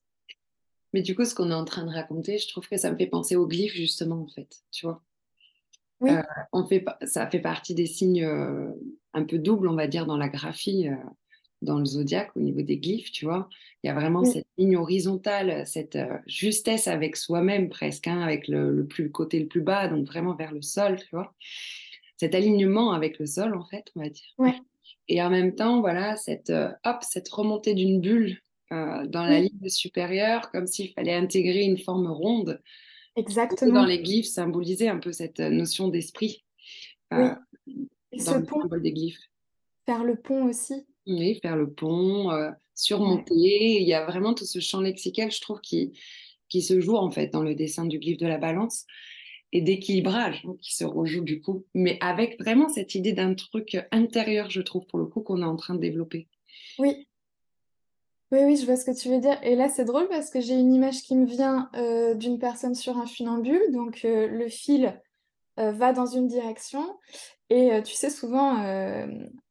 Mais 0.93 1.01
du 1.01 1.15
coup, 1.15 1.25
ce 1.25 1.33
qu'on 1.33 1.51
est 1.51 1.55
en 1.55 1.65
train 1.65 1.85
de 1.85 1.91
raconter, 1.91 2.37
je 2.37 2.47
trouve 2.47 2.67
que 2.67 2.77
ça 2.77 2.91
me 2.91 2.97
fait 2.97 3.07
penser 3.07 3.35
aux 3.35 3.47
glyphes, 3.47 3.73
justement, 3.73 4.21
en 4.21 4.27
fait, 4.27 4.49
tu 4.71 4.85
vois. 4.85 5.01
Oui. 6.01 6.09
Euh, 6.11 6.21
on 6.51 6.65
fait, 6.65 6.83
ça 7.03 7.29
fait 7.29 7.39
partie 7.39 7.75
des 7.75 7.85
signes 7.85 8.23
euh, 8.23 8.71
un 9.13 9.23
peu 9.23 9.37
doubles, 9.37 9.67
on 9.67 9.75
va 9.75 9.87
dire, 9.87 10.05
dans 10.05 10.17
la 10.17 10.29
graphie, 10.29 10.89
euh, 10.89 10.95
dans 11.61 11.79
le 11.79 11.85
zodiaque, 11.85 12.31
au 12.35 12.39
niveau 12.39 12.61
des 12.61 12.77
glyphes, 12.77 13.11
tu 13.11 13.25
vois. 13.25 13.49
Il 13.83 13.87
y 13.87 13.89
a 13.89 13.93
vraiment 13.93 14.23
cette 14.23 14.47
ligne 14.57 14.77
horizontale, 14.77 15.65
cette 15.65 15.97
justesse 16.27 16.87
avec 16.87 17.15
soi-même 17.15 17.69
presque, 17.69 18.07
hein, 18.07 18.21
avec 18.21 18.47
le, 18.47 18.85
plus, 18.85 19.11
côté 19.11 19.39
le 19.39 19.47
plus 19.47 19.61
bas, 19.61 19.87
donc 19.87 20.05
vraiment 20.05 20.35
vers 20.35 20.51
le 20.51 20.61
sol, 20.61 20.97
tu 20.99 21.09
vois. 21.11 21.33
Cet 22.17 22.35
alignement 22.35 22.91
avec 22.91 23.17
le 23.19 23.25
sol, 23.25 23.55
en 23.55 23.65
fait, 23.65 23.91
on 23.95 24.01
va 24.01 24.09
dire. 24.09 24.33
Ouais. 24.37 24.55
Et 25.07 25.21
en 25.21 25.29
même 25.29 25.55
temps, 25.55 25.81
voilà, 25.81 26.15
cette, 26.17 26.51
hop, 26.51 26.97
cette 27.01 27.29
remontée 27.29 27.73
d'une 27.73 28.01
bulle 28.01 28.37
euh, 28.71 29.05
dans 29.05 29.25
la 29.25 29.41
ligne 29.41 29.67
supérieure, 29.67 30.49
comme 30.49 30.65
s'il 30.65 30.93
fallait 30.93 31.13
intégrer 31.13 31.63
une 31.63 31.77
forme 31.77 32.07
ronde. 32.07 32.61
Exactement. 33.17 33.81
Dans 33.81 33.85
les 33.85 34.01
glyphes, 34.01 34.27
symboliser 34.27 34.87
un 34.87 34.99
peu 34.99 35.11
cette 35.11 35.41
euh, 35.41 35.49
notion 35.49 35.89
d'esprit. 35.89 36.45
Euh, 37.11 37.35
dans 38.25 38.37
le 38.37 38.45
pont, 38.45 38.61
des 38.77 38.93
glyphes. 38.93 39.29
Faire 39.85 40.05
le 40.05 40.15
pont 40.15 40.45
aussi. 40.45 40.85
Oui, 41.07 41.39
faire 41.41 41.55
le 41.55 41.69
pont, 41.69 42.29
surmonter. 42.75 43.81
Il 43.81 43.87
y 43.87 43.93
a 43.93 44.05
vraiment 44.05 44.33
tout 44.33 44.45
ce 44.45 44.59
champ 44.59 44.81
lexical, 44.81 45.31
je 45.31 45.41
trouve, 45.41 45.61
qui, 45.61 45.93
qui 46.49 46.61
se 46.61 46.79
joue 46.79 46.95
en 46.95 47.09
fait 47.09 47.27
dans 47.27 47.41
le 47.41 47.55
dessin 47.55 47.85
du 47.85 47.97
glyphe 47.99 48.17
de 48.19 48.27
la 48.27 48.37
balance 48.37 48.85
et 49.53 49.61
d'équilibrage 49.61 50.43
hein, 50.47 50.55
qui 50.61 50.75
se 50.75 50.83
rejoue 50.83 51.23
du 51.23 51.41
coup, 51.41 51.65
mais 51.73 51.97
avec 52.01 52.39
vraiment 52.39 52.69
cette 52.69 52.95
idée 52.95 53.13
d'un 53.13 53.33
truc 53.33 53.77
intérieur, 53.91 54.49
je 54.49 54.61
trouve, 54.61 54.85
pour 54.85 54.99
le 54.99 55.05
coup, 55.05 55.21
qu'on 55.21 55.41
est 55.41 55.45
en 55.45 55.55
train 55.55 55.75
de 55.75 55.79
développer. 55.79 56.27
Oui, 56.79 57.07
oui, 58.31 58.39
oui, 58.45 58.55
je 58.55 58.65
vois 58.65 58.77
ce 58.77 58.85
que 58.85 58.97
tu 58.97 59.09
veux 59.09 59.19
dire. 59.19 59.37
Et 59.43 59.55
là, 59.55 59.67
c'est 59.67 59.83
drôle 59.83 60.07
parce 60.07 60.29
que 60.29 60.39
j'ai 60.39 60.53
une 60.53 60.73
image 60.73 61.01
qui 61.01 61.15
me 61.15 61.25
vient 61.25 61.69
euh, 61.75 62.13
d'une 62.13 62.39
personne 62.39 62.75
sur 62.75 62.97
un 62.97 63.05
funambule. 63.05 63.71
Donc, 63.71 64.05
euh, 64.05 64.27
le 64.27 64.47
fil 64.47 64.97
euh, 65.59 65.73
va 65.73 65.91
dans 65.91 66.05
une 66.05 66.27
direction. 66.27 66.97
Et 67.49 67.81
tu 67.83 67.93
sais, 67.93 68.09
souvent, 68.09 68.55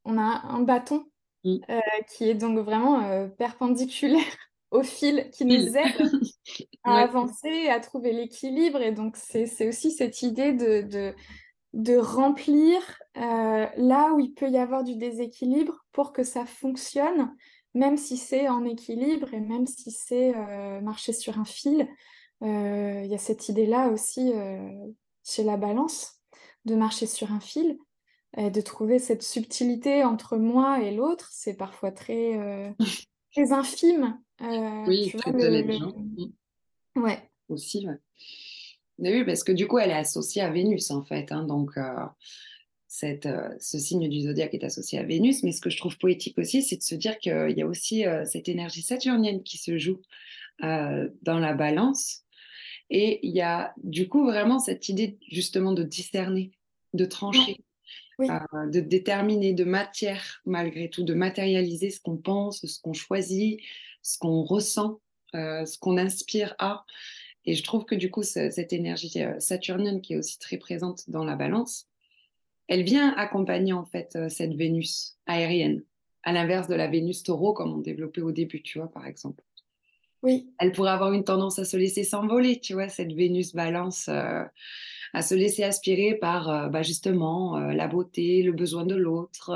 on 0.06 0.18
a 0.18 0.42
un 0.48 0.62
bâton 0.62 1.04
qui 1.42 2.28
est 2.28 2.34
donc 2.34 2.58
vraiment 2.58 3.28
perpendiculaire 3.38 4.36
au 4.70 4.82
fil 4.82 5.30
qui 5.32 5.44
nous 5.44 5.76
aide 5.76 6.10
à 6.84 6.98
avancer, 6.98 7.68
à 7.68 7.80
trouver 7.80 8.12
l'équilibre. 8.12 8.80
Et 8.80 8.92
donc, 8.92 9.16
c'est 9.16 9.68
aussi 9.68 9.90
cette 9.90 10.22
idée 10.22 10.52
de, 10.52 10.82
de, 10.82 11.14
de 11.72 11.96
remplir 11.96 12.80
là 13.14 14.12
où 14.12 14.20
il 14.20 14.32
peut 14.32 14.48
y 14.48 14.58
avoir 14.58 14.84
du 14.84 14.96
déséquilibre 14.96 15.84
pour 15.92 16.12
que 16.12 16.22
ça 16.22 16.46
fonctionne 16.46 17.30
même 17.74 17.96
si 17.96 18.16
c'est 18.16 18.48
en 18.48 18.64
équilibre 18.64 19.32
et 19.32 19.40
même 19.40 19.66
si 19.66 19.90
c'est 19.90 20.34
euh, 20.34 20.80
marcher 20.80 21.12
sur 21.12 21.38
un 21.38 21.44
fil, 21.44 21.88
euh, 22.42 23.02
il 23.04 23.10
y 23.10 23.14
a 23.14 23.18
cette 23.18 23.48
idée-là 23.48 23.88
aussi 23.88 24.32
euh, 24.34 24.68
chez 25.24 25.44
la 25.44 25.56
balance, 25.56 26.20
de 26.64 26.74
marcher 26.74 27.06
sur 27.06 27.32
un 27.32 27.40
fil, 27.40 27.78
de 28.36 28.60
trouver 28.60 28.98
cette 28.98 29.22
subtilité 29.22 30.04
entre 30.04 30.36
moi 30.36 30.82
et 30.82 30.94
l'autre. 30.94 31.28
C'est 31.32 31.56
parfois 31.56 31.90
très, 31.90 32.74
très 33.32 33.52
infime. 33.52 34.18
oui, 34.40 35.12
très 35.16 35.32
mmh. 35.32 36.32
Ouais. 36.96 37.30
Aussi, 37.48 37.86
ouais. 37.86 37.96
Oui, 38.98 39.24
parce 39.24 39.42
que 39.42 39.52
du 39.52 39.66
coup, 39.66 39.78
elle 39.78 39.90
est 39.90 39.94
associée 39.94 40.42
à 40.42 40.50
Vénus, 40.50 40.90
en 40.90 41.02
fait. 41.02 41.32
Hein, 41.32 41.44
donc, 41.44 41.76
cette, 42.90 43.26
euh, 43.26 43.48
ce 43.60 43.78
signe 43.78 44.08
du 44.08 44.22
zodiaque 44.22 44.52
est 44.52 44.64
associé 44.64 44.98
à 44.98 45.04
Vénus, 45.04 45.44
mais 45.44 45.52
ce 45.52 45.60
que 45.60 45.70
je 45.70 45.76
trouve 45.76 45.96
poétique 45.96 46.36
aussi, 46.38 46.60
c'est 46.60 46.76
de 46.76 46.82
se 46.82 46.96
dire 46.96 47.18
qu'il 47.20 47.54
y 47.56 47.62
a 47.62 47.66
aussi 47.66 48.04
euh, 48.04 48.24
cette 48.24 48.48
énergie 48.48 48.82
saturnienne 48.82 49.44
qui 49.44 49.58
se 49.58 49.78
joue 49.78 50.00
euh, 50.64 51.08
dans 51.22 51.38
la 51.38 51.54
balance. 51.54 52.24
Et 52.90 53.24
il 53.24 53.32
y 53.32 53.42
a 53.42 53.72
du 53.84 54.08
coup 54.08 54.24
vraiment 54.24 54.58
cette 54.58 54.88
idée 54.88 55.18
justement 55.30 55.72
de 55.72 55.84
discerner, 55.84 56.50
de 56.92 57.04
trancher, 57.04 57.58
de 58.20 58.80
déterminer, 58.80 59.52
de 59.52 59.64
matière 59.64 60.40
malgré 60.44 60.90
tout, 60.90 61.02
de 61.02 61.14
matérialiser 61.14 61.90
ce 61.90 62.00
qu'on 62.00 62.16
pense, 62.16 62.64
ce 62.64 62.80
qu'on 62.80 62.92
choisit, 62.92 63.60
ce 64.02 64.18
qu'on 64.18 64.42
ressent, 64.42 65.00
ce 65.32 65.78
qu'on 65.78 65.98
inspire 65.98 66.54
à. 66.58 66.84
Et 67.44 67.54
je 67.54 67.62
trouve 67.62 67.84
que 67.84 67.94
du 67.94 68.10
coup, 68.10 68.22
cette 68.22 68.72
énergie 68.72 69.22
saturnienne 69.38 70.00
qui 70.00 70.12
est 70.12 70.16
aussi 70.16 70.38
très 70.38 70.58
présente 70.58 71.08
dans 71.08 71.24
la 71.24 71.36
balance, 71.36 71.86
elle 72.70 72.84
vient 72.84 73.12
accompagner 73.16 73.72
en 73.72 73.84
fait 73.84 74.14
euh, 74.14 74.28
cette 74.28 74.54
Vénus 74.54 75.18
aérienne, 75.26 75.82
à 76.22 76.32
l'inverse 76.32 76.68
de 76.68 76.76
la 76.76 76.86
Vénus 76.86 77.24
taureau 77.24 77.52
comme 77.52 77.72
on 77.72 77.78
développait 77.78 78.20
au 78.20 78.30
début, 78.30 78.62
tu 78.62 78.78
vois, 78.78 78.90
par 78.90 79.06
exemple. 79.06 79.42
Oui. 80.22 80.52
Elle 80.60 80.70
pourrait 80.70 80.92
avoir 80.92 81.12
une 81.12 81.24
tendance 81.24 81.58
à 81.58 81.64
se 81.64 81.76
laisser 81.76 82.04
s'envoler, 82.04 82.60
tu 82.60 82.74
vois, 82.74 82.88
cette 82.88 83.12
Vénus 83.12 83.54
balance, 83.54 84.06
euh, 84.08 84.44
à 85.12 85.22
se 85.22 85.34
laisser 85.34 85.64
aspirer 85.64 86.14
par 86.14 86.48
euh, 86.48 86.68
bah, 86.68 86.82
justement 86.82 87.58
la 87.58 87.88
beauté, 87.88 88.42
le 88.42 88.52
besoin 88.52 88.84
de 88.84 88.94
l'autre. 88.94 89.50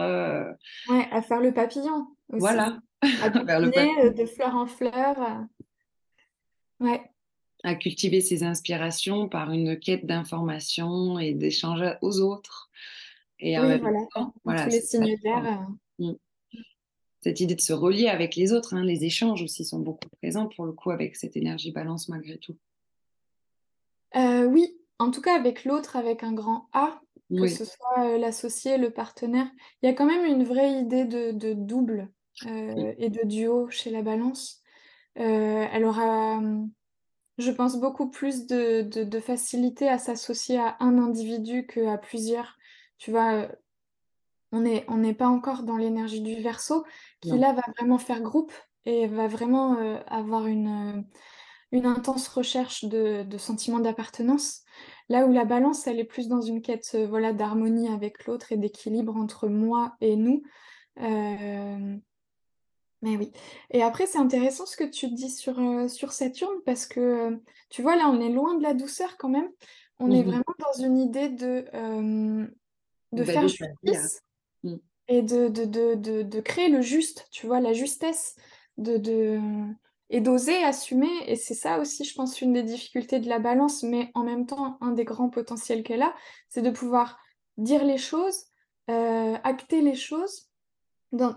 Ouais, 0.88 1.08
à 1.10 1.22
faire 1.22 1.40
le 1.40 1.52
papillon 1.52 2.08
aussi. 2.28 2.40
Voilà. 2.40 2.78
À 3.00 3.28
le 3.60 4.12
de 4.12 4.26
fleur 4.26 4.54
en 4.54 4.66
fleur. 4.66 5.16
Ouais. 6.80 7.00
à 7.62 7.76
cultiver 7.76 8.20
ses 8.20 8.42
inspirations 8.42 9.28
par 9.28 9.52
une 9.52 9.78
quête 9.78 10.06
d'information 10.06 11.18
et 11.18 11.34
d'échange 11.34 11.82
aux 12.02 12.20
autres. 12.20 12.70
Et 13.40 13.58
oui, 13.58 13.78
voilà, 13.78 13.98
temps, 14.14 14.34
voilà, 14.44 14.64
tous 14.64 15.00
les 15.00 15.16
d'air. 15.18 15.68
Euh. 16.00 16.06
Mm. 16.06 16.16
Cette 17.20 17.40
idée 17.40 17.54
de 17.54 17.60
se 17.60 17.72
relier 17.72 18.08
avec 18.08 18.36
les 18.36 18.52
autres, 18.52 18.74
hein, 18.74 18.84
les 18.84 19.04
échanges 19.04 19.42
aussi 19.42 19.64
sont 19.64 19.80
beaucoup 19.80 20.08
présents 20.20 20.46
pour 20.46 20.66
le 20.66 20.72
coup 20.72 20.90
avec 20.90 21.16
cette 21.16 21.36
énergie 21.36 21.72
balance 21.72 22.08
malgré 22.08 22.38
tout. 22.38 22.56
Euh, 24.16 24.44
oui, 24.44 24.76
en 25.04 25.10
tout 25.10 25.20
cas 25.20 25.36
avec 25.36 25.64
l'autre, 25.64 25.96
avec 25.96 26.22
un 26.22 26.32
grand 26.32 26.68
A, 26.72 27.00
que 27.30 27.48
ce 27.48 27.64
soit 27.64 28.04
euh, 28.04 28.18
l'associé, 28.18 28.78
le 28.78 28.90
partenaire. 28.90 29.48
Il 29.82 29.86
y 29.86 29.88
a 29.88 29.94
quand 29.94 30.06
même 30.06 30.24
une 30.24 30.44
vraie 30.44 30.72
idée 30.72 31.04
de, 31.04 31.52
double 31.54 32.10
et 32.46 33.10
de 33.10 33.26
duo 33.26 33.68
chez 33.70 33.90
la 33.90 34.02
balance. 34.02 34.62
elle 35.14 35.84
aura 35.84 36.38
hum, 36.38 36.70
je 37.38 37.50
pense 37.50 37.78
beaucoup 37.80 38.10
plus 38.10 38.46
de, 38.46 39.20
facilité 39.20 39.88
à 39.88 39.98
s'associer 39.98 40.58
à 40.58 40.76
un 40.80 40.98
individu 40.98 41.66
qu'à 41.66 41.98
plusieurs. 41.98 42.56
Tu 42.98 43.10
vois, 43.10 43.32
euh, 43.34 43.48
on 44.52 44.60
n'est 44.60 44.84
on 44.88 45.14
pas 45.14 45.26
encore 45.26 45.64
dans 45.64 45.76
l'énergie 45.76 46.20
du 46.20 46.40
verso, 46.40 46.84
qui 47.20 47.36
là 47.36 47.52
va 47.52 47.62
vraiment 47.76 47.98
faire 47.98 48.20
groupe 48.20 48.52
et 48.84 49.06
va 49.08 49.26
vraiment 49.26 49.78
euh, 49.78 49.98
avoir 50.06 50.46
une, 50.46 50.98
euh, 50.98 51.02
une 51.72 51.86
intense 51.86 52.28
recherche 52.28 52.84
de, 52.84 53.24
de 53.24 53.38
sentiments 53.38 53.80
d'appartenance. 53.80 54.62
Là 55.08 55.26
où 55.26 55.32
la 55.32 55.44
balance, 55.44 55.86
elle 55.86 56.00
est 56.00 56.04
plus 56.04 56.28
dans 56.28 56.40
une 56.40 56.62
quête 56.62 56.96
voilà, 57.08 57.32
d'harmonie 57.32 57.88
avec 57.88 58.24
l'autre 58.26 58.52
et 58.52 58.56
d'équilibre 58.56 59.16
entre 59.16 59.48
moi 59.48 59.96
et 60.00 60.16
nous. 60.16 60.42
Mais 63.04 63.18
oui. 63.18 63.32
Et 63.70 63.82
après, 63.82 64.06
c'est 64.06 64.18
intéressant 64.18 64.64
ce 64.64 64.78
que 64.78 64.84
tu 64.84 65.08
dis 65.08 65.28
sur, 65.28 65.58
euh, 65.58 65.88
sur 65.88 66.12
Saturne 66.12 66.56
parce 66.64 66.86
que, 66.86 67.00
euh, 67.00 67.36
tu 67.68 67.82
vois, 67.82 67.96
là, 67.96 68.08
on 68.08 68.18
est 68.18 68.30
loin 68.30 68.54
de 68.56 68.62
la 68.62 68.72
douceur 68.72 69.18
quand 69.18 69.28
même. 69.28 69.50
On 69.98 70.10
est 70.10 70.22
mmh 70.22 70.26
vraiment 70.26 70.54
dans 70.58 70.84
une 70.84 70.96
idée 70.96 71.28
de, 71.28 71.66
euh, 71.74 72.46
de 73.12 73.24
faire 73.24 73.46
justice 73.46 74.22
mmh. 74.62 74.76
et 75.08 75.20
de, 75.20 75.48
de, 75.48 76.22
de, 76.22 76.40
créer 76.40 76.68
le 76.70 76.80
juste, 76.80 77.28
tu 77.30 77.46
vois, 77.46 77.60
la 77.60 77.74
justesse 77.74 78.36
de... 78.78 79.38
et 80.14 80.20
d'oser 80.20 80.56
assumer. 80.62 81.10
Et 81.26 81.36
c'est 81.36 81.54
ça 81.54 81.78
aussi, 81.80 82.04
je 82.04 82.14
pense, 82.14 82.40
une 82.40 82.52
des 82.52 82.62
difficultés 82.62 83.20
de 83.20 83.28
la 83.28 83.38
balance, 83.38 83.82
mais 83.82 84.10
en 84.14 84.24
même 84.24 84.46
temps, 84.46 84.78
un 84.80 84.92
des 84.92 85.04
grands 85.04 85.30
potentiels 85.30 85.82
qu'elle 85.82 86.02
a, 86.02 86.14
c'est 86.48 86.62
de 86.62 86.70
pouvoir 86.70 87.18
dire 87.56 87.84
les 87.84 87.98
choses, 87.98 88.46
acter 88.88 89.80
les 89.80 89.94
choses 89.94 90.48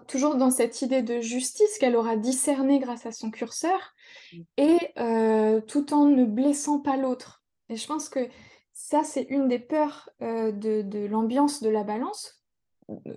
toujours 0.08 0.36
dans 0.36 0.50
cette 0.50 0.82
idée 0.82 1.02
de 1.02 1.20
justice 1.22 1.78
qu'elle 1.80 1.96
aura 1.96 2.16
discernée 2.16 2.80
grâce 2.80 3.06
à 3.06 3.12
son 3.12 3.32
curseur, 3.32 3.94
mm. 4.34 4.42
et 4.58 4.78
euh, 4.98 5.62
tout 5.62 5.94
en 5.94 6.06
ne 6.06 6.26
blessant 6.26 6.80
pas 6.80 6.98
l'autre. 6.98 7.44
Et 7.70 7.76
je 7.76 7.88
pense 7.88 8.10
que 8.10 8.28
ça, 8.74 9.04
c'est 9.04 9.24
une 9.24 9.48
des 9.48 9.60
peurs 9.60 10.10
euh, 10.22 10.52
de, 10.52 11.06
l'ambiance 11.06 11.62
de 11.62 11.70
la 11.70 11.84
balance, 11.84 12.37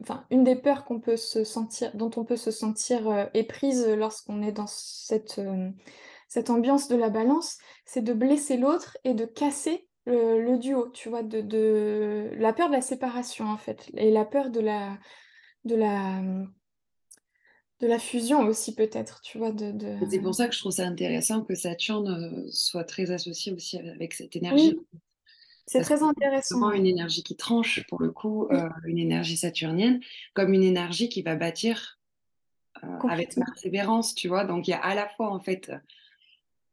enfin, 0.01 0.25
une 0.31 0.45
des 0.45 0.57
peurs 0.57 0.85
qu'on 0.85 1.01
peut 1.01 1.17
se 1.17 1.45
sentir, 1.45 1.95
dont 1.95 2.11
on 2.17 2.25
peut 2.25 2.37
se 2.37 2.51
sentir 2.51 3.09
euh, 3.09 3.27
éprise 3.35 3.87
lorsqu'on 3.89 4.43
est 4.43 4.53
dans 4.53 4.67
cette, 4.67 5.41
cette 6.29 6.51
ambiance 6.51 6.89
de 6.89 6.97
la 6.97 7.11
balance, 7.11 7.59
c'est 7.85 8.03
de 8.03 8.13
blesser 8.13 8.57
l'autre 8.57 8.99
et 9.05 9.15
de 9.15 9.25
casser 9.25 9.87
le, 10.07 10.57
duo, 10.59 10.89
tu 10.93 11.09
vois, 11.09 11.23
de, 11.23 11.41
de, 11.41 12.31
la 12.35 12.53
peur 12.53 12.69
de 12.69 12.75
la 12.75 12.81
séparation, 12.81 13.47
en 13.47 13.57
fait, 13.57 13.91
et 13.97 14.11
la 14.11 14.25
peur 14.25 14.51
de 14.51 14.61
la 14.61 14.99
de 15.65 15.77
la 15.77 16.23
de 17.81 17.87
la 17.87 17.99
fusion 17.99 18.41
aussi 18.41 18.75
peut-être, 18.75 19.21
tu 19.23 19.39
vois. 19.39 19.53
De, 19.53 19.97
C'est 20.11 20.21
pour 20.21 20.35
ça 20.35 20.49
que 20.49 20.55
je 20.55 20.61
trouve 20.61 20.73
ça 20.73 20.87
intéressant 20.87 21.43
que 21.43 21.55
Saturne 21.55 22.09
euh, 22.09 22.49
soit 22.51 22.85
très 22.85 23.11
associé 23.11 23.53
aussi 23.53 23.79
avec 23.79 24.13
cette 24.15 24.37
énergie. 24.37 24.79
C'est 25.71 25.83
très 25.83 26.03
intéressant. 26.03 26.73
Une 26.73 26.87
énergie 26.87 27.23
qui 27.23 27.37
tranche, 27.37 27.87
pour 27.87 28.03
le 28.03 28.11
coup, 28.11 28.49
euh, 28.51 28.69
une 28.87 28.99
énergie 28.99 29.37
saturnienne, 29.37 30.01
comme 30.35 30.53
une 30.53 30.65
énergie 30.65 31.09
qui 31.09 31.23
va 31.23 31.37
bâtir 31.37 32.01
euh, 32.83 32.89
avec 33.09 33.37
persévérance, 33.37 34.17
tu 34.17 34.27
vois? 34.27 34.45
Donc 34.45 34.67
il 34.67 34.73
y 34.73 34.75
a 34.75 34.81
à 34.81 34.97
la 34.97 35.09
fois, 35.11 35.31
en 35.31 35.39
fait, 35.39 35.71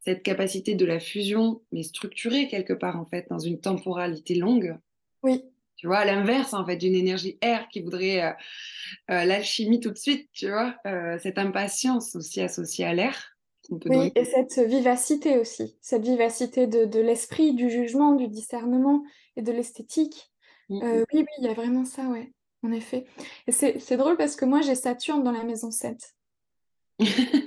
cette 0.04 0.24
capacité 0.24 0.74
de 0.74 0.84
la 0.84 1.00
fusion, 1.00 1.62
mais 1.72 1.84
structurée 1.84 2.48
quelque 2.48 2.74
part, 2.74 3.00
en 3.00 3.06
fait, 3.06 3.28
dans 3.30 3.38
une 3.38 3.60
temporalité 3.60 4.34
longue. 4.34 4.76
Oui. 5.22 5.44
Tu 5.76 5.86
vois, 5.86 6.00
à 6.00 6.06
l'inverse, 6.06 6.56
en 6.56 6.66
fait, 6.66 6.78
d'une 6.78 6.96
énergie 6.96 7.38
air 7.42 7.68
qui 7.70 7.82
voudrait 7.82 8.24
euh, 8.24 9.26
l'alchimie 9.26 9.80
tout 9.80 9.92
de 9.92 9.98
suite, 9.98 10.28
tu 10.34 10.50
vois, 10.50 10.76
cette 11.20 11.38
impatience 11.38 12.16
aussi 12.16 12.42
associée 12.42 12.86
à 12.86 12.96
l'air. 12.96 13.37
Oui, 13.70 14.12
et 14.16 14.26
cette 14.26 14.60
vivacité 14.60 15.38
aussi, 15.38 15.78
cette 15.82 16.04
vivacité 16.04 16.68
de, 16.68 17.00
l'esprit, 17.00 17.54
du 17.54 17.70
jugement, 17.70 18.14
du 18.16 18.28
discernement 18.28 19.04
et 19.36 19.42
de 19.42 19.52
l'esthétique. 19.52 20.32
Mm, 20.70 20.78
mm. 20.78 21.06
oui, 21.14 21.20
oui, 21.20 21.26
il 21.40 21.46
y 21.46 21.50
a 21.50 21.54
vraiment 21.54 21.86
ça, 21.86 22.04
ouais, 22.08 22.32
en 22.64 22.72
effet. 22.72 23.06
Et 23.48 23.52
c'est 23.52 23.98
drôle 23.98 24.18
parce 24.18 24.36
que 24.36 24.46
moi, 24.46 24.62
j'ai 24.62 24.76
Saturne 24.76 25.24
dans 25.24 25.32
la 25.32 25.44
maison 25.44 25.72
7. 25.72 26.16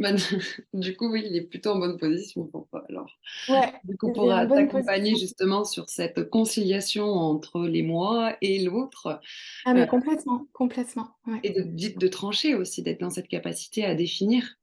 Du 0.74 0.96
coup, 0.96 1.10
oui, 1.10 1.22
il 1.26 1.36
est 1.36 1.42
plutôt 1.42 1.70
en 1.70 1.78
bonne 1.78 1.98
position 1.98 2.46
pour 2.46 2.66
toi. 2.68 2.84
Alors, 2.88 3.10
ouais, 3.48 3.72
du 3.84 3.96
coup, 3.96 4.12
pour 4.12 4.28
t'accompagner 4.28 5.16
justement 5.16 5.64
sur 5.64 5.88
cette 5.88 6.30
conciliation 6.30 7.06
entre 7.06 7.66
les 7.66 7.82
moi 7.82 8.36
et 8.40 8.60
l'autre. 8.60 9.20
Ah, 9.64 9.74
mais 9.74 9.82
euh, 9.82 9.86
complètement, 9.86 10.46
complètement. 10.52 11.08
Et 11.42 11.50
de, 11.50 11.98
de 11.98 12.08
trancher 12.08 12.54
aussi, 12.54 12.82
d'être 12.82 13.00
dans 13.00 13.10
cette 13.10 13.28
capacité 13.28 13.84
à 13.84 13.94
définir. 13.94 14.56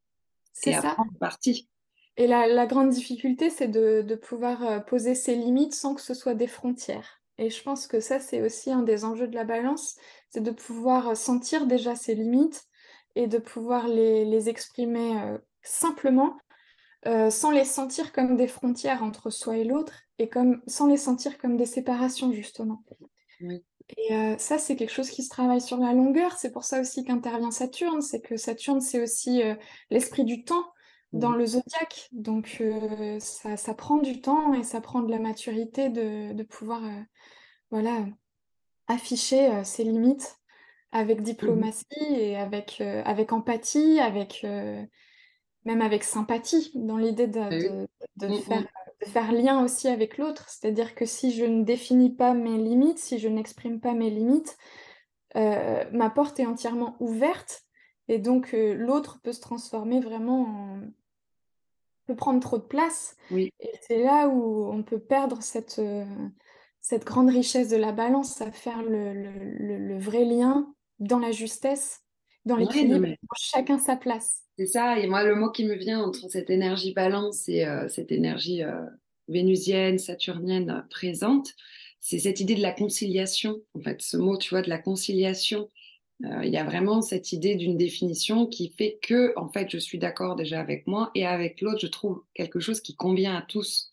C'est 0.54 0.74
ça. 0.74 0.96
À 0.98 1.06
partie. 1.20 1.68
Et 2.18 2.26
la, 2.26 2.48
la, 2.48 2.66
grande 2.66 2.90
difficulté, 2.90 3.52
c'est 3.52 3.68
de, 3.68 4.02
de, 4.02 4.16
pouvoir 4.16 4.64
euh, 4.64 4.80
poser 4.80 5.14
ses 5.14 5.36
limites 5.36 5.76
sans 5.76 5.94
que 5.94 6.02
ce 6.02 6.16
soit 6.16 6.34
des 6.34 6.48
frontières. 6.48 7.22
Et 7.38 7.52
je 7.52 7.62
pense 7.62 7.86
que 7.86 8.00
ça, 8.00 8.20
c'est 8.20 8.42
aussi 8.42 8.72
un 8.72 8.82
des 8.82 9.06
enjeux 9.06 9.28
de 9.28 9.36
la 9.36 9.44
balance, 9.44 9.98
c'est 10.32 10.42
de 10.42 10.50
pouvoir 10.50 11.16
sentir 11.16 11.68
déjà 11.68 11.96
ses 11.96 12.16
limites 12.16 12.67
et 13.18 13.26
de 13.26 13.40
pouvoir 13.40 13.88
les, 13.88 14.48
exprimer 14.48 15.20
euh, 15.20 15.40
simplement, 15.64 16.38
euh, 17.08 17.32
sans 17.32 17.50
les 17.50 17.66
sentir 17.66 18.14
comme 18.14 18.38
des 18.38 18.48
frontières 18.48 19.04
entre 19.04 19.32
soi 19.32 19.58
et 19.58 19.64
l'autre, 19.64 19.94
et 20.20 20.30
comme, 20.30 20.62
sans 20.68 20.86
les 20.86 20.98
sentir 20.98 21.40
comme 21.40 21.58
des 21.58 21.66
séparations, 21.66 22.32
justement. 22.32 22.84
Et 23.98 24.14
euh, 24.14 24.38
ça, 24.38 24.60
c'est 24.60 24.76
quelque 24.76 24.94
chose 24.94 25.10
qui 25.10 25.24
se 25.24 25.30
travaille 25.30 25.62
sur 25.62 25.78
la 25.78 25.94
longueur. 25.94 26.34
C'est 26.38 26.52
pour 26.52 26.64
ça 26.64 26.80
aussi 26.80 27.04
qu'intervient 27.06 27.50
Saturne. 27.50 28.02
C'est 28.04 28.22
que 28.22 28.38
Saturne, 28.38 28.82
c'est 28.82 29.02
aussi 29.02 29.42
l'esprit 29.90 30.24
du 30.24 30.44
temps 30.44 30.66
dans 31.12 31.32
le 31.32 31.46
zodiaque. 31.46 32.10
Donc, 32.12 32.62
ça, 33.20 33.58
ça, 33.58 33.74
prend 33.74 33.98
du 33.98 34.22
temps 34.22 34.54
et 34.54 34.64
ça 34.64 34.80
prend 34.80 35.02
de 35.02 35.10
la 35.10 35.20
maturité 35.20 35.90
de, 35.90 36.34
de 36.34 36.44
pouvoir 36.44 36.82
voilà, 37.72 38.06
afficher 38.88 39.64
ses 39.64 39.84
limites 39.86 40.38
avec 40.92 41.20
mmh 41.20 41.24
diplomatie 41.24 42.14
et 42.16 42.38
avec, 42.38 42.78
euh, 42.82 43.02
avec 43.06 43.34
empathie, 43.34 44.00
avec, 44.00 44.42
euh, 44.44 44.82
même 45.66 45.82
avec 45.82 46.04
sympathie, 46.04 46.72
dans 46.76 46.98
l'idée 46.98 47.28
de, 47.28 47.40
de, 47.40 47.88
de, 48.18 48.28
mmh 48.28 48.40
faire, 48.40 48.62
de, 49.02 49.06
faire, 49.08 49.32
lien 49.32 49.64
aussi 49.64 49.88
avec 49.88 50.18
l'autre. 50.18 50.50
C'est-à-dire 50.50 50.96
que 50.96 51.06
si 51.06 51.32
je 51.32 51.46
ne 51.46 51.64
définis 51.64 52.12
pas 52.12 52.34
mes 52.34 52.58
limites, 52.58 53.00
si 53.00 53.20
je 53.20 53.28
n'exprime 53.28 53.80
pas 53.80 53.94
mes 53.94 54.10
limites, 54.10 54.58
euh, 55.36 55.84
ma 55.92 56.10
porte 56.10 56.40
est 56.40 56.46
entièrement 56.46 56.96
ouverte 57.00 57.64
et 58.08 58.18
donc 58.18 58.54
l'autre 58.54 59.20
peut 59.22 59.34
se 59.34 59.42
transformer 59.42 60.00
vraiment 60.00 60.44
en 60.44 60.80
peut 62.06 62.16
prendre 62.16 62.40
trop 62.40 62.58
de 62.58 62.64
place. 62.64 63.18
Et 63.36 63.52
c'est 63.82 64.02
là 64.02 64.30
où 64.30 64.72
on 64.72 64.82
peut 64.82 64.98
perdre 64.98 65.42
cette, 65.42 65.82
cette 66.80 67.04
grande 67.04 67.30
richesse 67.30 67.68
de 67.68 67.76
la 67.76 67.92
balance, 67.92 68.40
à 68.40 68.50
faire 68.50 68.82
le, 68.82 69.12
le, 69.12 69.78
le 69.78 70.00
vrai 70.00 70.24
lien 70.24 70.74
dans 71.00 71.20
la 71.20 71.32
justesse, 71.32 72.02
dans 72.46 72.56
l'équilibre, 72.56 73.08
chacun 73.38 73.78
sa 73.78 73.96
place. 73.96 74.44
C'est 74.58 74.66
ça, 74.66 74.98
et 74.98 75.08
moi 75.08 75.24
le 75.24 75.36
mot 75.36 75.52
qui 75.52 75.66
me 75.66 75.76
vient 75.76 76.00
entre 76.00 76.30
cette 76.30 76.50
énergie 76.50 76.94
balance 76.94 77.48
et 77.48 77.66
euh, 77.66 77.88
cette 77.90 78.12
énergie 78.12 78.64
euh, 78.64 78.86
vénusienne, 79.28 80.00
saturnienne 80.00 80.70
euh, 80.72 80.82
présente, 80.90 81.54
c'est 82.00 82.18
cette 82.18 82.40
idée 82.40 82.56
de 82.56 82.62
la 82.62 82.72
conciliation. 82.72 83.58
En 83.76 83.82
fait, 83.82 84.02
ce 84.02 84.18
mot, 84.18 84.38
tu 84.38 84.50
vois, 84.50 84.62
de 84.62 84.70
la 84.70 84.80
conciliation, 84.80 85.70
il 86.22 86.50
y 86.50 86.58
a 86.58 86.64
vraiment 86.64 87.02
cette 87.02 87.32
idée 87.32 87.56
d'une 87.56 87.78
définition 87.78 88.48
qui 88.48 88.70
fait 88.70 88.98
que, 89.04 89.34
en 89.36 89.50
fait, 89.50 89.70
je 89.70 89.78
suis 89.78 90.00
d'accord 90.00 90.36
déjà 90.36 90.60
avec 90.60 90.88
moi 90.88 91.12
et 91.14 91.28
avec 91.28 91.62
l'autre, 91.62 91.80
je 91.80 91.88
trouve 91.88 92.24
quelque 92.34 92.60
chose 92.60 92.82
qui 92.82 92.96
convient 92.96 93.36
à 93.36 93.42
tous, 93.44 93.92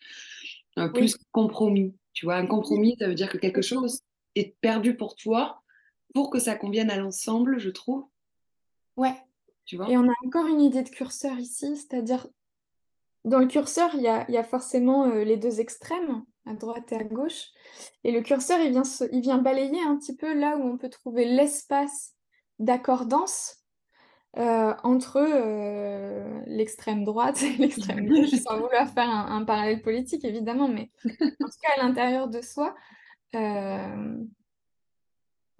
plus 0.95 1.17
compromis. 1.33 1.95
Tu 2.15 2.25
vois, 2.25 2.37
un 2.37 2.47
compromis, 2.47 2.97
ça 2.99 3.09
veut 3.09 3.15
dire 3.15 3.29
que 3.29 3.37
quelque 3.37 3.63
chose 3.63 4.01
est 4.37 4.55
perdu 4.61 4.97
pour 4.97 5.17
toi, 5.17 5.64
pour 6.15 6.31
que 6.31 6.39
ça 6.39 6.55
convienne 6.55 6.91
à 6.91 6.97
l'ensemble, 6.97 7.59
je 7.59 7.69
trouve. 7.69 8.07
Ouais. 8.97 9.15
Tu 9.67 9.77
vois? 9.77 9.91
Et 9.91 9.99
on 9.99 10.09
a 10.09 10.15
encore 10.25 10.47
une 10.47 10.61
idée 10.61 10.83
de 10.83 10.89
curseur 10.89 11.39
ici, 11.39 11.77
c'est-à-dire 11.77 12.27
dans 13.25 13.39
le 13.39 13.47
curseur, 13.47 13.91
il 13.95 14.03
y 14.03 14.09
a, 14.09 14.45
forcément 14.45 15.07
euh, 15.07 15.25
les 15.25 15.37
deux 15.37 15.61
extrêmes, 15.61 16.25
à 16.47 16.53
droite 16.55 16.93
et 16.93 16.97
à 16.97 17.05
gauche. 17.05 17.49
Et 18.05 18.13
le 18.13 18.21
curseur, 18.21 18.61
il 18.61 18.71
vient, 18.71 18.83
il 19.13 19.21
vient 19.23 19.39
balayer 19.39 19.81
un 19.83 19.97
petit 19.97 20.15
peu 20.15 20.39
là 20.39 20.57
où 20.57 20.63
on 20.63 20.77
peut 20.77 20.91
trouver 20.91 21.25
l'espace 21.25 22.15
d'accordance 22.59 23.61
entre 24.37 25.21
l'extrême 26.49 27.05
droite 27.05 27.41
et 27.43 27.57
l'extrême 27.59 28.07
gauche, 28.09 28.31
sans 28.31 28.59
vouloir 28.59 28.93
faire 28.93 29.09
un, 29.09 29.37
un, 29.37 29.45
parallèle 29.45 29.81
politique 29.81 30.25
évidemment, 30.25 30.67
mais 30.67 30.91
en 31.05 31.47
tout 31.47 31.59
cas 31.63 31.81
à 31.81 31.87
l'intérieur 31.87 32.29
de 32.29 32.41
soi, 32.43 32.75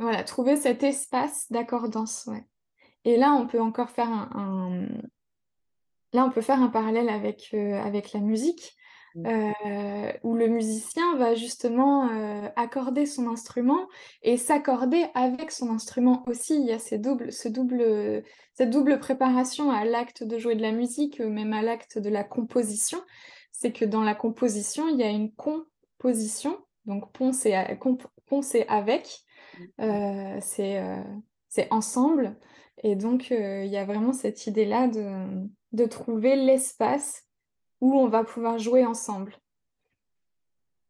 voilà, 0.05 0.23
trouver 0.25 0.57
cet 0.57 0.83
espace 0.83 1.51
d'accordance. 1.51 2.25
Ouais. 2.27 2.45
Et 3.05 3.17
là, 3.17 3.33
on 3.33 3.47
peut 3.47 3.61
encore 3.61 3.91
faire 3.91 4.09
un, 4.09 4.87
Là, 6.15 6.25
on 6.25 6.31
peut 6.31 6.43
faire 6.43 6.63
un 6.63 6.69
parallèle 6.69 7.09
avec, 7.09 7.51
euh, 7.55 7.75
avec 7.83 8.13
la 8.13 8.21
musique, 8.21 8.77
mmh. 9.17 9.27
euh, 9.27 10.13
où 10.23 10.37
le 10.37 10.47
musicien 10.47 11.17
va 11.17 11.35
justement 11.35 12.09
euh, 12.09 12.49
accorder 12.55 13.05
son 13.05 13.27
instrument 13.27 13.89
et 14.23 14.37
s'accorder 14.37 15.07
avec 15.15 15.51
son 15.51 15.71
instrument 15.71 16.23
aussi. 16.29 16.55
Il 16.55 16.67
y 16.67 16.73
a 16.73 16.79
ces 16.79 16.99
doubles, 16.99 17.33
ce 17.33 17.49
double, 17.49 18.23
cette 18.53 18.71
double 18.71 19.01
préparation 19.01 19.73
à 19.73 19.85
l'acte 19.85 20.23
de 20.23 20.39
jouer 20.39 20.55
de 20.55 20.63
la 20.63 20.71
musique, 20.71 21.19
même 21.19 21.53
à 21.53 21.63
l'acte 21.63 21.99
de 21.99 22.11
la 22.11 22.23
composition. 22.23 23.03
C'est 23.51 23.73
que 23.73 23.85
dans 23.85 24.05
la 24.05 24.15
composition, 24.15 24.87
il 24.89 24.97
y 25.01 25.03
a 25.03 25.11
une 25.11 25.33
composition. 25.33 26.57
Donc, 26.87 27.11
pont, 27.13 27.33
c'est 27.33 28.69
avec, 28.69 29.25
mmh. 29.79 30.41
c'est 30.41 31.69
ensemble. 31.71 32.37
Et 32.83 32.97
donc, 32.97 33.31
il 33.31 33.67
y 33.67 33.77
a 33.77 33.85
vraiment 33.85 34.13
cette 34.13 34.47
idée-là 34.47 34.89
de 34.89 35.49
de 35.75 35.87
trouver 35.87 36.37
l'espace 36.37 37.25
où 37.81 37.99
on 37.99 38.09
va 38.09 38.25
pouvoir 38.25 38.59
jouer 38.59 38.87
ensemble. 38.87 39.37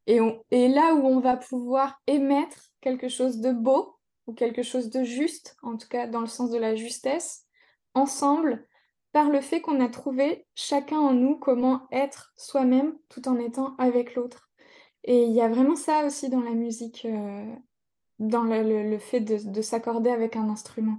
Et, 0.07 0.21
et 0.51 0.69
là 0.69 0.95
où 0.95 1.07
on 1.07 1.21
va 1.21 1.39
pouvoir 1.39 2.01
émettre 2.07 2.71
quelque 2.83 3.09
chose 3.09 3.39
de 3.39 3.51
beau 3.51 3.97
ou 4.27 4.35
quelque 4.35 4.63
chose 4.63 4.91
de 4.91 5.03
juste, 5.03 5.57
en 5.63 5.79
tout 5.79 5.89
cas 5.89 6.07
dans 6.07 6.21
le 6.21 6.27
sens 6.27 6.51
de 6.51 6.59
la 6.59 6.77
justesse, 6.77 7.47
ensemble, 7.95 8.67
par 9.13 9.31
le 9.31 9.41
fait 9.41 9.63
qu'on 9.63 9.81
a 9.81 9.89
trouvé 9.89 10.47
chacun 10.55 10.99
en 10.99 11.15
nous 11.15 11.37
comment 11.37 11.87
être 11.91 12.35
soi-même 12.37 12.95
tout 13.09 13.27
en 13.27 13.39
étant 13.39 13.75
avec 13.77 14.15
l'autre. 14.15 14.51
Et 15.05 15.25
il 15.25 15.33
y 15.33 15.41
a 15.41 15.49
vraiment 15.49 15.77
ça 15.77 16.05
aussi 16.05 16.29
dans 16.29 16.43
la 16.43 16.51
musique, 16.51 17.07
euh, 17.07 17.55
dans 18.29 18.43
le, 18.45 18.99
fait 18.99 19.21
de 19.21 19.63
s'accorder 19.63 20.11
avec 20.11 20.37
un 20.37 20.49
instrument. 20.49 20.99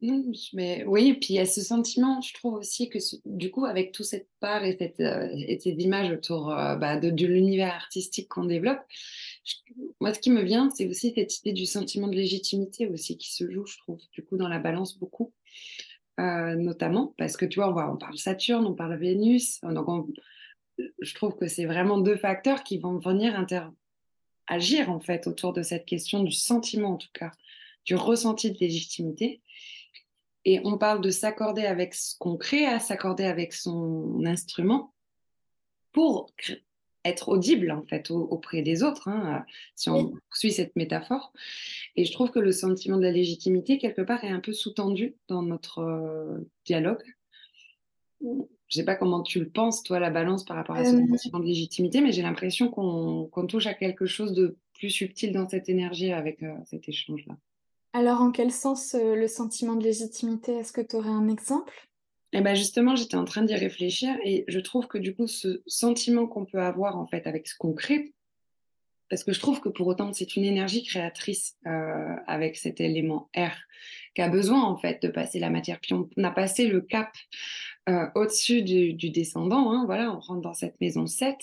Non, 0.00 0.24
mais 0.52 0.84
oui, 0.86 1.14
puis 1.14 1.30
il 1.30 1.36
y 1.36 1.40
a 1.40 1.46
ce 1.46 1.60
sentiment, 1.60 2.20
je 2.20 2.32
trouve 2.32 2.54
aussi 2.54 2.88
que 2.88 2.98
du 3.24 3.50
coup, 3.50 3.64
avec 3.64 3.90
toute 3.90 4.06
cette 4.06 4.28
part 4.38 4.62
et, 4.64 4.76
cette, 4.78 5.00
euh, 5.00 5.28
et 5.34 5.58
ces 5.58 5.70
images 5.70 6.12
autour 6.12 6.52
euh, 6.52 6.76
bah, 6.76 6.98
de, 6.98 7.26
l'univers 7.26 7.74
artistique 7.74 8.28
qu'on 8.28 8.44
développe, 8.44 8.78
moi, 10.00 10.14
ce 10.14 10.20
qui 10.20 10.30
me 10.30 10.42
vient, 10.42 10.70
c'est 10.70 10.86
aussi 10.86 11.12
cette 11.16 11.40
idée 11.40 11.52
du 11.52 11.66
sentiment 11.66 12.06
de 12.06 12.14
légitimité 12.14 12.86
aussi 12.86 13.18
qui 13.18 13.32
se 13.32 13.50
joue, 13.50 13.66
je 13.66 13.76
trouve, 13.78 13.98
du 14.12 14.24
coup, 14.24 14.36
dans 14.36 14.46
la 14.46 14.60
balance 14.60 14.96
beaucoup, 14.98 15.32
euh, 16.20 16.54
notamment 16.54 17.12
parce 17.18 17.36
que 17.36 17.44
tu 17.44 17.58
vois, 17.58 17.92
on, 17.92 17.96
parle 17.96 18.18
Saturne, 18.18 18.66
on 18.66 18.74
parle 18.74 18.96
Vénus, 18.98 19.60
donc 19.62 20.06
je 21.00 21.14
trouve 21.16 21.34
que 21.34 21.48
c'est 21.48 21.66
vraiment 21.66 21.98
deux 21.98 22.16
facteurs 22.16 22.62
qui 22.62 22.78
vont 22.78 22.98
venir 22.98 23.36
interagir 24.48 24.90
en 24.90 25.00
fait 25.00 25.26
autour 25.26 25.52
de 25.52 25.62
cette 25.62 25.84
question 25.84 26.22
du 26.22 26.32
sentiment, 26.32 26.94
en 26.94 26.96
tout 26.96 27.08
cas, 27.12 27.32
du 27.84 27.94
ressenti 27.94 28.50
de 28.50 28.58
légitimité. 28.58 29.40
Et 30.44 30.60
on 30.64 30.78
parle 30.78 31.00
de 31.00 31.10
s'accorder 31.10 31.66
avec 31.66 31.94
ce 31.94 32.16
qu'on 32.18 32.36
crée, 32.36 32.64
à 32.64 32.78
s'accorder 32.78 33.24
avec 33.24 33.52
son 33.52 34.24
instrument 34.24 34.94
pour 35.92 36.30
être 37.04 37.28
audible 37.28 37.70
en 37.70 37.82
fait 37.82 38.10
auprès 38.10 38.62
des 38.62 38.82
autres, 38.82 39.08
hein, 39.08 39.44
si 39.74 39.88
on 39.88 40.14
suit 40.32 40.52
cette 40.52 40.76
métaphore. 40.76 41.32
Et 41.96 42.04
je 42.04 42.12
trouve 42.12 42.30
que 42.30 42.38
le 42.38 42.52
sentiment 42.52 42.96
de 42.96 43.02
la 43.02 43.12
légitimité, 43.12 43.78
quelque 43.78 44.02
part, 44.02 44.24
est 44.24 44.30
un 44.30 44.40
peu 44.40 44.52
sous-tendu 44.52 45.16
dans 45.28 45.42
notre 45.42 45.80
euh, 45.80 46.38
dialogue. 46.64 47.02
Je 48.68 48.78
ne 48.78 48.82
sais 48.82 48.84
pas 48.84 48.96
comment 48.96 49.22
tu 49.22 49.40
le 49.40 49.48
penses, 49.48 49.82
toi, 49.82 49.98
la 49.98 50.10
balance 50.10 50.44
par 50.44 50.56
rapport 50.56 50.76
à 50.76 50.84
ce 50.84 50.94
euh. 50.94 51.06
sentiment 51.08 51.40
de 51.40 51.46
légitimité, 51.46 52.00
mais 52.00 52.12
j'ai 52.12 52.22
l'impression 52.22 52.68
qu'on 52.68 53.46
touche 53.46 53.66
à 53.66 53.74
quelque 53.74 54.06
chose 54.06 54.34
de 54.34 54.56
plus 54.74 54.90
subtil 54.90 55.32
dans 55.32 55.48
cette 55.48 55.68
énergie 55.68 56.12
avec 56.12 56.42
euh, 56.42 56.54
cet 56.66 56.88
échange-là. 56.88 57.34
Alors, 57.94 58.20
en 58.20 58.30
quel 58.30 58.52
sens 58.52 58.94
euh, 58.94 59.14
le 59.14 59.26
sentiment 59.26 59.74
de 59.74 59.84
légitimité? 59.84 60.52
Est-ce 60.52 60.72
que 60.72 60.82
tu 60.82 60.96
aurais 60.96 61.08
un 61.08 61.28
exemple? 61.28 61.88
Eh 62.32 62.42
ben 62.42 62.54
justement, 62.54 62.94
j'étais 62.94 63.16
en 63.16 63.24
train 63.24 63.42
d'y 63.42 63.54
réfléchir 63.54 64.14
et 64.22 64.44
je 64.48 64.60
trouve 64.60 64.86
que 64.86 64.98
du 64.98 65.14
coup, 65.14 65.26
ce 65.26 65.62
sentiment 65.66 66.26
qu'on 66.26 66.44
peut 66.44 66.60
avoir 66.60 66.98
en 66.98 67.06
fait 67.06 67.26
avec 67.26 67.48
ce 67.48 67.56
qu'on 67.56 67.72
crée, 67.72 68.12
parce 69.08 69.24
que 69.24 69.32
je 69.32 69.40
trouve 69.40 69.60
que 69.60 69.70
pour 69.70 69.86
autant, 69.86 70.12
c'est 70.12 70.36
une 70.36 70.44
énergie 70.44 70.84
créatrice 70.84 71.56
euh, 71.66 72.14
avec 72.26 72.56
cet 72.56 72.80
élément 72.80 73.30
R 73.34 73.56
qui 74.14 74.20
a 74.20 74.28
besoin 74.28 74.62
en 74.62 74.76
fait 74.76 75.02
de 75.02 75.08
passer 75.08 75.38
la 75.38 75.48
matière. 75.48 75.80
Puis 75.80 75.94
on 75.94 76.08
a 76.22 76.30
passé 76.30 76.66
le 76.66 76.82
cap 76.82 77.10
euh, 77.88 78.06
au-dessus 78.14 78.62
du, 78.62 79.10
descendant. 79.10 79.72
Hein, 79.72 79.84
voilà, 79.86 80.14
on 80.14 80.20
rentre 80.20 80.42
dans 80.42 80.54
cette 80.54 80.78
maison 80.80 81.06
7. 81.06 81.36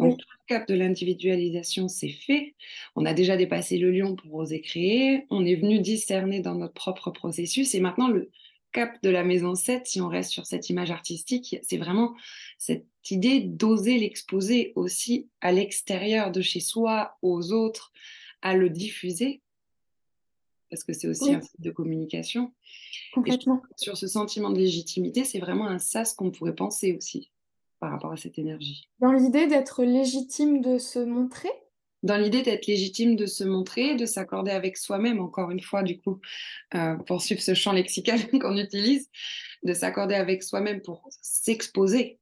Donc, 0.00 0.18
le 0.18 0.46
cap 0.46 0.66
de 0.66 0.74
l'individualisation, 0.74 1.88
c'est 1.88 2.08
fait. 2.08 2.54
On 2.96 3.04
a 3.04 3.12
déjà 3.12 3.36
dépassé 3.36 3.78
le 3.78 3.90
lion 3.90 4.16
pour 4.16 4.34
oser 4.34 4.60
créer. 4.62 5.26
On 5.30 5.44
est 5.44 5.56
venu 5.56 5.80
discerner 5.80 6.40
dans 6.40 6.54
notre 6.54 6.74
propre 6.74 7.10
processus. 7.10 7.74
Et 7.74 7.80
maintenant, 7.80 8.08
le 8.08 8.30
cap 8.72 9.02
de 9.02 9.10
la 9.10 9.22
maison 9.22 9.54
7, 9.54 9.86
si 9.86 10.00
on 10.00 10.08
reste 10.08 10.30
sur 10.30 10.46
cette 10.46 10.70
image 10.70 10.90
artistique, 10.90 11.58
c'est 11.62 11.76
vraiment 11.76 12.14
cette 12.56 12.86
idée 13.10 13.40
d'oser 13.40 13.98
l'exposer 13.98 14.72
aussi 14.76 15.28
à 15.42 15.52
l'extérieur 15.52 16.32
de 16.32 16.40
chez 16.40 16.60
soi, 16.60 17.18
aux 17.20 17.52
autres, 17.52 17.92
à 18.40 18.56
le 18.56 18.70
diffuser 18.70 19.42
parce 20.72 20.84
que 20.84 20.94
c'est 20.94 21.06
aussi 21.06 21.34
un 21.34 21.42
site 21.42 21.60
de 21.60 21.70
communication. 21.70 22.50
Complètement. 23.12 23.62
sur 23.76 23.98
ce 23.98 24.06
sentiment 24.06 24.48
de 24.48 24.58
légitimité, 24.58 25.22
c'est 25.22 25.38
vraiment 25.38 25.66
un 25.66 25.78
sas 25.78 26.14
qu'on 26.14 26.30
pourrait 26.30 26.54
penser 26.54 26.94
aussi 26.96 27.30
par 27.78 27.90
rapport 27.90 28.10
à 28.10 28.16
cette 28.16 28.38
énergie. 28.38 28.88
Dans 28.98 29.12
l'idée 29.12 29.46
d'être 29.46 29.84
légitime 29.84 30.62
de 30.62 30.78
se 30.78 30.98
montrer? 30.98 31.50
Dans 32.02 32.16
l'idée 32.16 32.40
d'être 32.40 32.66
légitime 32.66 33.16
de 33.16 33.26
se 33.26 33.44
montrer, 33.44 33.96
de 33.96 34.06
s'accorder 34.06 34.50
avec 34.50 34.78
soi-même, 34.78 35.20
encore 35.20 35.50
une 35.50 35.60
fois, 35.60 35.82
du 35.82 36.00
coup, 36.00 36.18
euh, 36.74 36.96
pour 36.96 37.20
suivre 37.20 37.42
ce 37.42 37.52
champ 37.52 37.72
lexical 37.72 38.18
qu'on 38.40 38.56
utilise, 38.56 39.10
de 39.64 39.74
s'accorder 39.74 40.14
avec 40.14 40.42
soi-même 40.42 40.80
pour 40.80 41.06
s'exposer 41.20 42.18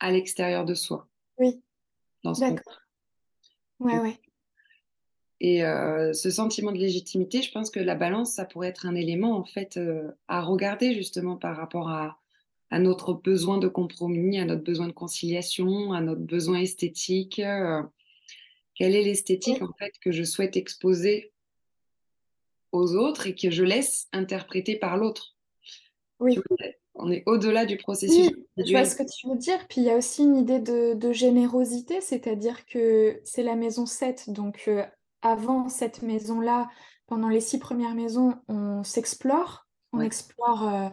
à 0.00 0.10
l'extérieur 0.10 0.64
de 0.64 0.74
soi. 0.74 1.06
Oui. 1.38 1.62
D'accord. 2.24 2.80
Ouais, 3.78 3.98
ouais. 4.00 4.20
Et 5.40 5.64
euh, 5.64 6.12
ce 6.12 6.30
sentiment 6.30 6.72
de 6.72 6.78
légitimité, 6.78 7.42
je 7.42 7.52
pense 7.52 7.70
que 7.70 7.78
la 7.78 7.94
balance, 7.94 8.32
ça 8.32 8.44
pourrait 8.44 8.68
être 8.68 8.86
un 8.86 8.94
élément 8.94 9.36
en 9.36 9.44
fait 9.44 9.76
euh, 9.76 10.10
à 10.26 10.42
regarder 10.42 10.94
justement 10.94 11.36
par 11.36 11.56
rapport 11.56 11.88
à, 11.90 12.18
à, 12.70 12.80
notre 12.80 13.12
besoin 13.12 13.58
de 13.58 13.68
compromis, 13.68 14.40
à 14.40 14.44
notre 14.44 14.64
besoin 14.64 14.88
de 14.88 14.92
conciliation, 14.92 15.92
à 15.92 16.00
notre 16.00 16.22
besoin 16.22 16.58
esthétique. 16.58 17.38
Euh, 17.38 17.82
quelle 18.74 18.96
est 18.96 19.02
l'esthétique 19.02 19.62
en 19.62 19.72
fait 19.78 19.92
que 20.00 20.10
je 20.10 20.24
souhaite 20.24 20.56
exposer 20.56 21.32
aux 22.72 22.96
autres 22.96 23.28
et 23.28 23.34
que 23.34 23.50
je 23.50 23.62
laisse 23.62 24.08
interpréter 24.12 24.76
par 24.76 24.96
l'autre 24.96 25.36
Oui. 26.18 26.38
On 27.00 27.12
est 27.12 27.22
au-delà 27.26 27.64
du 27.64 27.76
processus. 27.76 28.32
Oui, 28.56 28.64
je 28.66 28.72
vois 28.72 28.84
ce 28.84 28.96
que 28.96 29.04
tu 29.04 29.28
veux 29.28 29.36
dire. 29.36 29.68
Puis 29.68 29.82
il 29.82 29.84
y 29.84 29.90
a 29.90 29.96
aussi 29.96 30.24
une 30.24 30.36
idée 30.36 30.58
de, 30.58 30.94
de 30.94 31.12
générosité, 31.12 32.00
c'est-à-dire 32.00 32.66
que 32.66 33.20
c'est 33.22 33.44
la 33.44 33.54
maison 33.54 33.86
7, 33.86 34.30
donc 34.30 34.68
avant 35.22 35.68
cette 35.68 36.02
maison-là, 36.02 36.68
pendant 37.06 37.28
les 37.28 37.40
six 37.40 37.58
premières 37.58 37.94
maisons, 37.94 38.34
on 38.48 38.84
s'explore, 38.84 39.66
on 39.92 40.00
explore 40.00 40.68
euh, 40.68 40.88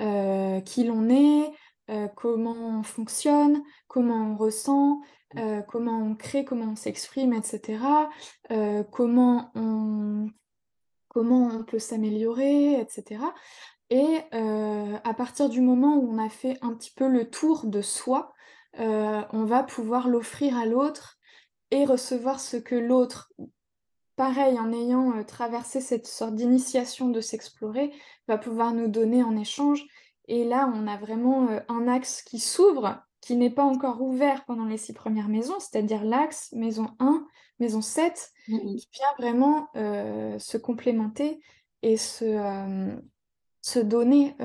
euh, 0.00 0.60
qui 0.60 0.84
l'on 0.84 1.08
est, 1.08 1.50
euh, 1.90 2.08
comment 2.16 2.78
on 2.78 2.82
fonctionne, 2.82 3.62
comment 3.86 4.32
on 4.32 4.36
ressent, 4.36 5.00
mm. 5.34 5.62
comment 5.68 5.98
on 5.98 6.14
crée, 6.14 6.44
comment 6.44 6.72
on 6.72 6.76
s'exprime, 6.76 7.32
etc. 7.32 7.78
comment 8.90 9.50
on 9.54 10.28
comment 11.08 11.48
on 11.48 11.64
peut 11.64 11.80
s'améliorer, 11.80 12.80
etc. 12.80 13.24
Et 13.90 14.20
à 14.32 15.14
partir 15.14 15.48
du 15.48 15.60
moment 15.60 15.96
où 15.96 16.08
on 16.08 16.18
a 16.18 16.28
fait 16.28 16.56
un 16.62 16.72
petit 16.74 16.92
peu 16.92 17.08
le 17.08 17.28
tour 17.28 17.66
de 17.66 17.82
soi, 17.82 18.32
on 18.78 19.44
va 19.44 19.64
pouvoir 19.64 20.08
l'offrir 20.08 20.56
à 20.56 20.66
l'autre 20.66 21.18
et 21.72 21.84
recevoir 21.84 22.38
ce 22.38 22.56
que 22.56 22.76
l'autre 22.76 23.32
pareil, 24.20 24.60
en 24.60 24.70
ayant 24.70 25.16
euh, 25.16 25.24
traversé 25.24 25.80
cette 25.80 26.06
sorte 26.06 26.34
d'initiation 26.34 27.08
de 27.08 27.22
s'explorer, 27.22 27.90
va 28.28 28.36
pouvoir 28.36 28.74
nous 28.74 28.86
donner 28.86 29.22
en 29.22 29.34
échange. 29.34 29.82
Et 30.28 30.44
là, 30.44 30.70
on 30.74 30.86
a 30.86 30.98
vraiment 30.98 31.48
euh, 31.48 31.60
un 31.68 31.88
axe 31.88 32.20
qui 32.20 32.38
s'ouvre, 32.38 33.02
qui 33.22 33.34
n'est 33.36 33.48
pas 33.48 33.64
encore 33.64 34.02
ouvert 34.02 34.44
pendant 34.44 34.66
les 34.66 34.76
six 34.76 34.92
premières 34.92 35.28
maisons, 35.28 35.58
c'est-à-dire 35.58 36.04
l'axe 36.04 36.52
maison 36.52 36.90
1, 36.98 37.26
maison 37.60 37.80
7, 37.80 38.30
mmh 38.48 38.58
qui 38.58 38.88
vient 38.92 39.14
vraiment 39.18 39.68
euh, 39.76 40.38
se 40.38 40.58
complémenter 40.58 41.40
et 41.80 41.96
se, 41.96 42.90
se 43.62 43.78
donner 43.78 44.36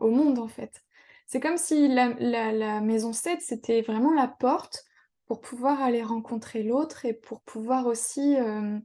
au 0.00 0.10
monde, 0.10 0.40
en 0.40 0.48
fait. 0.48 0.82
C'est 1.28 1.38
comme 1.38 1.58
si 1.58 1.86
la, 1.86 2.08
la 2.18 2.80
maison 2.80 3.12
7, 3.12 3.40
c'était 3.40 3.82
vraiment 3.82 4.12
la 4.14 4.26
porte 4.26 4.84
pour 5.26 5.40
pouvoir 5.40 5.80
aller 5.80 6.02
rencontrer 6.02 6.62
l'autre 6.62 7.04
et 7.04 7.14
pour 7.14 7.40
pouvoir 7.42 7.86
aussi 7.86 8.36
euh, 8.36 8.78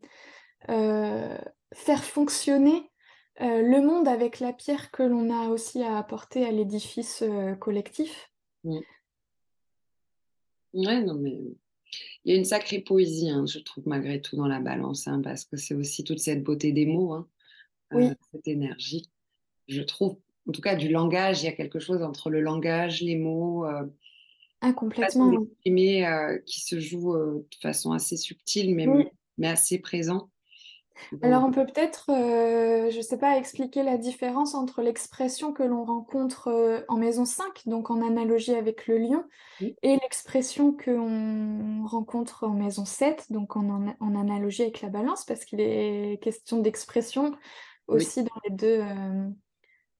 euh, 0.70 1.38
faire 1.74 2.04
fonctionner 2.04 2.92
le 3.40 3.82
monde 3.82 4.08
avec 4.08 4.40
la 4.40 4.52
pierre 4.52 4.90
que 4.90 5.04
l'on 5.04 5.30
a 5.30 5.50
aussi 5.50 5.84
à 5.84 6.00
apporter 6.00 6.44
à 6.44 6.52
l'édifice 6.52 7.24
collectif. 7.60 8.32
Mmh. 8.64 8.80
Ouais, 10.74 11.04
non, 11.04 11.14
mais 11.14 11.38
il 12.26 12.32
y 12.32 12.36
a 12.36 12.38
une 12.38 12.46
sacrée 12.46 12.80
poésie, 12.80 13.30
hein, 13.30 13.46
je 13.46 13.60
trouve, 13.60 13.88
malgré 13.88 14.22
tout, 14.22 14.36
dans 14.36 14.48
la 14.48 14.60
balance, 14.60 15.08
hein, 15.08 15.22
parce 15.24 15.46
que 15.46 15.58
c'est 15.58 15.76
aussi 15.76 16.04
toute 16.04 16.20
cette 16.20 16.44
beauté 16.44 16.72
des 16.72 16.86
mots, 16.86 17.14
hein, 17.14 17.28
oui. 17.92 18.10
cette 18.34 18.48
énergie. 18.48 19.10
Je 19.68 19.82
trouve, 19.82 20.18
en 20.48 20.52
tout 20.52 20.62
cas, 20.62 20.76
du 20.76 20.90
langage, 20.90 21.42
il 21.42 21.46
y 21.46 21.50
a 21.50 21.54
quelque 21.54 21.80
chose 21.80 22.02
entre 22.02 22.30
le 22.30 22.42
langage, 22.42 23.02
les 23.02 23.16
mots, 23.16 23.66
ah, 24.62 24.74
complètement. 24.74 25.32
Euh, 25.32 26.38
qui 26.46 26.62
se 26.62 26.80
joue 26.80 27.14
euh, 27.14 27.46
de 27.52 27.58
façon 27.62 27.92
assez 27.92 28.18
subtile, 28.18 28.76
mais, 28.76 28.88
mais 29.38 29.48
assez 29.48 29.80
présent. 29.80 30.30
Alors, 31.22 31.44
on 31.44 31.52
peut 31.52 31.66
peut-être, 31.66 32.10
euh, 32.10 32.90
je 32.90 32.98
ne 32.98 33.02
sais 33.04 33.20
pas, 33.20 33.38
expliquer 33.38 33.84
la 33.84 34.00
différence 34.00 34.56
entre 34.56 34.82
l'expression 34.82 35.54
que 35.54 35.62
l'on 35.62 35.86
rencontre 35.86 36.84
en 36.88 36.98
maison 36.98 37.24
5, 37.24 37.68
donc 37.68 37.92
en 37.92 38.02
analogie 38.02 38.56
avec 38.56 38.88
le 38.88 38.98
lion, 38.98 39.24
et 39.62 39.96
l'expression 40.02 40.74
que 40.74 40.90
l'on 40.90 41.86
rencontre 41.86 42.46
en 42.46 42.56
maison 42.56 42.84
7, 42.84 43.32
donc 43.32 43.56
en, 43.56 43.96
en, 44.00 44.16
analogie 44.16 44.64
avec 44.64 44.82
la 44.82 44.90
balance, 44.90 45.24
parce 45.24 45.46
qu'il 45.46 45.62
est 45.62 46.20
question 46.20 46.58
d'expression 46.62 47.32
aussi 47.88 48.24
dans, 48.24 48.42
les 48.50 48.56
deux, 48.56 48.82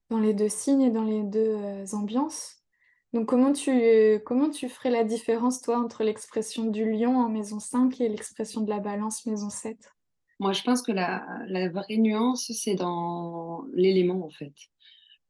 dans 0.10 0.20
les 0.20 0.34
deux 0.34 0.50
signes 0.50 0.82
et 0.82 0.90
dans 0.90 1.04
les 1.04 1.22
deux 1.22 1.94
ambiances. 1.94 2.57
Donc 3.14 3.28
comment 3.28 3.54
tu, 3.54 4.20
comment 4.26 4.50
tu 4.50 4.68
ferais 4.68 4.90
la 4.90 5.04
différence, 5.04 5.62
toi, 5.62 5.80
entre 5.80 6.04
l'expression 6.04 6.66
du 6.66 6.92
lion 6.92 7.18
en 7.18 7.30
maison 7.30 7.60
5 7.60 8.02
et 8.02 8.10
l'expression 8.10 8.62
de 8.62 8.70
la 8.70 8.80
balance 8.80 9.26
maison 9.26 9.50
7 9.50 9.78
Moi, 10.40 10.52
je 10.52 10.64
pense 10.64 10.82
que 10.82 10.92
la, 10.92 11.26
la 11.48 11.70
vraie 11.70 11.98
nuance, 11.98 12.52
c'est 12.52 12.76
dans 12.76 13.64
l'élément, 13.74 14.26
en 14.26 14.30
fait. 14.30 14.54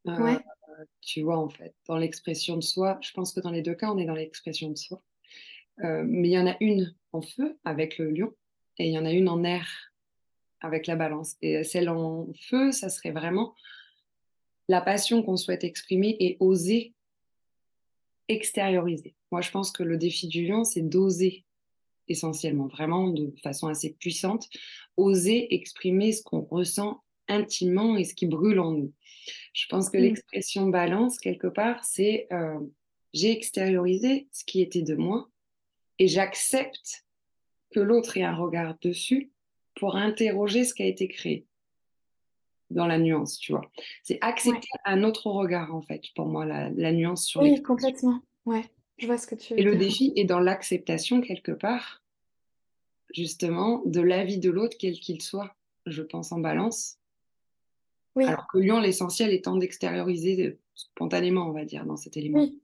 Euh, 0.08 0.40
tu 1.02 1.22
vois, 1.22 1.38
en 1.38 1.50
fait, 1.50 1.74
dans 1.88 1.98
l'expression 1.98 2.56
de 2.56 2.62
soi, 2.62 2.98
je 3.02 3.12
pense 3.12 3.34
que 3.34 3.40
dans 3.40 3.52
les 3.52 3.62
deux 3.62 3.76
cas, 3.76 3.92
on 3.92 3.98
est 3.98 4.06
dans 4.06 4.16
l'expression 4.16 4.70
de 4.70 4.78
soi. 4.78 5.02
Euh, 5.84 6.04
mais 6.08 6.30
il 6.30 6.32
y 6.32 6.40
en 6.40 6.48
a 6.48 6.56
une 6.60 6.96
en 7.14 7.22
feu 7.22 7.58
avec 7.64 7.98
le 7.98 8.10
lion 8.10 8.34
et 8.80 8.88
il 8.88 8.94
y 8.94 8.98
en 8.98 9.06
a 9.06 9.12
une 9.12 9.30
en 9.30 9.44
air 9.44 9.68
avec 10.62 10.88
la 10.88 10.96
balance. 10.96 11.36
Et 11.42 11.64
celle 11.64 11.90
en 11.90 12.28
feu, 12.42 12.72
ça 12.72 12.90
serait 12.90 13.12
vraiment 13.12 13.54
la 14.68 14.82
passion 14.82 15.24
qu'on 15.24 15.38
souhaite 15.38 15.64
exprimer 15.64 16.18
et 16.20 16.38
oser 16.40 16.94
extérioriser. 18.28 19.16
Moi, 19.32 19.42
je 19.42 19.52
pense 19.52 19.72
que 19.72 19.84
le 19.84 19.98
défi 19.98 20.28
du 20.28 20.46
lion, 20.46 20.64
c'est 20.64 20.82
d'oser 20.82 21.46
essentiellement, 22.08 22.68
vraiment 22.68 23.10
de 23.10 23.34
façon 23.44 23.68
assez 23.68 23.94
puissante, 23.94 24.48
oser 24.96 25.54
exprimer 25.54 26.12
ce 26.12 26.24
qu'on 26.24 26.42
ressent 26.42 27.04
intimement 27.28 27.98
et 27.98 28.06
ce 28.06 28.14
qui 28.14 28.28
brûle 28.28 28.60
en 28.60 28.72
nous. 28.72 28.94
Je 29.54 29.66
pense 29.68 29.90
que 29.90 29.98
mm. 29.98 30.02
l'expression 30.02 30.68
balance, 30.68 31.18
quelque 31.18 31.48
part, 31.48 31.84
c'est 31.84 32.28
euh, 32.32 32.60
j'ai 33.14 33.32
extériorisé 33.32 34.28
ce 34.32 34.46
qui 34.46 34.62
était 34.62 34.84
de 34.84 34.96
moi 34.96 35.30
et 36.00 36.08
j'accepte 36.08 37.06
que 37.72 37.80
l'autre 37.80 38.18
ait 38.18 38.24
un 38.24 38.36
regard 38.36 38.78
dessus 38.82 39.32
pour 39.76 39.96
interroger 39.96 40.64
ce 40.64 40.74
qui 40.74 40.84
a 40.84 40.88
été 40.88 41.08
créé 41.08 41.47
dans 42.70 42.86
la 42.86 42.98
nuance, 42.98 43.38
tu 43.38 43.52
vois. 43.52 43.70
C'est 44.04 44.18
accepter 44.22 44.68
un 44.86 45.04
autre 45.04 45.28
regard, 45.28 45.74
en 45.74 45.82
fait, 45.82 46.02
pour 46.16 46.28
moi, 46.28 46.46
la, 46.46 46.92
nuance 46.92 47.26
sur 47.26 47.42
Oui, 47.42 47.62
complètement. 47.62 48.22
Ouais, 48.46 48.64
je 48.98 49.08
vois 49.08 49.18
ce 49.18 49.28
que 49.28 49.36
tu 49.36 49.54
veux 49.54 49.60
Et 49.60 49.64
le 49.64 49.76
défi 49.76 50.14
est 50.16 50.26
dans 50.26 50.40
l'acceptation, 50.40 51.22
quelque 51.22 51.52
part, 51.52 52.04
justement, 53.14 53.82
de 53.86 54.02
l'avis 54.02 54.40
de 54.40 54.50
l'autre, 54.50 54.78
quel 54.80 54.94
qu'il 54.94 55.22
soit, 55.22 55.56
je 55.86 56.02
pense, 56.02 56.32
en 56.32 56.40
balance. 56.40 56.98
Oui. 58.16 58.26
Alors 58.26 58.48
que 58.48 58.58
Lyon, 58.58 58.80
l'essentiel 58.80 59.32
étant 59.32 59.56
d'extérioriser 59.56 60.60
spontanément, 60.74 61.48
on 61.48 61.54
va 61.54 61.66
dire, 61.66 61.86
dans 61.86 61.98
cet 61.98 62.18
élément. 62.18 62.40
Oui. 62.40 62.60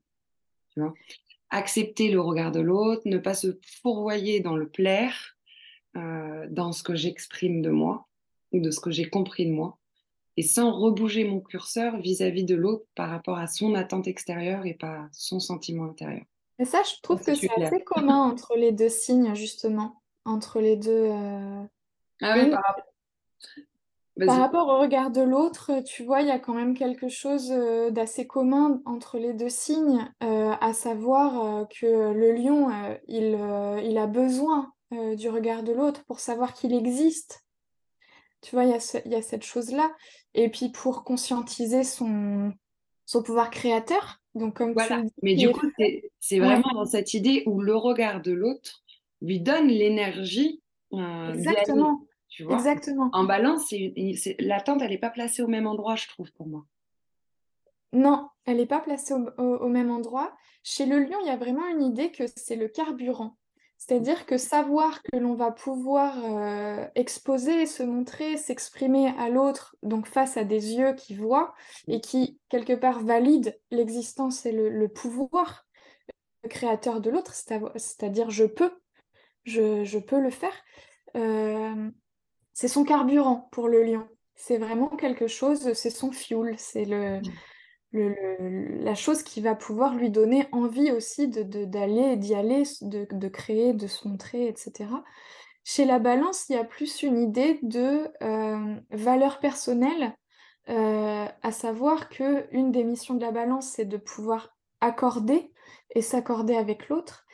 Tu 0.74 0.80
vois 0.80 0.94
accepter 1.54 2.10
le 2.10 2.20
regard 2.20 2.52
de 2.52 2.60
l'autre, 2.60 3.04
ne 3.06 3.20
pas 3.20 3.36
se 3.36 3.60
fourvoyer 3.62 4.40
dans 4.40 4.58
le 4.58 4.68
plaire, 4.68 5.38
euh, 5.96 6.48
dans 6.50 6.72
ce 6.72 6.82
que 6.82 6.96
j'exprime 6.96 7.62
de 7.62 7.70
moi 7.70 8.08
ou 8.52 8.60
de 8.60 8.72
ce 8.72 8.80
que 8.80 8.90
j'ai 8.90 9.08
compris 9.08 9.46
de 9.46 9.52
moi 9.52 9.78
et 10.38 10.44
sans 10.44 10.72
rebouger 10.72 11.26
mon 11.26 11.40
curseur 11.40 11.98
vis-à-vis 11.98 12.44
de 12.44 12.56
l'autre 12.56 12.86
par 12.96 13.10
rapport 13.10 13.38
à 13.38 13.48
son 13.48 13.76
attente 13.76 14.08
extérieure 14.08 14.66
et 14.66 14.74
pas 14.74 15.08
son 15.12 15.40
sentiment 15.40 15.86
intérieur. 15.86 16.26
Et 16.60 16.66
ça, 16.66 16.82
je 16.84 17.02
trouve 17.02 17.22
que 17.22 17.36
c'est 17.36 17.50
assez 17.62 17.84
commun 17.84 18.20
entre 18.20 18.56
les 18.56 18.72
deux 18.72 18.90
signes, 18.90 19.34
justement, 19.36 20.02
entre 20.26 20.60
les 20.60 20.76
deux. 20.76 20.92
Euh, 20.92 21.64
ah 22.22 22.36
oui, 22.38 22.50
par... 22.52 22.78
par... 24.26 24.40
rapport 24.40 24.68
au 24.68 24.80
regard 24.80 25.12
de 25.12 25.22
l'autre, 25.22 25.82
tu 25.86 26.04
vois, 26.04 26.22
il 26.22 26.28
y 26.28 26.32
a 26.32 26.40
quand 26.40 26.54
même 26.54 26.76
quelque 26.76 27.10
chose 27.10 27.52
euh, 27.52 27.90
d'assez 27.90 28.28
commun 28.28 28.82
entre 28.86 29.18
les 29.18 29.34
deux 29.34 29.50
signes, 29.50 30.08
euh, 30.24 30.54
à 30.62 30.74
savoir 30.74 31.68
que 31.70 32.14
le 32.14 32.34
lion, 32.34 32.70
il, 33.08 33.38
il 33.84 33.98
a 33.98 34.08
besoin 34.08 34.72
du 34.92 35.28
regard 35.28 35.64
de 35.64 35.74
l'autre 35.74 36.04
pour 36.06 36.20
savoir 36.20 36.54
qu'il 36.54 36.74
existe. 36.74 37.43
Tu 38.44 38.56
vois, 38.56 38.66
il 38.66 38.70
y, 38.70 39.10
y, 39.10 39.16
a 39.16 39.22
cette 39.22 39.44
chose-là. 39.44 39.92
Et 40.36 40.50
puis 40.50 40.70
pour 40.70 41.04
conscientiser 41.04 41.84
son, 41.84 42.54
son 43.06 43.24
pouvoir 43.24 43.50
créateur. 43.50 44.20
Donc, 44.36 44.56
comme 44.58 44.74
voilà. 44.74 45.02
Mais 45.22 45.36
du 45.36 45.52
coup, 45.52 45.68
c'est 46.20 46.40
vraiment 46.40 46.72
dans 46.74 46.86
cette 46.86 47.14
idée 47.14 47.44
où 47.46 47.62
le 47.62 47.76
regard 47.76 48.22
de 48.22 48.32
l'autre 48.32 48.84
lui 49.22 49.40
donne 49.40 49.68
l'énergie. 49.68 50.62
Euh, 50.94 51.34
Exactement. 51.34 52.06
tu 52.30 52.44
vois 52.44 52.56
Exactement. 52.56 53.10
En 53.14 53.24
balance, 53.24 53.74
l'attente, 54.40 54.82
elle 54.82 54.92
n'est 54.92 54.98
pas 54.98 55.10
placée 55.10 55.42
au 55.42 55.48
même 55.48 55.68
endroit, 55.68 55.96
je 55.96 56.08
trouve, 56.08 56.32
pour 56.34 56.48
moi. 56.48 56.66
Non, 57.94 58.28
elle 58.46 58.58
n'est 58.58 58.66
pas 58.66 58.80
placée 58.80 59.14
au, 59.38 59.68
même 59.70 59.92
endroit. 59.92 60.36
Chez 60.64 60.86
le 60.88 61.00
lion, 61.00 61.18
il 61.22 61.28
y 61.28 61.32
a 61.32 61.38
vraiment 61.38 61.68
une 61.68 61.84
idée 61.84 62.12
que 62.12 62.24
c'est 62.36 62.56
le 62.56 62.68
carburant. 62.68 63.38
C'est-à-dire 63.86 64.26
que 64.26 64.38
savoir 64.38 65.04
que 65.04 65.18
l'on 65.18 65.34
va 65.34 65.52
pouvoir 65.52 66.16
euh, 66.24 66.88
exposer, 66.96 67.66
se 67.66 67.84
montrer, 67.84 68.38
s'exprimer 68.38 69.10
à 69.20 69.28
l'autre, 69.28 69.76
donc 69.84 70.08
face 70.08 70.38
à 70.38 70.46
des 70.46 70.76
yeux 70.76 70.94
qui 70.94 71.16
voient 71.16 71.54
et 71.90 72.00
qui, 72.00 72.40
quelque 72.48 72.72
part, 72.72 73.04
valident 73.04 73.54
l'existence 73.72 74.46
et 74.46 74.54
le, 74.54 74.88
pouvoir 74.88 75.66
créateur 76.50 77.02
de 77.02 77.10
l'autre, 77.10 77.34
c'est-à-dire 77.34 78.30
je 78.30 78.46
peux, 78.46 78.72
je, 79.44 80.00
peux 80.00 80.22
le 80.22 80.30
faire, 80.30 80.56
euh, 81.18 81.92
c'est 82.54 82.70
son 82.70 82.86
carburant 82.86 83.50
pour 83.52 83.68
le 83.68 83.84
lion. 83.84 84.08
C'est 84.36 84.60
vraiment 84.60 84.96
quelque 84.96 85.28
chose, 85.28 85.74
c'est 85.74 85.90
son 85.90 86.14
fuel, 86.14 86.56
c'est 86.58 86.86
le, 86.86 87.20
la 87.94 88.96
chose 88.96 89.22
qui 89.24 89.42
va 89.42 89.56
pouvoir 89.56 89.96
lui 89.96 90.10
donner 90.10 90.48
envie 90.52 90.92
aussi 90.92 91.28
d'aller, 91.28 92.18
d'y 92.18 92.34
aller, 92.34 92.64
de, 92.82 93.28
créer, 93.28 93.74
de 93.74 93.88
se 93.88 94.08
montrer, 94.08 94.48
etc. 94.48 94.90
Chez 95.64 95.86
la 95.86 96.00
balance, 96.00 96.50
il 96.50 96.54
y 96.54 96.60
a 96.60 96.64
plus 96.64 97.04
une 97.04 97.20
idée 97.20 97.60
de 97.62 98.08
euh, 98.22 98.76
valeur 98.92 99.40
personnelle, 99.40 100.16
euh, 100.70 101.26
à 101.42 101.52
savoir 101.52 102.10
que 102.10 102.48
une 102.52 102.72
des 102.72 102.84
missions 102.84 103.14
de 103.14 103.22
la 103.22 103.32
balance, 103.32 103.68
c'est 103.68 103.86
de 103.86 103.98
pouvoir 103.98 104.56
accorder 104.82 105.52
et 105.96 106.02
s'accorder 106.02 106.56
avec 106.56 106.90
l'autre. 106.90 107.26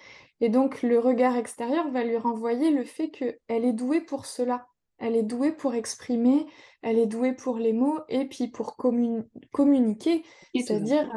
Et 0.41 0.49
donc 0.49 0.83
le 0.83 0.99
regard 0.99 1.37
extérieur 1.37 1.89
va 1.91 2.03
lui 2.03 2.17
renvoyer 2.17 2.71
le 2.71 2.83
fait 2.83 3.09
qu'elle 3.09 3.65
est 3.65 3.73
douée 3.73 4.01
pour 4.01 4.25
cela. 4.25 4.67
Elle 4.99 5.15
est 5.15 5.23
douée 5.23 5.51
pour 5.51 5.75
exprimer, 5.75 6.45
elle 6.81 6.99
est 6.99 7.07
douée 7.07 7.33
pour 7.33 7.57
les 7.57 7.73
mots 7.73 7.99
et 8.09 8.25
puis 8.25 8.47
pour 8.47 8.75
communiquer, 8.75 10.23
c'est-à-dire 10.53 11.09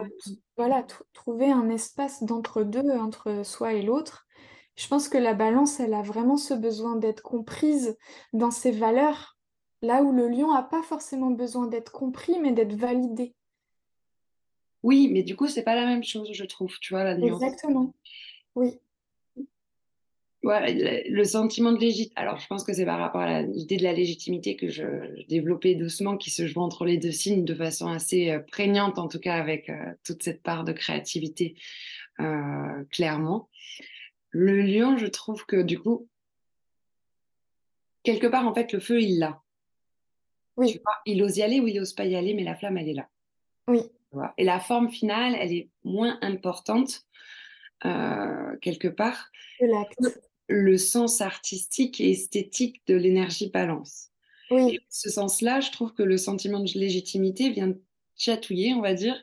voilà, 0.57 0.87
trouver 1.12 1.51
un 1.51 1.68
espace 1.68 2.22
d'entre-deux, 2.22 2.91
entre 2.91 3.45
soi 3.45 3.74
et 3.74 3.83
l'autre. 3.83 4.26
Je 4.76 4.89
pense 4.89 5.09
que 5.09 5.18
la 5.18 5.35
balance, 5.35 5.80
elle 5.80 5.95
a 5.95 6.03
vraiment 6.03 6.37
ce 6.37 6.55
besoin 6.55 6.97
d'être 6.97 7.22
comprise 7.22 7.99
dans 8.33 8.51
ses 8.51 8.70
valeurs, 8.70 9.37
là 9.83 10.03
où 10.03 10.12
le 10.12 10.28
lion 10.28 10.55
n'a 10.55 10.62
pas 10.62 10.83
forcément 10.83 11.30
besoin 11.30 11.66
d'être 11.66 11.93
compris, 11.93 12.39
mais 12.41 12.53
d'être 12.53 12.74
validé. 12.74 13.35
Oui, 14.83 15.11
mais 15.12 15.22
du 15.22 15.37
coup, 15.37 15.49
c'est 15.49 15.62
pas 15.62 15.74
la 15.74 15.87
même 15.87 16.05
chose, 16.05 16.30
je 16.33 16.45
trouve, 16.45 16.76
tu 16.80 16.95
vois, 16.95 17.05
la 17.05 17.16
nuance. 17.16 17.43
Exactement. 17.43 17.93
Oui 18.55 18.78
le 20.43 21.24
sentiment 21.24 21.72
de 21.72 21.78
légitimité. 21.78 22.20
Alors, 22.20 22.38
je 22.38 22.47
pense 22.47 22.64
que 22.64 22.72
c'est 22.72 22.84
par 22.84 22.99
rapport 22.99 23.20
à 23.20 23.43
l'idée 23.43 23.76
de 23.76 23.84
la 23.84 23.93
légitimité 23.93 24.57
que 24.57 24.68
je, 24.68 24.84
développais 25.28 25.74
doucement, 25.74 26.16
qui 26.16 26.30
se 26.30 26.47
joue 26.47 26.61
entre 26.61 26.84
les 26.84 26.99
deux 26.99 27.12
signes 27.12 27.45
de 27.45 27.55
façon 27.55 27.88
assez 27.88 28.30
euh, 28.30 28.40
prégnante, 28.40 28.99
en 28.99 29.09
tout 29.09 29.20
cas 29.20 29.34
avec 29.34 29.68
euh, 29.70 29.93
toute 30.05 30.22
cette 30.22 30.43
part 30.43 30.64
de 30.64 30.72
créativité, 30.72 31.55
euh, 32.20 32.84
clairement. 32.90 33.49
Le 34.30 34.62
lion, 34.62 34.97
je 34.97 35.07
trouve 35.07 35.47
que 35.47 35.62
du 35.62 35.78
coup, 35.78 36.09
quelque 38.03 38.26
part, 38.26 38.47
en 38.47 38.55
fait, 38.55 38.72
le 38.72 38.80
feu, 38.80 39.01
il 39.01 39.18
l'a. 39.18 39.40
Oui. 40.57 40.78
il 41.07 41.22
ose 41.22 41.38
y 41.38 41.43
aller 41.43 41.61
ou 41.61 41.68
il 41.68 41.80
ose 41.80 41.95
pas 41.95 42.05
y 42.05 42.14
aller, 42.14 42.34
mais 42.34 42.45
la 42.45 42.55
flamme, 42.55 42.76
elle 42.76 42.88
est 42.88 42.95
là. 42.95 43.09
Oui. 43.68 43.80
Et 44.36 44.45
la 44.45 44.61
forme 44.61 44.90
finale, 44.90 45.34
elle 45.38 45.53
est 45.53 45.70
moins 45.84 46.18
importante. 46.20 47.07
quelque 47.80 48.88
part. 48.88 49.30
L'acte 49.61 50.20
le 50.53 50.76
sens 50.76 51.20
artistique 51.20 52.00
et 52.00 52.11
esthétique 52.11 52.82
de 52.86 52.94
l'énergie 52.94 53.50
balance. 53.50 54.09
Oui. 54.50 54.80
ce 54.90 55.09
sens-là, 55.09 55.61
je 55.61 55.70
trouve 55.70 55.94
que 55.94 56.03
le 56.03 56.18
sentiment 56.18 56.61
de 56.61 56.70
légitimité 56.74 57.48
vient 57.48 57.72
chatouiller, 58.16 58.74
on 58.74 58.82
va 58.82 58.92
dire, 58.92 59.16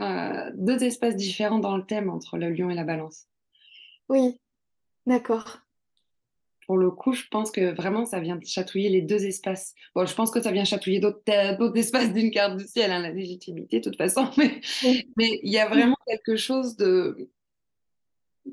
euh, 0.00 0.50
deux 0.54 0.82
espaces 0.82 1.14
différents 1.14 1.60
dans 1.60 1.76
le 1.76 1.86
thème 1.86 2.10
entre 2.10 2.36
le 2.38 2.50
lion 2.50 2.70
et 2.70 2.74
la 2.74 2.82
balance. 2.82 3.26
Oui, 4.08 4.40
d'accord. 5.06 5.60
Pour 6.66 6.76
le 6.76 6.90
coup, 6.90 7.12
je 7.12 7.22
pense 7.30 7.52
que 7.52 7.72
vraiment, 7.74 8.04
ça 8.04 8.18
vient 8.18 8.40
chatouiller 8.44 8.88
les 8.88 9.02
deux 9.02 9.24
espaces. 9.26 9.74
Bon, 9.94 10.06
je 10.06 10.14
pense 10.14 10.32
que 10.32 10.42
ça 10.42 10.50
vient 10.50 10.64
chatouiller 10.64 10.98
d'autres 10.98 11.76
espaces 11.76 12.12
d'une 12.12 12.32
carte 12.32 12.56
du 12.56 12.66
ciel, 12.66 12.90
hein, 12.90 13.00
la 13.00 13.10
légitimité, 13.10 13.78
de 13.78 13.84
toute 13.84 13.98
façon, 13.98 14.28
mais 14.36 14.60
mais 15.16 15.38
il 15.44 15.52
y 15.52 15.58
a 15.58 15.68
vraiment 15.68 15.96
quelque 16.06 16.34
chose 16.34 16.76
de, 16.76 17.30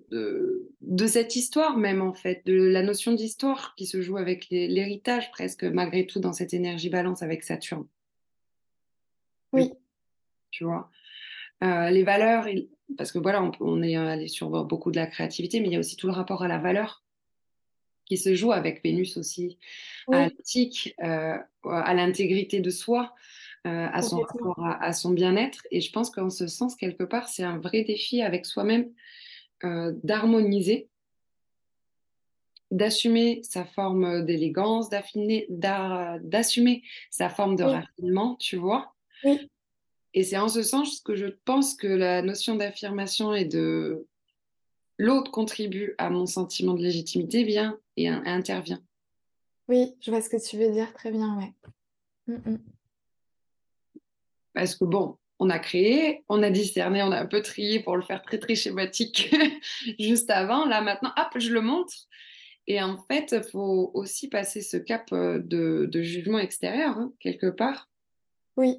de, 0.10 0.70
de, 0.82 1.08
cette 1.08 1.36
histoire 1.36 1.78
même, 1.78 2.02
en 2.02 2.14
fait, 2.14 2.46
de 2.46 2.54
la 2.54 2.82
notion 2.82 3.14
d'histoire 3.14 3.76
qui 3.76 3.86
se 3.86 4.02
joue 4.02 4.18
avec 4.18 4.48
l'héritage 4.50 5.32
presque, 5.32 5.64
malgré 5.64 6.06
tout, 6.06 6.20
dans 6.20 6.34
cette 6.34 6.54
énergie 6.54 6.90
balance 6.90 7.24
avec 7.24 7.44
Saturne. 7.44 7.88
Oui. 9.54 9.72
Tu 10.50 10.64
vois? 10.64 10.90
Euh, 11.64 11.90
les 11.90 12.04
valeurs, 12.04 12.48
parce 12.98 13.12
que 13.12 13.20
voilà, 13.20 13.52
on, 13.60 13.84
est 13.84 13.96
allé 13.96 14.28
sur 14.28 14.50
beaucoup 14.66 14.92
de 14.92 14.98
la 14.98 15.08
créativité, 15.08 15.60
mais 15.60 15.68
il 15.68 15.74
y 15.74 15.76
a 15.76 15.80
aussi 15.80 15.96
tout 15.96 16.08
le 16.08 16.14
rapport 16.14 16.44
à 16.44 16.48
la 16.48 16.58
valeur 16.58 17.04
qui 18.06 18.18
se 18.18 18.36
joue 18.36 18.52
avec 18.52 18.84
Vénus 18.84 19.16
aussi, 19.16 19.58
à 20.12 20.28
l'éthique, 20.28 20.96
euh, 21.02 21.38
à 21.64 21.94
l'intégrité 21.94 22.60
de 22.60 22.70
soi, 22.70 23.16
euh, 23.68 23.88
à 23.94 24.02
son 24.02 24.20
rapport 24.20 24.66
à, 24.66 24.92
son 24.92 25.12
bien-être. 25.12 25.66
Et 25.72 25.80
je 25.80 25.92
pense 25.94 26.10
qu'en 26.10 26.30
ce 26.30 26.48
sens, 26.48 26.76
quelque 26.76 27.04
part, 27.04 27.30
c'est 27.30 27.44
un 27.44 27.58
vrai 27.58 27.84
défi 27.84 28.22
avec 28.22 28.46
soi-même 28.46 28.92
d'harmoniser, 30.04 30.90
d'assumer 32.72 33.42
sa 33.44 33.66
forme 33.66 34.26
d'élégance, 34.26 34.90
d'assumer 34.90 36.84
sa 37.10 37.30
forme 37.30 37.56
de 37.56 37.64
raffinement, 37.64 38.36
tu 38.38 38.56
vois. 38.56 38.94
Oui. 39.24 39.50
Et 40.14 40.24
c'est 40.24 40.38
en 40.38 40.50
ce 40.50 40.64
sens 40.64 41.00
que 41.00 41.16
je 41.16 41.28
pense 41.46 41.76
que 41.76 41.88
la 41.88 42.22
notion 42.22 42.56
d'affirmation 42.56 43.34
et 43.34 43.46
de 43.46 44.06
l'autre 44.98 45.32
contribue 45.32 45.96
à 45.98 46.10
mon 46.10 46.26
sentiment 46.26 46.74
de 46.74 46.82
légitimité 46.82 47.44
vient 47.44 47.80
et, 47.98 48.08
intervient. 48.08 48.82
Oui, 49.68 49.96
je 50.02 50.12
vois 50.12 50.22
ce 50.22 50.30
que 50.30 50.50
tu 50.50 50.58
veux 50.58 50.72
dire 50.72 50.94
très 50.94 51.12
bien, 51.12 51.38
ouais. 51.38 51.54
Mm, 52.28 52.52
mm. 52.52 52.60
Parce 54.54 54.76
que 54.76 54.84
bon, 54.84 55.18
on 55.42 55.50
a 55.50 55.58
créé, 55.58 56.24
on 56.30 56.44
a 56.44 56.52
discerné, 56.52 57.02
on 57.02 57.12
a 57.12 57.20
un 57.20 57.26
peu 57.26 57.42
trié 57.42 57.80
pour 57.80 57.98
le 57.98 58.04
faire 58.04 58.22
très 58.22 58.38
très 58.38 58.54
schématique 58.54 59.36
juste 60.00 60.30
avant. 60.30 60.66
Là 60.66 60.82
maintenant, 60.82 61.12
hop, 61.18 61.40
je 61.40 61.52
le 61.52 61.62
montre. 61.62 61.94
Et 62.68 62.82
en 62.82 62.96
fait, 62.96 63.34
il 63.36 63.44
faut 63.50 63.90
aussi 63.96 64.30
passer 64.30 64.62
ce 64.62 64.78
cap 64.78 65.12
euh, 65.14 65.40
de, 65.44 66.02
jugement 66.04 66.38
extérieur, 66.38 66.96
hein, 66.96 67.12
quelque 67.20 67.48
part. 67.48 67.90
Oui 68.56 68.78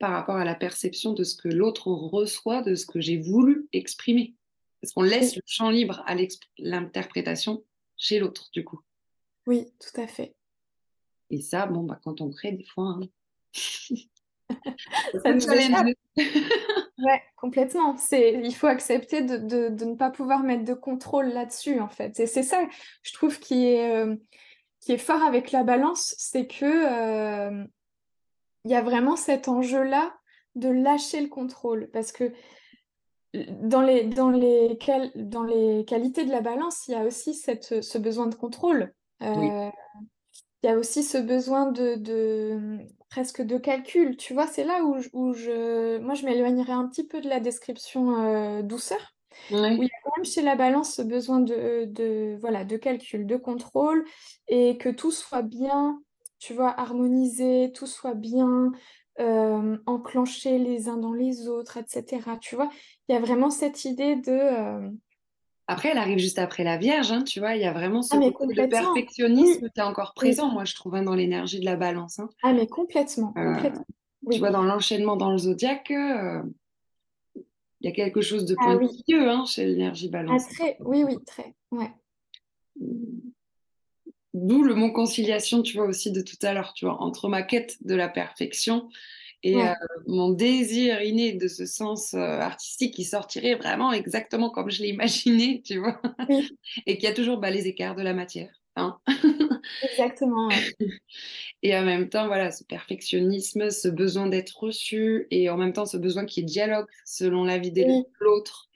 par 0.00 0.12
rapport 0.12 0.36
à 0.36 0.46
la 0.46 0.54
perception 0.54 1.12
de 1.12 1.24
ce 1.24 1.36
que 1.36 1.48
l'autre 1.48 1.88
reçoit, 1.88 2.62
de 2.62 2.74
ce 2.74 2.86
que 2.86 3.02
j'ai 3.02 3.18
voulu 3.18 3.68
exprimer. 3.74 4.34
Parce 4.80 4.94
qu'on 4.94 5.02
laisse 5.02 5.36
le 5.36 5.42
champ 5.44 5.68
libre 5.68 6.02
à 6.06 6.16
l'interprétation 6.56 7.62
chez 7.98 8.18
l'autre, 8.18 8.48
du 8.54 8.64
coup. 8.64 8.80
Oui, 9.46 9.66
tout 9.78 10.00
à 10.00 10.06
fait. 10.06 10.34
Et 11.28 11.42
ça, 11.42 11.66
bon, 11.66 11.82
bah, 11.82 12.00
quand 12.02 12.22
on 12.22 12.30
crée, 12.30 12.52
des 12.52 12.64
fois, 12.64 12.98
hein... 12.98 13.08
ça 15.22 15.32
nous 15.32 15.94
ouais, 16.16 17.22
complètement. 17.36 17.96
C'est, 17.96 18.32
il 18.32 18.54
faut 18.54 18.66
accepter 18.66 19.22
de, 19.22 19.36
de, 19.36 19.68
de, 19.68 19.84
ne 19.84 19.94
pas 19.94 20.10
pouvoir 20.10 20.42
mettre 20.42 20.64
de 20.64 20.74
contrôle 20.74 21.28
là-dessus, 21.28 21.80
en 21.80 21.88
fait. 21.88 22.18
Et 22.20 22.26
c'est 22.26 22.42
ça, 22.42 22.66
je 23.02 23.12
trouve, 23.12 23.38
qui 23.38 23.66
est, 23.66 23.94
euh, 23.94 24.16
qui 24.80 24.92
est 24.92 24.98
fort 24.98 25.22
avec 25.22 25.52
la 25.52 25.62
balance, 25.62 26.14
c'est 26.18 26.46
que 26.46 26.64
euh, 26.64 27.64
il 28.64 28.70
y 28.70 28.74
a 28.74 28.82
vraiment 28.82 29.16
cet 29.16 29.48
enjeu-là 29.48 30.14
de 30.54 30.68
lâcher 30.68 31.20
le 31.20 31.28
contrôle. 31.28 31.90
Parce 31.92 32.12
que 32.12 32.32
dans 33.32 33.82
les, 33.82 34.04
dans 34.04 34.30
les, 34.30 34.78
dans 35.14 35.44
les 35.44 35.84
qualités 35.84 36.24
de 36.24 36.30
la 36.30 36.40
balance, 36.40 36.88
il 36.88 36.92
y 36.92 36.94
a 36.94 37.04
aussi 37.04 37.34
cette, 37.34 37.82
ce 37.82 37.98
besoin 37.98 38.26
de 38.26 38.34
contrôle. 38.34 38.92
Euh, 39.22 39.70
il 40.62 40.66
y 40.66 40.68
a 40.68 40.76
aussi 40.76 41.02
ce 41.02 41.18
besoin 41.18 41.70
de, 41.70 41.94
de 41.96 42.78
presque 43.10 43.42
de 43.42 43.58
calcul. 43.58 44.16
Tu 44.16 44.32
vois, 44.32 44.46
c'est 44.46 44.64
là 44.64 44.84
où, 44.84 44.96
où 45.12 45.32
je, 45.34 45.98
moi, 45.98 46.14
je 46.14 46.24
m'éloignerais 46.24 46.72
un 46.72 46.88
petit 46.88 47.06
peu 47.06 47.20
de 47.20 47.28
la 47.28 47.40
description 47.40 48.22
euh, 48.22 48.62
douceur. 48.62 49.14
Où 49.50 49.56
il 49.56 49.82
y 49.82 49.86
a 49.86 50.02
quand 50.04 50.16
même 50.16 50.24
chez 50.24 50.42
la 50.42 50.56
balance 50.56 50.94
ce 50.94 51.02
besoin 51.02 51.40
de, 51.40 51.84
de, 51.84 52.36
voilà, 52.40 52.64
de 52.64 52.76
calcul, 52.76 53.26
de 53.26 53.36
contrôle, 53.36 54.04
et 54.48 54.76
que 54.78 54.88
tout 54.88 55.12
soit 55.12 55.42
bien 55.42 56.00
tu 56.40 56.54
vois, 56.54 56.70
harmoniser, 56.80 57.70
tout 57.72 57.86
soit 57.86 58.14
bien 58.14 58.72
euh, 59.20 59.76
enclenché 59.86 60.58
les 60.58 60.88
uns 60.88 60.96
dans 60.96 61.12
les 61.12 61.46
autres, 61.46 61.76
etc. 61.76 62.38
Tu 62.40 62.56
vois, 62.56 62.70
il 63.08 63.12
y 63.12 63.16
a 63.16 63.20
vraiment 63.20 63.50
cette 63.50 63.84
idée 63.84 64.16
de... 64.16 64.32
Euh, 64.32 64.90
après, 65.70 65.90
elle 65.90 65.98
arrive 65.98 66.18
juste 66.18 66.40
après 66.40 66.64
la 66.64 66.76
Vierge, 66.76 67.12
hein, 67.12 67.22
tu 67.22 67.38
vois, 67.38 67.54
il 67.54 67.62
y 67.62 67.64
a 67.64 67.72
vraiment 67.72 68.02
ce 68.02 68.16
ah, 68.16 68.30
côté 68.32 68.54
de 68.54 68.66
perfectionnisme 68.66 69.68
qui 69.70 69.80
est 69.80 69.84
encore 69.84 70.14
présent, 70.14 70.50
moi, 70.50 70.64
je 70.64 70.74
trouve, 70.74 70.96
hein, 70.96 71.04
dans 71.04 71.14
l'énergie 71.14 71.60
de 71.60 71.64
la 71.64 71.76
balance. 71.76 72.18
Hein. 72.18 72.28
Ah, 72.42 72.52
mais 72.52 72.66
complètement, 72.66 73.32
euh, 73.36 73.54
complètement. 73.54 73.86
Tu 74.32 74.38
vois, 74.40 74.50
dans 74.50 74.64
l'enchaînement 74.64 75.14
dans 75.14 75.30
le 75.30 75.38
zodiaque, 75.38 75.90
il 75.90 76.52
y 77.82 77.88
a 77.88 77.92
quelque 77.92 78.20
chose 78.20 78.46
de 78.46 78.56
ah 78.58 78.76
pointilleux 78.76 79.30
hein, 79.30 79.44
chez 79.46 79.64
l'énergie 79.64 80.08
balance. 80.08 80.42
Ah, 80.44 80.54
très, 80.54 80.76
oui, 80.80 81.04
oui, 81.04 81.18
très, 81.24 81.54
ouais. 81.70 81.92
D'où 84.34 84.64
le 84.64 84.74
mot 84.74 84.90
conciliation, 84.90 85.62
tu 85.62 85.76
vois, 85.76 85.86
aussi 85.86 86.10
de 86.10 86.20
tout 86.20 86.36
à 86.42 86.52
l'heure, 86.52 86.72
tu 86.74 86.84
vois, 86.84 87.00
entre 87.00 87.28
ma 87.28 87.42
quête 87.42 87.76
de 87.84 87.94
la 87.94 88.08
perfection 88.08 88.88
et 89.42 89.56
euh, 89.56 89.72
mon 90.06 90.30
désir 90.30 91.00
inné 91.00 91.32
de 91.32 91.48
ce 91.48 91.64
sens 91.64 92.12
euh, 92.12 92.18
artistique 92.18 92.94
qui 92.94 93.04
sortirait 93.04 93.54
vraiment 93.54 93.92
exactement 93.92 94.50
comme 94.50 94.70
je 94.70 94.82
l'ai 94.82 94.90
imaginé, 94.90 95.62
tu 95.64 95.78
vois, 95.78 96.00
et 96.86 96.98
qui 96.98 97.06
a 97.06 97.14
toujours 97.14 97.38
bah, 97.38 97.50
les 97.50 97.66
écarts 97.66 97.94
de 97.94 98.02
la 98.02 98.12
matière. 98.12 98.52
Hein? 98.76 98.98
Exactement. 99.82 100.50
et 101.62 101.76
en 101.76 101.84
même 101.84 102.10
temps, 102.10 102.26
voilà, 102.26 102.50
ce 102.50 102.64
perfectionnisme, 102.64 103.70
ce 103.70 103.88
besoin 103.88 104.26
d'être 104.26 104.62
reçu, 104.62 105.26
et 105.30 105.48
en 105.48 105.56
même 105.56 105.72
temps 105.72 105.86
ce 105.86 105.96
besoin 105.96 106.26
qui 106.26 106.40
est 106.40 106.44
dialogue 106.44 106.86
selon 107.06 107.44
la 107.44 107.58
vie 107.58 107.72
de 107.72 107.84
l'autre, 108.20 108.68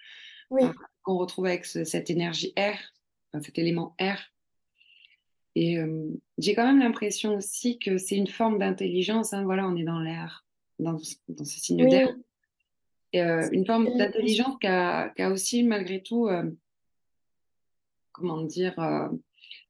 oui. 0.50 0.64
Euh, 0.64 0.72
qu'on 1.02 1.18
retrouve 1.18 1.46
avec 1.46 1.66
cette 1.66 2.08
énergie 2.08 2.54
R, 2.56 2.78
cet 3.42 3.58
élément 3.58 3.94
R. 4.00 4.18
Et 5.54 5.78
j'ai 6.38 6.54
quand 6.54 6.66
même 6.66 6.80
l'impression 6.80 7.36
aussi 7.36 7.78
que 7.78 7.98
c'est 7.98 8.16
une 8.16 8.26
forme 8.26 8.58
d'intelligence. 8.58 9.32
Hein, 9.32 9.44
voilà, 9.44 9.68
on 9.68 9.76
est 9.76 9.84
dans 9.84 10.00
l'air, 10.00 10.44
dans, 10.78 10.98
dans, 11.28 11.44
ce 11.44 11.60
signe 11.60 11.88
d'air. 11.88 12.14
Et, 13.12 13.22
euh, 13.22 13.48
une 13.52 13.64
forme 13.64 13.96
d'intelligence 13.96 14.56
qui 14.60 14.66
a, 14.66 15.12
aussi, 15.30 15.62
malgré 15.62 16.02
tout, 16.02 16.26
euh, 16.26 16.50
comment 18.12 18.42
dire, 18.42 18.74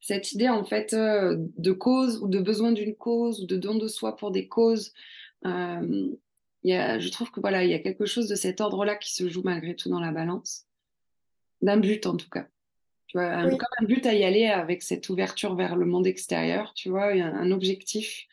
cette 0.00 0.32
idée 0.32 0.48
en 0.48 0.64
fait 0.64 0.94
de 0.94 1.72
cause 1.72 2.22
ou 2.22 2.28
de 2.28 2.40
besoin 2.40 2.72
d'une 2.72 2.94
cause 2.94 3.42
ou 3.42 3.46
de 3.46 3.57
don 3.57 3.74
de 3.74 3.88
soi 3.88 4.16
pour 4.16 4.30
des 4.30 4.48
causes. 4.48 4.92
Y 5.44 6.72
a, 6.72 6.98
je 6.98 7.09
trouve 7.11 7.30
que 7.30 7.40
voilà, 7.40 7.64
il 7.64 7.70
y 7.70 7.74
a 7.74 7.78
quelque 7.78 8.07
chose 8.07 8.28
de 8.28 8.34
cet 8.34 8.62
ordre-là 8.62 8.96
qui 8.96 9.12
se 9.12 9.28
joue 9.28 9.42
malgré 9.44 9.76
tout 9.76 9.90
dans 9.90 10.00
la 10.00 10.12
balance, 10.12 10.64
d'un 11.61 11.76
but 11.76 12.07
en 12.07 12.16
tout 12.16 12.30
cas 12.30 12.46
un, 13.20 13.50
comme 13.50 13.68
un 13.80 13.84
but 13.84 14.07
à 14.07 14.14
y 14.14 14.24
aller 14.24 14.46
avec 14.46 14.82
cette 14.82 15.09
ouverture 15.09 15.55
vers 15.55 15.76
le 15.76 15.86
monde 15.86 16.07
extérieur, 16.07 16.72
tu 16.74 16.88
vois, 16.88 17.12
un, 17.12 17.34
un 17.34 17.50
objectif. 17.50 18.26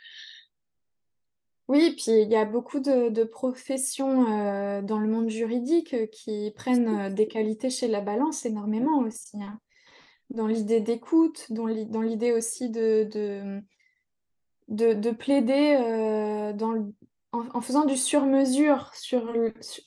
Oui, 1.72 1.92
puis 1.96 2.24
il 2.24 2.30
y 2.30 2.36
a 2.36 2.44
beaucoup 2.44 2.82
de, 2.82 3.24
professions 3.24 4.30
euh, 4.30 4.82
dans 4.82 5.00
le 5.00 5.08
monde 5.08 5.30
juridique 5.30 5.94
euh, 5.94 6.06
qui 6.06 6.52
prennent 6.54 7.06
euh, 7.06 7.10
des 7.10 7.30
qualités 7.30 7.70
chez 7.70 7.88
la 7.88 8.02
balance 8.02 8.46
énormément 8.46 8.98
aussi. 9.00 9.42
Hein. 9.42 9.58
Dans 10.32 10.48
l'idée 10.48 10.82
d'écoute, 10.82 11.50
dans 11.50 11.66
l'idée 11.66 12.34
aussi 12.34 12.70
de, 12.70 13.08
de, 14.68 14.94
de, 14.94 15.12
plaider 15.12 15.78
en, 17.32 17.62
faisant 17.62 17.86
du 17.86 17.96
sur-mesure 17.96 18.94
sur, 18.94 19.34
sur 19.62 19.86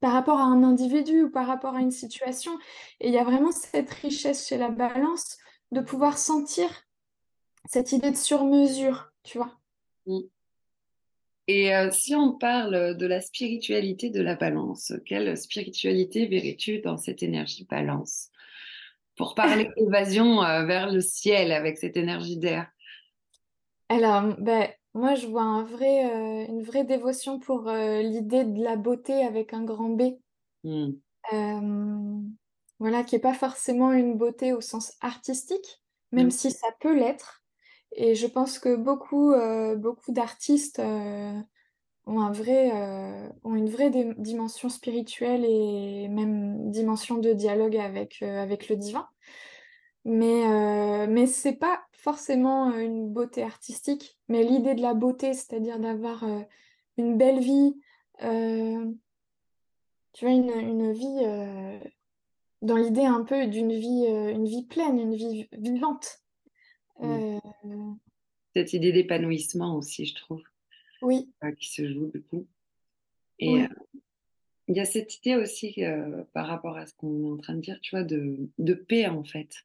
par 0.00 0.12
rapport 0.14 0.38
à 0.38 0.44
un 0.44 0.62
individu 0.62 1.24
ou 1.24 1.30
par 1.30 1.46
rapport 1.46 1.74
à 1.74 1.80
une 1.80 1.90
situation. 1.90 2.58
Et 3.00 3.08
il 3.08 3.14
y 3.14 3.18
a 3.18 3.24
vraiment 3.24 3.52
cette 3.52 3.90
richesse 3.90 4.48
chez 4.48 4.56
la 4.56 4.70
balance 4.70 5.36
de 5.72 5.82
pouvoir 5.82 6.16
sentir 6.16 6.70
cette 7.66 7.92
idée 7.92 8.12
de 8.12 8.16
sur-mesure, 8.16 9.12
tu 9.24 9.36
vois. 9.36 9.58
Mm. 10.06 10.31
Et 11.48 11.74
euh, 11.74 11.90
si 11.90 12.14
on 12.14 12.32
parle 12.32 12.96
de 12.96 13.06
la 13.06 13.20
spiritualité 13.20 14.10
de 14.10 14.22
la 14.22 14.36
balance, 14.36 14.92
quelle 15.06 15.36
spiritualité 15.36 16.26
verrais-tu 16.26 16.80
dans 16.80 16.96
cette 16.96 17.22
énergie 17.22 17.66
balance? 17.68 18.28
Pour 19.16 19.34
parler 19.34 19.68
évasion 19.76 20.42
euh, 20.42 20.64
vers 20.64 20.90
le 20.90 21.00
ciel 21.00 21.52
avec 21.52 21.78
cette 21.78 21.96
énergie 21.96 22.38
d'air. 22.38 22.70
Alors, 23.88 24.36
ben, 24.38 24.68
moi, 24.94 25.16
je 25.16 25.26
vois 25.26 25.42
un 25.42 25.64
vrai, 25.64 26.10
euh, 26.10 26.46
une 26.48 26.62
vraie 26.62 26.84
dévotion 26.84 27.40
pour 27.40 27.70
l'idée 27.70 28.44
de 28.44 28.62
la 28.62 28.76
beauté 28.76 29.24
avec 29.24 29.52
un 29.52 29.64
grand 29.64 29.90
B. 29.90 30.02
Hmm. 30.64 30.92
Voilà, 32.78 33.04
qui 33.04 33.14
n'est 33.14 33.20
pas 33.20 33.34
forcément 33.34 33.92
une 33.92 34.16
beauté 34.16 34.52
au 34.52 34.60
sens 34.60 34.94
artistique, 35.00 35.82
même 36.10 36.30
si 36.30 36.50
ça 36.50 36.68
peut 36.80 36.96
l'être. 36.98 37.41
Et 37.94 38.14
je 38.14 38.26
pense 38.26 38.58
que 38.58 38.74
beaucoup, 38.74 39.34
beaucoup 39.76 40.12
d'artistes 40.12 40.80
ont 40.80 42.20
un 42.20 42.32
vrai, 42.32 42.70
ont 43.44 43.54
une 43.54 43.68
vraie 43.68 43.90
dimension 44.18 44.68
spirituelle 44.68 45.44
et 45.44 46.08
même 46.08 46.70
dimension 46.70 47.18
de 47.18 47.32
dialogue 47.32 47.76
avec, 47.76 48.22
avec 48.22 48.68
le 48.68 48.76
divin. 48.76 49.06
Mais, 50.04 50.46
euh, 50.46 51.06
mais 51.08 51.26
c'est 51.26 51.52
pas 51.52 51.84
forcément 51.92 52.76
une 52.76 53.08
beauté 53.08 53.42
artistique, 53.42 54.18
mais 54.28 54.42
l'idée 54.42 54.74
de 54.74 54.82
la 54.82 54.94
beauté, 54.94 55.32
c'est-à-dire 55.32 55.78
d'avoir 55.78 56.24
une 56.96 57.16
belle 57.16 57.38
vie, 57.38 57.80
tu 58.18 60.24
vois, 60.24 60.34
une, 60.34 60.50
une 60.50 60.92
vie 60.92 61.70
dans 62.62 62.76
l'idée 62.76 63.04
un 63.04 63.22
peu 63.22 63.46
d'une 63.46 63.72
vie, 63.72 64.06
une 64.06 64.46
vie 64.46 64.64
pleine, 64.64 64.98
une 64.98 65.14
vie 65.14 65.48
vivante. 65.52 66.21
Mmh. 67.02 67.96
Cette 68.54 68.72
idée 68.72 68.92
d'épanouissement 68.92 69.76
aussi, 69.76 70.06
je 70.06 70.14
trouve. 70.14 70.42
Oui. 71.00 71.28
qui 71.58 71.70
se 71.72 71.92
joue 71.92 72.10
du 72.12 72.22
coup. 72.22 72.46
Et 73.40 73.66
il 74.68 74.76
y 74.76 74.80
a 74.80 74.84
cette 74.84 75.16
idée 75.16 75.34
aussi 75.34 75.76
par 76.32 76.46
rapport 76.46 76.76
à 76.76 76.86
ce 76.86 76.94
qu'on 76.94 77.28
est 77.28 77.32
en 77.32 77.36
train 77.38 77.54
de 77.54 77.60
dire, 77.60 77.80
tu 77.80 77.96
vois, 77.96 78.04
de, 78.04 78.36
de 78.58 78.74
paix 78.74 79.06
en 79.08 79.24
fait. 79.24 79.64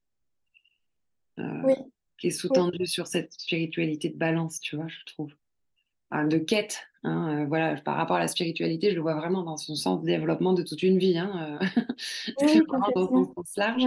oui. 1.38 1.74
Qui 2.18 2.28
est 2.28 2.32
sous-tendue 2.32 2.88
sur 2.88 3.06
cette 3.06 3.34
spiritualité 3.34 4.10
de 4.10 4.18
balance, 4.18 4.60
tu 4.60 4.76
vois, 4.76 4.88
je 4.88 5.06
trouve. 5.06 5.32
de 6.12 6.38
quête. 6.40 6.88
Hein, 7.04 7.46
voilà, 7.46 7.80
par 7.82 7.96
rapport 7.96 8.16
à 8.16 8.20
la 8.20 8.28
spiritualité, 8.28 8.90
je 8.90 8.96
le 8.96 9.02
vois 9.02 9.14
vraiment 9.14 9.44
dans 9.44 9.58
son 9.58 9.76
sens 9.76 10.02
de 10.02 10.08
développement 10.08 10.54
de 10.54 10.64
toute 10.64 10.82
une 10.82 10.98
vie. 10.98 11.20
Hein, 11.20 11.60
oui, 12.42 12.62
dans 12.96 13.08
son 13.08 13.34
sens 13.36 13.56
large. 13.56 13.86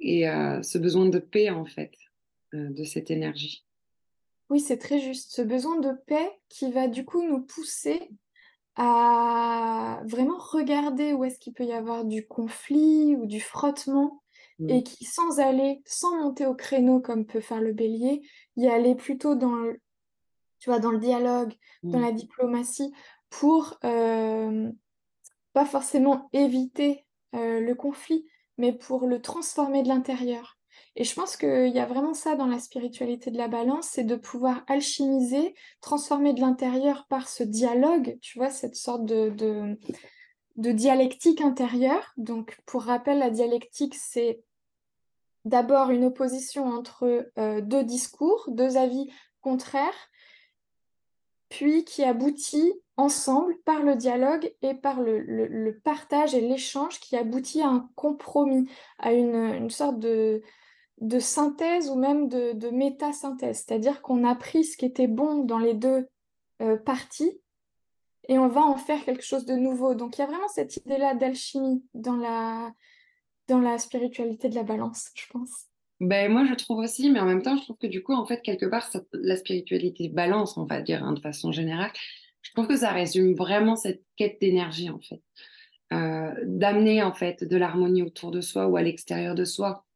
Et 0.00 0.24
ce 0.24 0.78
besoin 0.78 1.06
de 1.06 1.20
paix, 1.20 1.50
en 1.50 1.64
fait, 1.64 1.92
de 2.52 2.84
cette 2.84 3.10
énergie. 3.10 3.64
Oui, 4.50 4.60
c'est 4.60 4.78
très 4.78 4.98
juste. 4.98 5.32
Ce 5.32 5.42
besoin 5.42 5.78
de 5.78 5.92
paix 6.06 6.30
qui 6.48 6.70
va 6.70 6.88
du 6.88 7.04
coup 7.04 7.22
nous 7.22 7.42
pousser 7.42 8.10
à 8.76 10.00
vraiment 10.06 10.38
regarder 10.38 11.12
où 11.12 11.24
est-ce 11.24 11.38
qu'il 11.38 11.52
peut 11.52 11.64
y 11.64 11.72
avoir 11.72 12.04
du 12.04 12.26
conflit 12.26 13.16
ou 13.16 13.26
du 13.26 13.40
frottement 13.40 14.22
et 14.66 14.82
qui, 14.82 15.04
sans 15.04 15.38
aller, 15.38 15.82
sans 15.84 16.16
monter 16.16 16.44
au 16.44 16.54
créneau 16.54 17.00
comme 17.00 17.26
peut 17.26 17.40
faire 17.40 17.60
le 17.60 17.72
bélier, 17.72 18.22
y 18.56 18.66
aller 18.66 18.96
plutôt 18.96 19.36
dans 19.36 19.54
le, 19.54 19.80
tu 20.58 20.68
vois, 20.68 20.80
dans 20.80 20.90
le 20.90 20.98
dialogue, 20.98 21.54
dans 21.84 22.00
la 22.00 22.10
diplomatie, 22.10 22.92
pour 23.30 23.78
euh, 23.84 24.70
pas 25.52 25.64
forcément 25.64 26.28
éviter 26.32 27.04
euh, 27.36 27.60
le 27.60 27.74
conflit, 27.76 28.26
mais 28.56 28.72
pour 28.72 29.06
le 29.06 29.22
transformer 29.22 29.84
de 29.84 29.88
l'intérieur. 29.88 30.57
Et 31.00 31.04
je 31.04 31.14
pense 31.14 31.36
qu'il 31.36 31.68
y 31.68 31.78
a 31.78 31.86
vraiment 31.86 32.12
ça 32.12 32.34
dans 32.34 32.48
la 32.48 32.58
spiritualité 32.58 33.30
de 33.30 33.38
la 33.38 33.46
balance, 33.46 33.86
c'est 33.92 34.02
de 34.02 34.16
pouvoir 34.16 34.64
alchimiser, 34.66 35.54
transformer 35.80 36.34
de 36.34 36.40
l'intérieur 36.40 37.06
par 37.06 37.28
ce 37.28 37.44
dialogue, 37.44 38.18
tu 38.20 38.36
vois, 38.36 38.50
cette 38.50 38.74
sorte 38.74 39.04
de, 39.04 39.32
de, 40.56 40.72
dialectique 40.72 41.40
intérieure. 41.40 42.12
Donc, 42.16 42.58
pour 42.66 42.82
rappel, 42.82 43.20
la 43.20 43.30
dialectique, 43.30 43.94
c'est 43.94 44.42
d'abord 45.44 45.90
une 45.90 46.04
opposition 46.04 46.64
entre 46.66 47.30
euh, 47.38 47.60
deux 47.60 47.84
discours, 47.84 48.46
deux 48.48 48.76
avis 48.76 49.08
contraires, 49.40 50.10
puis 51.48 51.84
qui 51.84 52.02
aboutit 52.02 52.72
ensemble 52.96 53.56
par 53.64 53.84
le 53.84 53.94
dialogue 53.94 54.52
et 54.62 54.74
par 54.74 55.00
le, 55.00 55.80
partage 55.84 56.34
et 56.34 56.40
l'échange 56.40 56.98
qui 56.98 57.16
aboutit 57.16 57.62
à 57.62 57.68
un 57.68 57.88
compromis, 57.94 58.68
à 58.98 59.12
une 59.12 59.70
sorte 59.70 60.00
de, 60.00 60.42
de 61.00 61.18
synthèse 61.18 61.90
ou 61.90 61.96
même 61.96 62.28
de, 62.28 62.52
de 62.52 62.68
méta-synthèse. 62.68 63.64
C'est-à-dire 63.66 64.02
qu'on 64.02 64.24
a 64.24 64.34
pris 64.34 64.64
ce 64.64 64.76
qui 64.76 64.84
était 64.84 65.06
bon 65.06 65.44
dans 65.44 65.58
les 65.58 65.74
deux 65.74 66.08
euh, 66.60 66.76
parties 66.76 67.40
et 68.28 68.38
on 68.38 68.48
va 68.48 68.62
en 68.62 68.76
faire 68.76 69.04
quelque 69.04 69.24
chose 69.24 69.46
de 69.46 69.54
nouveau. 69.54 69.94
Donc 69.94 70.18
il 70.18 70.20
y 70.20 70.24
a 70.24 70.26
vraiment 70.26 70.48
cette 70.48 70.76
idée-là 70.76 71.14
d'alchimie 71.14 71.84
dans 71.94 72.16
la, 72.16 72.72
dans 73.48 73.60
la 73.60 73.78
spiritualité 73.78 74.48
de 74.48 74.54
la 74.54 74.64
balance, 74.64 75.10
je 75.14 75.26
pense. 75.30 75.66
Ben, 76.00 76.30
moi, 76.30 76.44
je 76.44 76.54
trouve 76.54 76.78
aussi, 76.78 77.10
mais 77.10 77.18
en 77.18 77.24
même 77.24 77.42
temps, 77.42 77.56
je 77.56 77.62
trouve 77.62 77.76
que 77.76 77.88
du 77.88 78.04
coup, 78.04 78.14
en 78.14 78.24
fait, 78.24 78.40
quelque 78.40 78.66
part, 78.66 78.88
la 79.12 79.36
spiritualité 79.36 80.08
balance, 80.08 80.56
on 80.56 80.64
va 80.64 80.80
dire, 80.80 81.02
hein, 81.02 81.12
de 81.12 81.20
façon 81.20 81.50
générale, 81.50 81.90
je 82.42 82.52
trouve 82.52 82.68
que 82.68 82.76
ça 82.76 82.92
résume 82.92 83.34
vraiment 83.34 83.74
cette 83.74 84.04
quête 84.16 84.40
d'énergie, 84.40 84.90
en 84.90 85.00
fait. 85.00 85.20
Euh, 85.92 86.32
d'amener, 86.44 87.02
en 87.02 87.12
fait, 87.12 87.42
de 87.42 87.56
l'harmonie 87.56 88.02
autour 88.02 88.30
de 88.30 88.40
soi 88.40 88.68
ou 88.68 88.76
à 88.76 88.82
l'extérieur 88.82 89.34
de 89.34 89.44
soi 89.44 89.86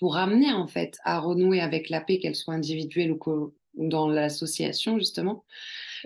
pour 0.00 0.16
amener 0.16 0.50
en 0.50 0.66
fait 0.66 0.98
à 1.04 1.20
renouer 1.20 1.60
avec 1.60 1.90
la 1.90 2.00
paix, 2.00 2.18
qu'elle 2.18 2.34
soit 2.34 2.54
individuelle 2.54 3.12
ou, 3.12 3.54
dans 3.74 4.08
l'association 4.08 4.98
justement. 4.98 5.44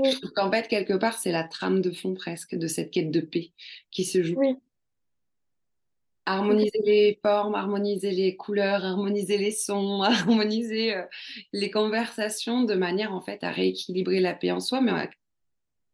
Je 0.02 0.16
trouve 0.16 0.32
qu'en 0.32 0.50
fait, 0.50 0.66
quelque 0.66 0.94
part, 0.94 1.16
c'est 1.16 1.30
la 1.30 1.44
trame 1.44 1.80
de 1.80 1.92
fond 1.92 2.14
presque 2.14 2.56
de 2.56 2.66
cette 2.66 2.90
quête 2.90 3.12
de 3.12 3.20
paix 3.20 3.52
qui 3.92 4.04
se 4.04 4.22
joue. 4.24 4.60
Harmoniser 6.26 6.80
les 6.84 7.18
formes, 7.22 7.54
harmoniser 7.54 8.10
les 8.10 8.34
couleurs, 8.34 8.84
harmoniser 8.84 9.38
les 9.38 9.52
sons, 9.52 10.02
harmoniser 10.02 10.96
euh, 10.96 11.04
les 11.52 11.70
conversations 11.70 12.64
de 12.64 12.74
manière 12.74 13.12
en 13.12 13.20
fait 13.20 13.44
à 13.44 13.52
rééquilibrer 13.52 14.18
la 14.18 14.34
paix 14.34 14.50
en 14.50 14.60
soi, 14.60 14.80
mais 14.80 14.90
à 14.90 15.08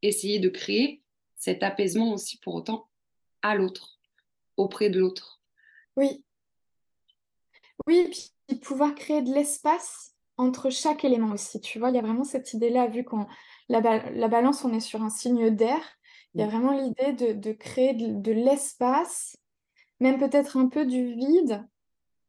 essayer 0.01 0.38
de 0.38 0.48
créer 0.48 1.03
cet 1.36 1.62
apaisement 1.62 2.14
aussi 2.14 2.38
pour 2.38 2.55
autant 2.55 2.88
à 3.42 3.55
l'autre, 3.55 3.98
auprès 4.57 4.88
de 4.88 5.01
l'autre. 5.01 5.42
Oui, 5.96 6.22
oui, 7.87 8.11
puis 8.47 8.59
pouvoir 8.59 8.95
créer 8.95 9.22
de 9.22 9.33
l'espace 9.33 10.14
entre 10.37 10.70
chaque 10.70 11.05
élément 11.05 11.33
aussi. 11.33 11.61
Tu 11.61 11.78
vois, 11.78 11.91
il 11.91 11.97
y 11.97 11.99
a 11.99 12.03
vraiment 12.03 12.24
cette 12.24 12.55
idée-là, 12.55 12.87
vu 12.87 13.05
qu'on 13.05 13.26
la, 13.68 13.81
balance, 14.28 14.64
on 14.64 14.72
est 14.72 14.81
sur 14.81 15.03
un 15.03 15.11
signe 15.11 15.51
d'air, 15.51 15.81
il 16.35 16.41
y 16.41 16.45
a 16.45 16.47
mm. 16.47 16.51
vraiment 16.51 16.72
l'idée 16.72 17.35
de, 17.35 17.53
créer 17.53 17.95
de, 17.95 18.33
l'espace, 18.33 19.37
même 20.01 20.18
peut-être 20.18 20.57
un 20.57 20.68
peu 20.68 20.87
du 20.87 21.14
vide 21.14 21.64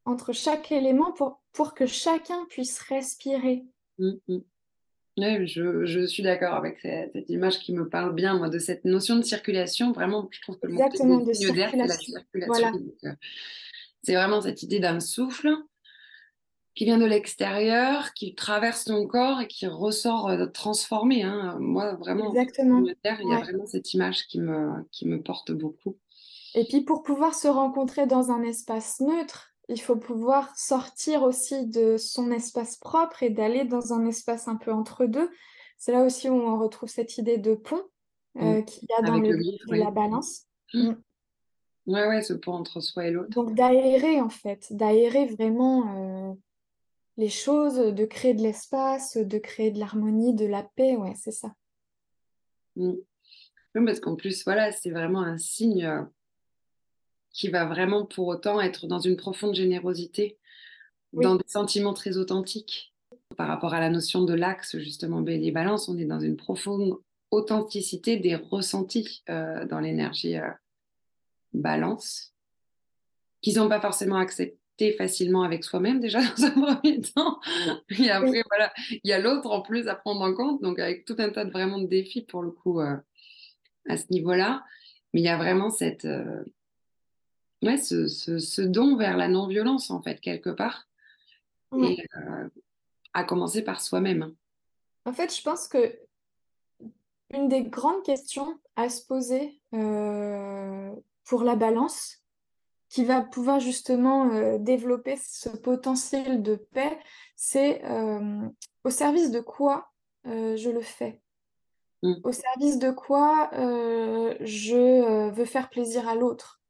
entre 0.05 0.33
chaque 0.33 0.71
élément 0.71 1.11
pour, 1.13 1.41
pour 1.53 1.73
que 1.73 1.85
chacun 1.85 2.45
puisse 2.49 2.79
respirer. 2.79 3.63
Mm, 3.97 4.11
mm. 4.27 4.41
Oui, 5.17 5.47
je, 5.47 6.05
suis 6.07 6.23
d'accord 6.23 6.53
avec 6.53 6.79
cette, 6.79 7.29
image 7.29 7.59
qui 7.59 7.73
me 7.73 7.87
parle 7.87 8.15
bien, 8.15 8.37
moi, 8.37 8.49
de 8.49 8.59
cette 8.59 8.85
notion 8.85 9.17
de 9.17 9.23
circulation. 9.23 9.91
Vraiment, 9.91 10.27
je 10.31 10.41
trouve 10.41 10.57
que 10.57 10.67
le 10.67 10.73
Exactement, 10.73 11.19
de 11.19 11.33
circulation. 11.33 11.77
la 11.77 11.89
circulation. 11.89 12.81
Euh, 13.03 13.11
c'est 14.03 14.15
vraiment 14.15 14.41
cette 14.41 14.63
idée 14.63 14.79
d'un 14.79 14.99
souffle 14.99 15.49
qui 16.73 16.85
vient 16.85 16.97
de 16.97 17.05
l'extérieur, 17.05 18.13
qui 18.13 18.33
traverse 18.33 18.85
ton 18.85 19.05
corps 19.05 19.41
et 19.41 19.47
qui 19.47 19.67
ressort 19.67 20.29
euh, 20.29 20.45
transformé. 20.47 21.23
Hein. 21.23 21.57
Moi, 21.59 21.95
vraiment, 21.95 22.29
Exactement. 22.29 22.83
il 22.85 22.95
y 23.29 23.33
a 23.33 23.39
vraiment 23.39 23.65
cette 23.65 23.93
image 23.93 24.25
qui 24.27 24.39
me, 24.39 24.83
qui 24.91 25.07
me 25.07 25.21
porte 25.21 25.51
beaucoup. 25.51 25.97
Et 26.55 26.65
puis, 26.65 26.81
pour 26.81 27.03
pouvoir 27.03 27.33
se 27.33 27.47
rencontrer 27.47 28.07
dans 28.07 28.31
un 28.31 28.41
espace 28.43 28.99
neutre, 29.01 29.53
il 29.69 29.79
faut 29.79 29.95
pouvoir 29.95 30.57
sortir 30.57 31.23
aussi 31.23 31.67
de 31.67 31.97
son 31.97 32.31
espace 32.31 32.77
propre 32.77 33.23
et 33.23 33.29
d'aller 33.29 33.63
dans 33.63 33.93
un 33.93 34.05
espace 34.05 34.47
un 34.47 34.55
peu 34.55 34.71
entre 34.71 35.05
deux. 35.05 35.29
C'est 35.77 35.91
là 35.91 36.03
aussi 36.03 36.29
où 36.29 36.35
on 36.35 36.59
retrouve 36.59 36.89
cette 36.89 37.17
idée 37.17 37.37
de 37.37 37.55
pont 37.55 37.81
euh, 38.37 38.59
mmh. 38.59 38.65
qu'il 38.65 38.87
y 38.89 38.93
a 38.93 39.01
dans 39.01 39.17
le, 39.17 39.29
de 39.29 39.75
la 39.75 39.91
balance. 39.91 40.43
Mmh. 40.73 40.91
Mmh. 41.91 41.93
Ouais, 41.93 42.07
ouais, 42.07 42.21
ce 42.21 42.33
pont 42.33 42.53
entre 42.53 42.79
soi 42.79 43.07
et 43.07 43.11
l'autre. 43.11 43.29
Donc 43.29 43.53
d'aérer 43.53 44.21
en 44.21 44.29
fait, 44.29 44.67
d'aérer 44.71 45.25
vraiment 45.25 46.29
euh, 46.29 46.33
les 47.17 47.29
choses, 47.29 47.77
de 47.77 48.05
créer 48.05 48.33
de 48.33 48.41
l'espace, 48.41 49.17
de 49.17 49.37
créer 49.37 49.71
de 49.71 49.79
l'harmonie, 49.79 50.33
de 50.33 50.45
la 50.45 50.63
paix, 50.63 50.95
ouais, 50.95 51.13
c'est 51.15 51.31
ça. 51.31 51.53
Mm. 52.75 52.93
parce 53.85 53.99
qu'en 53.99 54.15
plus, 54.15 54.43
voilà, 54.45 54.71
c'est 54.71 54.91
vraiment 54.91 55.21
un 55.21 55.37
signe 55.37 55.85
euh, 55.85 56.01
qui 57.31 57.49
va 57.49 57.65
vraiment 57.65 58.05
pour 58.05 58.27
autant 58.27 58.61
être 58.61 58.87
dans 58.87 58.99
une 58.99 59.17
profonde 59.17 59.55
générosité, 59.55 60.37
dans 61.13 61.35
des 61.35 61.47
sentiments 61.47 61.93
très 61.93 62.17
authentiques. 62.17 62.93
Par 63.35 63.47
rapport 63.47 63.73
à 63.73 63.79
la 63.79 63.89
notion 63.89 64.23
de 64.23 64.33
l'axe, 64.33 64.77
justement, 64.77 65.21
bélier-balance, 65.21 65.89
on 65.89 65.97
est 65.97 66.05
dans 66.05 66.19
une 66.19 66.37
profonde 66.37 66.97
authenticité 67.31 68.17
des 68.17 68.35
ressentis 68.35 69.23
euh, 69.29 69.65
dans 69.65 69.79
l'énergie 69.79 70.37
balance, 71.53 72.33
qu'ils 73.41 73.57
n'ont 73.57 73.69
pas 73.69 73.81
forcément 73.81 74.17
accepté 74.17 74.61
facilement 74.97 75.43
avec 75.43 75.63
soi-même 75.63 75.99
déjà 75.99 76.19
dans 76.37 76.45
un 76.45 76.51
premier 76.51 77.01
temps. 77.01 77.39
Et 77.89 78.09
après, 78.09 78.43
voilà, 78.49 78.73
il 78.89 79.01
y 79.03 79.13
a 79.13 79.19
l'autre 79.19 79.51
en 79.51 79.61
plus 79.61 79.87
à 79.87 79.95
prendre 79.95 80.21
en 80.21 80.33
compte, 80.33 80.61
donc 80.61 80.79
avec 80.79 81.05
tout 81.05 81.15
un 81.19 81.29
tas 81.29 81.45
de 81.45 81.51
vraiment 81.51 81.79
de 81.79 81.87
défis 81.87 82.23
pour 82.23 82.41
le 82.41 82.51
coup 82.51 82.79
euh, 82.79 82.97
à 83.87 83.97
ce 83.97 84.05
niveau-là. 84.09 84.63
Mais 85.13 85.21
il 85.21 85.23
y 85.23 85.29
a 85.29 85.37
vraiment 85.37 85.69
cette, 85.69 86.05
euh, 86.05 86.43
ouais, 87.61 87.77
ce, 87.77 88.07
ce, 88.07 88.61
don 88.61 88.95
vers 88.95 89.17
la 89.17 89.27
non-violence 89.27 89.91
en 89.91 90.01
fait 90.01 90.19
quelque 90.21 90.49
part, 90.49 90.87
et 91.77 92.05
euh, 92.17 92.49
à 93.13 93.23
commencer 93.23 93.61
par 93.61 93.81
soi-même. 93.81 94.33
En 95.05 95.13
fait, 95.13 95.35
je 95.35 95.41
pense 95.41 95.67
que 95.67 95.99
une 97.33 97.47
des 97.47 97.63
grandes 97.63 98.03
questions 98.03 98.59
à 98.75 98.89
se 98.89 99.05
poser 99.05 99.61
pour 101.25 101.43
la 101.43 101.55
balance, 101.55 102.17
qui 102.89 103.05
va 103.05 103.21
pouvoir 103.21 103.59
justement 103.61 104.57
développer 104.57 105.17
ce 105.17 105.49
potentiel 105.49 106.43
de 106.43 106.55
paix, 106.55 106.99
c'est 107.37 107.81
au 108.83 108.89
service 108.89 109.31
de 109.31 109.39
quoi 109.39 109.91
je 110.25 110.69
le 110.69 110.81
fais? 110.81 111.21
Mmh. 112.03 112.15
Au 112.23 112.31
service 112.31 112.79
de 112.79 112.91
quoi 112.91 113.49
je 113.53 115.29
veux 115.29 115.45
faire 115.45 115.69
plaisir 115.69 116.09
à 116.09 116.15
l'autre? 116.15 116.61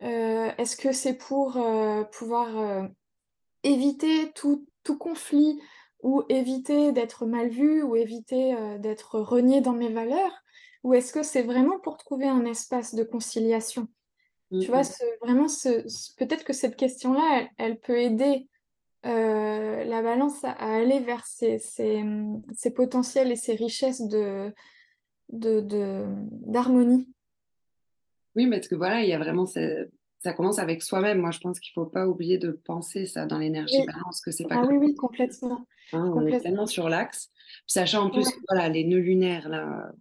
Est-ce 0.00 0.76
que 0.76 0.92
c'est 0.92 1.18
pour 1.18 1.58
pouvoir 2.12 2.88
éviter 3.62 4.32
tout, 4.32 4.66
tout, 4.84 4.96
conflit 4.96 5.60
ou 6.02 6.22
éviter 6.28 6.92
d'être 6.92 7.26
mal 7.26 7.48
vu 7.48 7.82
ou 7.82 7.94
éviter 7.94 8.56
d'être 8.78 9.20
renié 9.20 9.60
dans 9.60 9.74
mes 9.74 9.92
valeurs? 9.92 10.41
Ou 10.82 10.94
est-ce 10.94 11.12
que 11.12 11.22
c'est 11.22 11.42
vraiment 11.42 11.78
pour 11.78 11.96
trouver 11.96 12.26
un 12.26 12.44
espace 12.44 12.94
de 12.94 13.04
conciliation? 13.04 13.88
Tu 14.60 14.66
vois, 14.66 14.82
vraiment, 15.22 15.46
peut-être 16.18 16.44
que 16.44 16.52
cette 16.52 16.76
question-là, 16.76 17.48
elle, 17.56 17.80
peut 17.80 17.98
aider 17.98 18.46
euh, 19.06 19.82
la 19.84 20.02
balance 20.02 20.44
à, 20.44 20.52
aller 20.52 21.00
vers 21.00 21.24
ses, 21.24 21.58
potentiels 22.74 23.32
et 23.32 23.36
ses 23.36 23.54
richesses 23.54 24.02
de, 24.02 24.52
d'harmonie. 25.30 27.08
oui, 28.36 28.50
parce 28.50 28.68
que 28.68 28.74
voilà, 28.74 29.02
il 29.02 29.08
y 29.08 29.14
a 29.14 29.18
vraiment 29.18 29.46
ça 30.22 30.32
commence 30.34 30.58
avec 30.58 30.82
soi-même. 30.82 31.18
Moi, 31.18 31.32
je 31.32 31.40
pense 31.40 31.58
qu'il 31.58 31.72
ne 31.76 31.82
faut 31.82 31.90
pas 31.90 32.06
oublier 32.06 32.38
de 32.38 32.52
penser 32.52 33.06
ça 33.06 33.26
dans 33.26 33.38
l'énergie 33.38 33.84
balance, 33.86 34.20
que 34.20 34.30
c'est 34.30 34.44
pas. 34.44 34.56
Ah 34.62 34.66
oui, 34.68 34.76
oui, 34.76 34.94
complètement. 34.94 35.66
Hein, 35.92 36.12
on 36.14 36.26
est 36.26 36.38
tellement 36.40 36.66
sur 36.66 36.88
l'axe, 36.88 37.30
sachant 37.66 38.04
en 38.04 38.10
plus, 38.10 38.28
voilà, 38.48 38.68
les 38.68 38.84
nœuds 38.84 38.98
lunaires 38.98 39.48
là, 39.48 39.92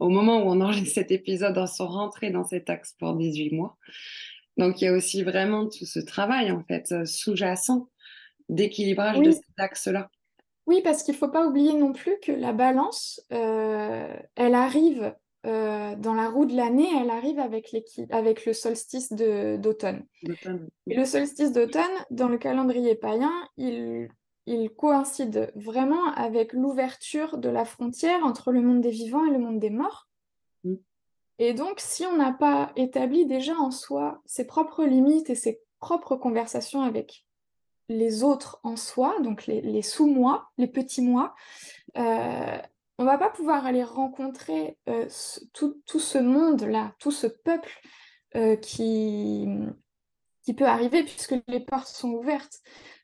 au 0.00 0.08
moment 0.08 0.42
où 0.42 0.50
on 0.50 0.60
enregistre 0.60 0.94
cet 0.94 1.10
épisode, 1.10 1.56
on 1.58 1.66
sont 1.66 1.88
rentrés 1.88 2.30
dans 2.30 2.44
cet 2.44 2.70
axe 2.70 2.94
pour 2.98 3.14
18 3.14 3.54
mois. 3.54 3.76
Donc, 4.56 4.80
il 4.80 4.84
y 4.84 4.88
a 4.88 4.92
aussi 4.92 5.22
vraiment 5.22 5.68
tout 5.68 5.86
ce 5.86 5.98
travail, 5.98 6.50
en 6.52 6.62
fait, 6.64 6.92
euh, 6.92 7.04
sous-jacent 7.04 7.88
d'équilibrage 8.48 9.18
de 9.18 9.32
cet 9.32 9.58
axe-là. 9.58 10.10
Oui, 10.66 10.80
parce 10.82 11.02
qu'il 11.02 11.14
ne 11.14 11.18
faut 11.18 11.28
pas 11.28 11.46
oublier 11.46 11.74
non 11.74 11.92
plus 11.92 12.16
que 12.22 12.32
la 12.32 12.52
balance, 12.52 13.20
euh, 13.32 14.14
elle 14.36 14.54
arrive 14.54 15.14
euh, 15.46 15.94
dans 15.96 16.14
la 16.14 16.30
roue 16.30 16.46
de 16.46 16.56
l'année, 16.56 16.88
elle 16.98 17.10
arrive 17.10 17.38
avec, 17.38 17.74
avec 18.10 18.46
le 18.46 18.52
solstice 18.54 19.12
d'automne. 19.12 20.04
Et 20.86 20.96
le 20.96 21.04
solstice 21.04 21.52
d'automne, 21.52 21.82
dans 22.10 22.28
le 22.28 22.38
calendrier 22.38 22.94
païen, 22.94 23.32
il 23.56 24.08
il 24.46 24.70
coïncide 24.70 25.52
vraiment 25.54 26.12
avec 26.12 26.52
l'ouverture 26.52 27.38
de 27.38 27.48
la 27.48 27.64
frontière 27.64 28.24
entre 28.24 28.52
le 28.52 28.60
monde 28.60 28.80
des 28.80 28.90
vivants 28.90 29.24
et 29.24 29.30
le 29.30 29.38
monde 29.38 29.58
des 29.58 29.70
morts. 29.70 30.08
Mm. 30.64 30.74
Et 31.38 31.54
donc, 31.54 31.80
si 31.80 32.04
on 32.04 32.16
n'a 32.16 32.32
pas 32.32 32.72
établi 32.76 33.26
déjà 33.26 33.54
en 33.54 33.70
soi 33.70 34.22
ses 34.26 34.46
propres 34.46 34.84
limites 34.84 35.30
et 35.30 35.34
ses 35.34 35.60
propres 35.80 36.16
conversations 36.16 36.82
avec 36.82 37.26
les 37.88 38.22
autres 38.24 38.60
en 38.62 38.76
soi, 38.76 39.16
donc 39.20 39.46
les, 39.46 39.82
sous-moi, 39.82 40.48
les 40.56 40.68
petits 40.68 41.02
moi, 41.02 41.34
euh, 41.96 42.58
on 42.98 43.04
va 43.04 43.18
pas 43.18 43.30
pouvoir 43.30 43.66
aller 43.66 43.82
rencontrer 43.82 44.78
euh, 44.88 45.06
tout, 45.52 45.98
ce 45.98 46.18
monde-là, 46.18 46.94
tout 46.98 47.10
ce 47.10 47.26
peuple 47.26 47.80
euh, 48.36 48.56
qui, 48.56 49.46
qui 50.44 50.54
peut 50.54 50.66
arriver 50.66 51.02
puisque 51.02 51.34
les 51.48 51.60
portes 51.60 51.88
sont 51.88 52.10
ouvertes. 52.10 52.60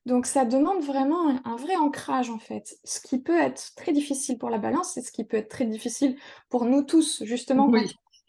Donc 0.06 0.26
ça 0.26 0.44
demande 0.44 0.82
vraiment 0.82 1.28
un, 1.44 1.56
vrai 1.56 1.76
ancrage 1.76 2.30
en 2.30 2.38
fait. 2.38 2.78
Ce 2.84 3.00
qui 3.00 3.20
peut 3.20 3.38
être 3.38 3.74
très 3.76 3.92
difficile 3.92 4.38
pour 4.38 4.50
la 4.50 4.58
balance 4.58 4.96
et 4.96 5.02
ce 5.02 5.12
qui 5.12 5.24
peut 5.24 5.38
être 5.38 5.48
très 5.48 5.66
difficile 5.66 6.16
pour 6.48 6.64
nous 6.64 6.82
tous, 6.82 7.22
justement, 7.24 7.70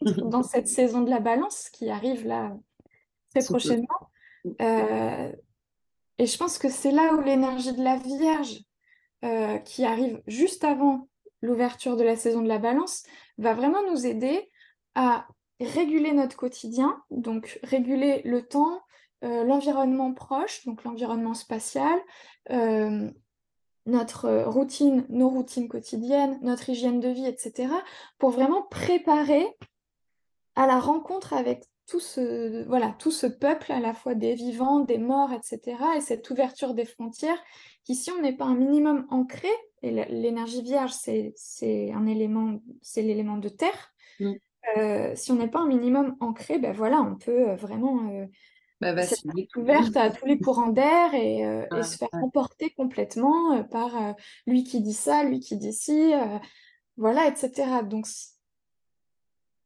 dans 0.00 0.42
cette 0.42 0.68
saison 0.68 1.02
de 1.02 1.10
la 1.10 1.20
balance 1.20 1.70
qui 1.70 1.90
arrive 1.90 2.26
là 2.26 2.56
très 3.30 3.44
prochainement. 3.44 4.10
Euh, 4.60 5.32
et 6.18 6.26
je 6.26 6.36
pense 6.36 6.58
que 6.58 6.68
c'est 6.68 6.90
là 6.90 7.14
où 7.14 7.20
l'énergie 7.20 7.72
de 7.72 7.82
la 7.82 7.96
Vierge, 7.96 8.60
euh, 9.24 9.58
qui 9.58 9.84
arrive 9.84 10.22
juste 10.26 10.64
avant 10.64 11.08
l'ouverture 11.40 11.96
de 11.96 12.04
la 12.04 12.16
saison 12.16 12.42
de 12.42 12.48
la 12.48 12.58
balance, 12.58 13.04
va 13.38 13.54
vraiment 13.54 13.82
nous 13.90 14.06
aider 14.06 14.50
à 14.94 15.26
réguler 15.60 16.12
notre 16.12 16.36
quotidien, 16.36 17.02
donc 17.10 17.58
réguler 17.62 18.22
le 18.24 18.42
temps, 18.42 18.82
l'environnement 19.22 20.12
proche, 20.12 20.64
donc 20.66 20.84
l'environnement 20.84 21.34
spatial, 21.34 21.98
euh, 22.50 23.10
notre 23.86 24.44
routine, 24.44 25.04
nos 25.08 25.28
routines 25.28 25.68
quotidiennes, 25.68 26.38
notre 26.42 26.68
hygiène 26.68 27.00
de 27.00 27.08
vie, 27.08 27.26
etc., 27.26 27.72
pour 28.18 28.30
vraiment 28.30 28.62
préparer 28.62 29.46
à 30.54 30.66
la 30.66 30.78
rencontre 30.78 31.32
avec 31.32 31.64
tout 31.86 32.00
ce, 32.00 32.64
voilà, 32.66 32.94
tout 32.98 33.10
ce 33.10 33.26
peuple, 33.26 33.72
à 33.72 33.80
la 33.80 33.92
fois 33.92 34.14
des 34.14 34.34
vivants, 34.34 34.80
des 34.80 34.98
morts, 34.98 35.32
etc., 35.32 35.76
et 35.96 36.00
cette 36.00 36.28
ouverture 36.30 36.74
des 36.74 36.84
frontières, 36.84 37.42
qui 37.84 37.94
si 37.94 38.10
on 38.12 38.20
n'est 38.20 38.36
pas 38.36 38.44
un 38.44 38.54
minimum 38.54 39.06
ancré, 39.10 39.48
et 39.82 39.90
l'énergie 39.90 40.62
vierge, 40.62 40.92
c'est 40.92 41.92
un 41.92 42.06
élément, 42.06 42.60
c'est 42.82 43.02
l'élément 43.02 43.36
de 43.36 43.48
terre, 43.48 43.92
mm. 44.20 44.32
euh, 44.76 45.12
si 45.16 45.32
on 45.32 45.36
n'est 45.36 45.50
pas 45.50 45.60
un 45.60 45.66
minimum 45.66 46.16
ancré, 46.20 46.58
ben 46.58 46.72
voilà, 46.72 47.00
on 47.00 47.16
peut 47.16 47.54
vraiment 47.54 48.28
bah, 48.82 49.04
ouverte 49.54 49.96
à 49.96 50.10
tous 50.10 50.26
les 50.26 50.40
courants 50.40 50.70
d'air 50.70 51.14
et, 51.14 51.46
euh, 51.46 51.82
se 51.82 51.96
faire 51.96 52.08
emporter 52.14 52.70
complètement 52.70 53.56
euh, 53.56 53.62
par 53.62 53.96
euh, 53.96 54.12
lui 54.48 54.64
qui 54.64 54.80
dit 54.80 54.92
ça, 54.92 55.22
lui 55.22 55.38
qui 55.38 55.56
dit 55.56 55.72
ci, 55.72 56.12
voilà, 56.96 57.28
etc. 57.28 57.68
Donc, 57.88 58.06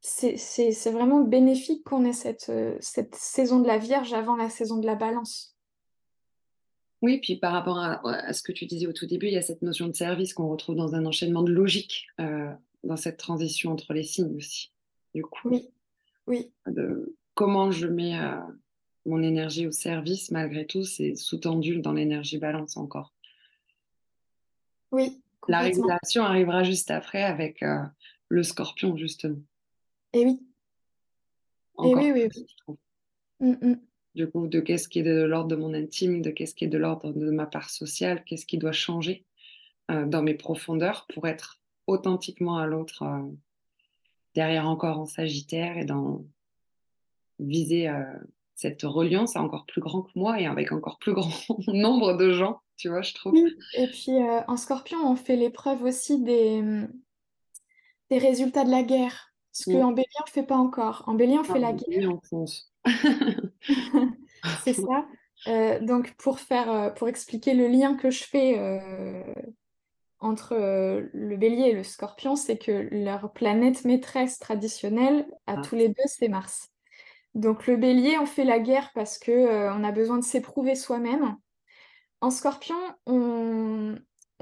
c'est 0.01 0.91
vraiment 0.91 1.23
bénéfique 1.23 1.83
qu'on 1.85 2.05
ait 2.05 2.12
cette, 2.12 2.53
cette 2.81 3.14
saison 3.14 3.61
de 3.61 3.67
la 3.67 3.79
Vierge 3.79 4.12
avant 4.12 4.37
la 4.37 4.51
saison 4.51 4.77
de 4.77 4.87
la 4.87 4.97
Balance. 4.97 5.57
Oui, 7.01 7.19
puis 7.19 7.37
par 7.37 7.53
rapport 7.53 7.79
à, 7.79 8.33
ce 8.35 8.43
que 8.43 8.53
tu 8.53 8.67
disais 8.67 8.87
au 8.87 8.93
tout 8.93 9.07
début, 9.07 9.29
il 9.29 9.33
y 9.33 9.39
a 9.39 9.43
cette 9.43 9.62
notion 9.62 9.87
de 9.87 9.95
service 9.95 10.35
qu'on 10.35 10.49
retrouve 10.49 10.77
dans 10.77 10.95
un 10.95 11.07
enchaînement 11.07 11.43
de 11.43 11.53
logique 11.53 12.07
dans 12.85 12.97
cette 12.97 13.17
transition 13.17 13.73
entre 13.73 13.95
les 13.95 14.03
signes 14.03 14.37
aussi. 14.37 14.73
Du 15.14 15.23
coup, 15.23 15.49
oui, 15.49 15.71
oui. 16.27 16.53
De 16.67 17.17
comment 17.35 17.71
je 17.71 17.87
mets 17.87 18.19
mon 19.07 19.22
énergie 19.22 19.66
au 19.66 19.72
service, 19.72 20.30
malgré 20.30 20.66
tout, 20.66 20.84
c'est 20.84 21.14
sous-tendu 21.14 21.78
dans 21.78 21.92
l'énergie 21.92 22.38
balance 22.38 22.76
encore. 22.76 23.14
Oui. 24.90 25.22
La 25.48 25.61
régulation 25.61 26.24
arrivera 26.24 26.64
juste 26.64 26.90
après 26.90 27.22
avec 27.22 27.62
euh, 27.62 27.82
le 28.28 28.42
scorpion, 28.42 28.96
justement. 28.96 29.40
Et 30.12 30.24
oui. 30.24 30.40
Et 31.84 31.94
oui, 31.94 32.12
oui, 32.12 32.28
oui. 32.68 32.76
Mm, 33.40 33.68
mm. 33.68 33.80
Du 34.14 34.28
coup, 34.28 34.48
de 34.48 34.61
qu'est-ce 34.61 34.88
qui 34.88 35.00
est 35.00 35.04
de 35.04 35.22
l'ordre 35.22 35.48
de 35.48 35.57
mon 35.57 35.74
intime, 35.74 36.22
de 36.22 36.30
qu'est-ce 36.30 36.54
qui 36.54 36.64
est 36.64 36.68
de 36.68 36.78
l'ordre 36.78 37.12
de 37.12 37.30
ma 37.30 37.46
part 37.46 37.70
sociale, 37.70 38.24
qu'est-ce 38.24 38.46
qui 38.46 38.59
doit 38.59 38.72
changer 38.72 39.24
euh, 39.90 40.07
dans 40.07 40.22
mes 40.22 40.34
profondeurs 40.34 41.07
pour 41.12 41.28
être 41.28 41.61
authentiquement 41.86 42.57
à 42.57 42.66
l'autre, 42.66 43.02
euh, 43.02 43.22
derrière 44.34 44.66
encore 44.66 44.98
en 44.98 45.07
Sagittaire 45.07 45.78
et 45.78 45.84
dans 45.84 46.24
viser 47.38 47.88
cette 48.57 48.82
reliance 48.82 49.36
est 49.36 49.38
encore 49.38 49.66
plus 49.66 49.82
grand 49.82 50.02
que 50.02 50.11
moi 50.16 50.40
et 50.40 50.46
avec 50.46 50.72
encore 50.72 50.98
plus 50.98 51.12
grand 51.12 51.30
nombre 51.68 52.14
de 52.14 52.32
gens, 52.32 52.62
tu 52.76 52.88
vois, 52.88 53.02
je 53.02 53.14
trouve. 53.14 53.36
Et 53.74 53.86
puis 53.86 54.16
euh, 54.16 54.40
en 54.48 54.57
scorpion, 54.57 54.98
on 55.04 55.14
fait 55.14 55.36
l'épreuve 55.36 55.84
aussi 55.84 56.22
des, 56.22 56.62
mm, 56.62 56.90
des 58.11 58.18
résultats 58.18 58.64
de 58.64 58.70
la 58.70 58.82
guerre. 58.82 59.30
Ce 59.52 59.70
qu'en 59.70 59.92
bélier, 59.92 60.09
on 60.20 60.24
ne 60.26 60.30
fait 60.30 60.42
pas 60.42 60.57
encore. 60.57 61.04
En 61.07 61.14
bélier, 61.14 61.38
on 61.38 61.44
fait 61.44 61.59
la 61.59 61.72
guerre. 61.72 62.11
C'est 64.64 64.74
ça. 64.74 65.07
Euh, 65.48 65.80
donc 65.80 66.14
pour 66.18 66.40
faire, 66.40 66.70
euh, 66.70 66.90
pour 66.90 67.09
expliquer 67.09 67.54
le 67.54 67.66
lien 67.66 67.94
que 67.94 68.11
je 68.11 68.24
fais 68.24 68.59
entre 70.18 70.54
le 70.54 71.36
bélier 71.36 71.70
et 71.70 71.72
le 71.72 71.84
scorpion, 71.84 72.36
c'est 72.36 72.57
que 72.57 72.88
leur 72.90 73.32
planète 73.32 73.84
maîtresse 73.84 74.38
traditionnelle 74.38 75.26
à 75.46 75.57
ah. 75.59 75.62
tous 75.62 75.74
les 75.74 75.88
deux, 75.88 76.04
c'est 76.07 76.28
Mars. 76.28 76.70
Donc 77.37 77.66
le 77.66 77.76
bélier, 77.76 78.16
on 78.18 78.24
fait 78.24 78.47
la 78.47 78.59
guerre 78.59 78.91
parce 78.95 79.18
que 79.18 79.30
euh, 79.30 79.70
on 79.74 79.84
a 79.84 79.93
besoin 79.93 80.16
de 80.16 80.24
s'éprouver 80.24 80.74
soi-même. 80.74 81.37
En 82.22 82.30
scorpion, 82.30 82.78
on, 83.05 83.95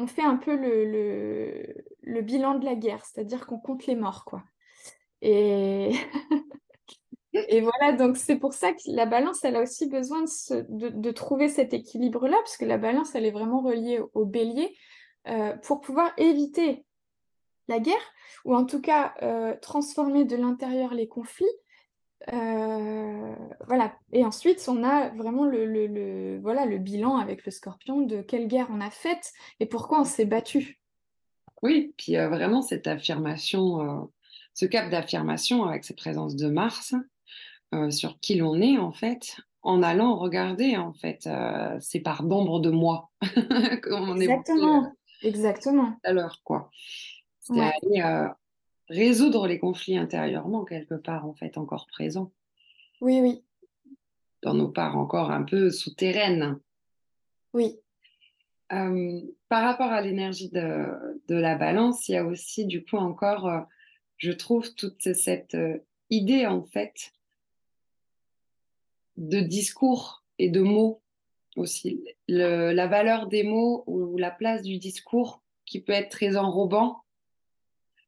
fait 0.07 0.23
un 0.23 0.37
peu 0.37 0.55
le, 0.55 2.21
bilan 2.23 2.55
de 2.55 2.65
la 2.65 2.77
guerre, 2.77 3.05
c'est-à-dire 3.05 3.47
qu'on 3.47 3.59
compte 3.59 3.87
les 3.87 3.97
morts, 3.97 4.25
quoi. 4.25 4.45
Et, 5.23 5.91
voilà, 7.63 7.93
donc 7.99 8.17
c'est 8.17 8.37
pour 8.37 8.55
ça 8.55 8.73
que 8.73 8.79
la 8.87 9.07
balance, 9.07 9.43
elle 9.43 9.57
a 9.57 9.63
aussi 9.63 9.89
besoin 9.89 10.23
de, 10.51 11.11
trouver 11.11 11.49
cet 11.49 11.75
équilibre-là, 11.75 12.37
parce 12.37 12.57
que 12.57 12.65
la 12.65 12.79
balance, 12.79 13.17
elle 13.17 13.27
est 13.27 13.33
vraiment 13.33 13.61
reliée 13.61 14.01
au, 14.13 14.25
bélier, 14.25 14.73
euh, 15.27 15.57
pour 15.65 15.81
pouvoir 15.81 16.13
éviter 16.17 16.85
la 17.67 17.81
guerre, 17.81 18.13
ou 18.45 18.55
en 18.55 18.65
tout 18.65 18.81
cas 18.81 19.15
euh, 19.23 19.57
transformer 19.61 20.25
de 20.25 20.37
l'intérieur 20.37 20.95
les 20.95 21.09
conflits 21.09 21.51
euh, 22.33 23.35
voilà. 23.67 23.95
Et 24.13 24.25
ensuite, 24.25 24.65
on 24.69 24.83
a 24.83 25.11
vraiment 25.11 25.45
le, 25.45 26.39
voilà, 26.41 26.65
le 26.67 26.79
bilan 26.79 27.17
avec 27.17 27.45
le 27.45 27.51
scorpion 27.51 28.01
de 28.01 28.23
quelle 28.23 28.49
guerre 28.49 28.69
on 28.71 28.81
a 28.81 28.91
faite 28.91 29.33
et 29.61 29.67
pourquoi 29.67 30.01
on 30.01 30.05
s'est 30.05 30.25
battu. 30.25 30.81
Oui, 31.63 31.95
puis 31.97 32.17
euh, 32.17 32.29
vraiment 32.29 32.63
cette 32.63 32.87
affirmation, 32.87 33.81
euh, 33.81 34.05
ce 34.55 34.67
cap 34.67 34.91
d'affirmation 34.91 35.65
avec 35.65 35.85
cette 35.85 35.99
présence 35.99 36.37
de 36.37 36.49
Mars, 36.49 36.95
sur 37.91 38.21
qui 38.21 38.37
l'on 38.37 38.61
est 38.61 38.79
en 38.79 38.93
fait 38.93 39.37
en 39.63 39.83
allant 39.83 40.15
regarder 40.17 40.77
en 40.77 40.93
fait 40.93 41.29
ces 41.81 41.99
parts 41.99 42.23
d'ombre 42.23 42.61
de 42.61 42.71
moi 42.71 43.11
comme 43.83 44.11
on 44.11 44.17
exactement 44.21 44.93
exactement 45.23 45.97
l'heure 46.05 46.41
quoi 46.45 46.71
c'est 47.41 47.59
aller 47.59 48.29
résoudre 48.89 49.47
les 49.47 49.59
conflits 49.59 49.97
intérieurement 49.97 50.65
quelque 50.65 50.95
part 50.95 51.27
en 51.27 51.35
fait 51.35 51.59
encore 51.59 51.87
présents 51.87 52.33
oui 53.01 53.21
oui 53.21 53.43
dans 54.43 54.55
nos 54.55 54.69
parts 54.69 54.97
encore 54.97 55.31
un 55.31 55.43
peu 55.43 55.71
souterraines 55.71 56.59
oui 57.53 57.79
par 58.69 59.63
rapport 59.63 59.93
à 59.93 60.01
l'énergie 60.01 60.49
de, 60.49 61.21
de, 61.29 61.37
la 61.37 61.55
balance, 61.55 62.09
il 62.09 62.13
y 62.13 62.17
a 62.17 62.25
aussi 62.25 62.67
du 62.67 62.85
coup 62.85 62.97
encore, 62.97 63.67
je 64.17 64.33
trouve, 64.33 64.75
toute 64.75 65.13
cette 65.15 65.57
idée 66.11 66.47
en 66.47 66.65
fait 66.65 67.13
de 69.17 69.41
discours 69.41 70.25
et 70.39 70.51
de 70.51 70.61
mots 70.61 71.03
aussi. 71.57 72.05
la 72.27 72.87
valeur 72.87 73.29
des 73.29 73.45
mots 73.45 73.85
ou 73.87 74.17
la 74.17 74.31
place 74.31 74.63
du 74.63 74.79
discours 74.79 75.43
qui 75.67 75.81
peut 75.81 75.93
être 75.93 76.11
très 76.11 76.37
enrobant. 76.37 77.04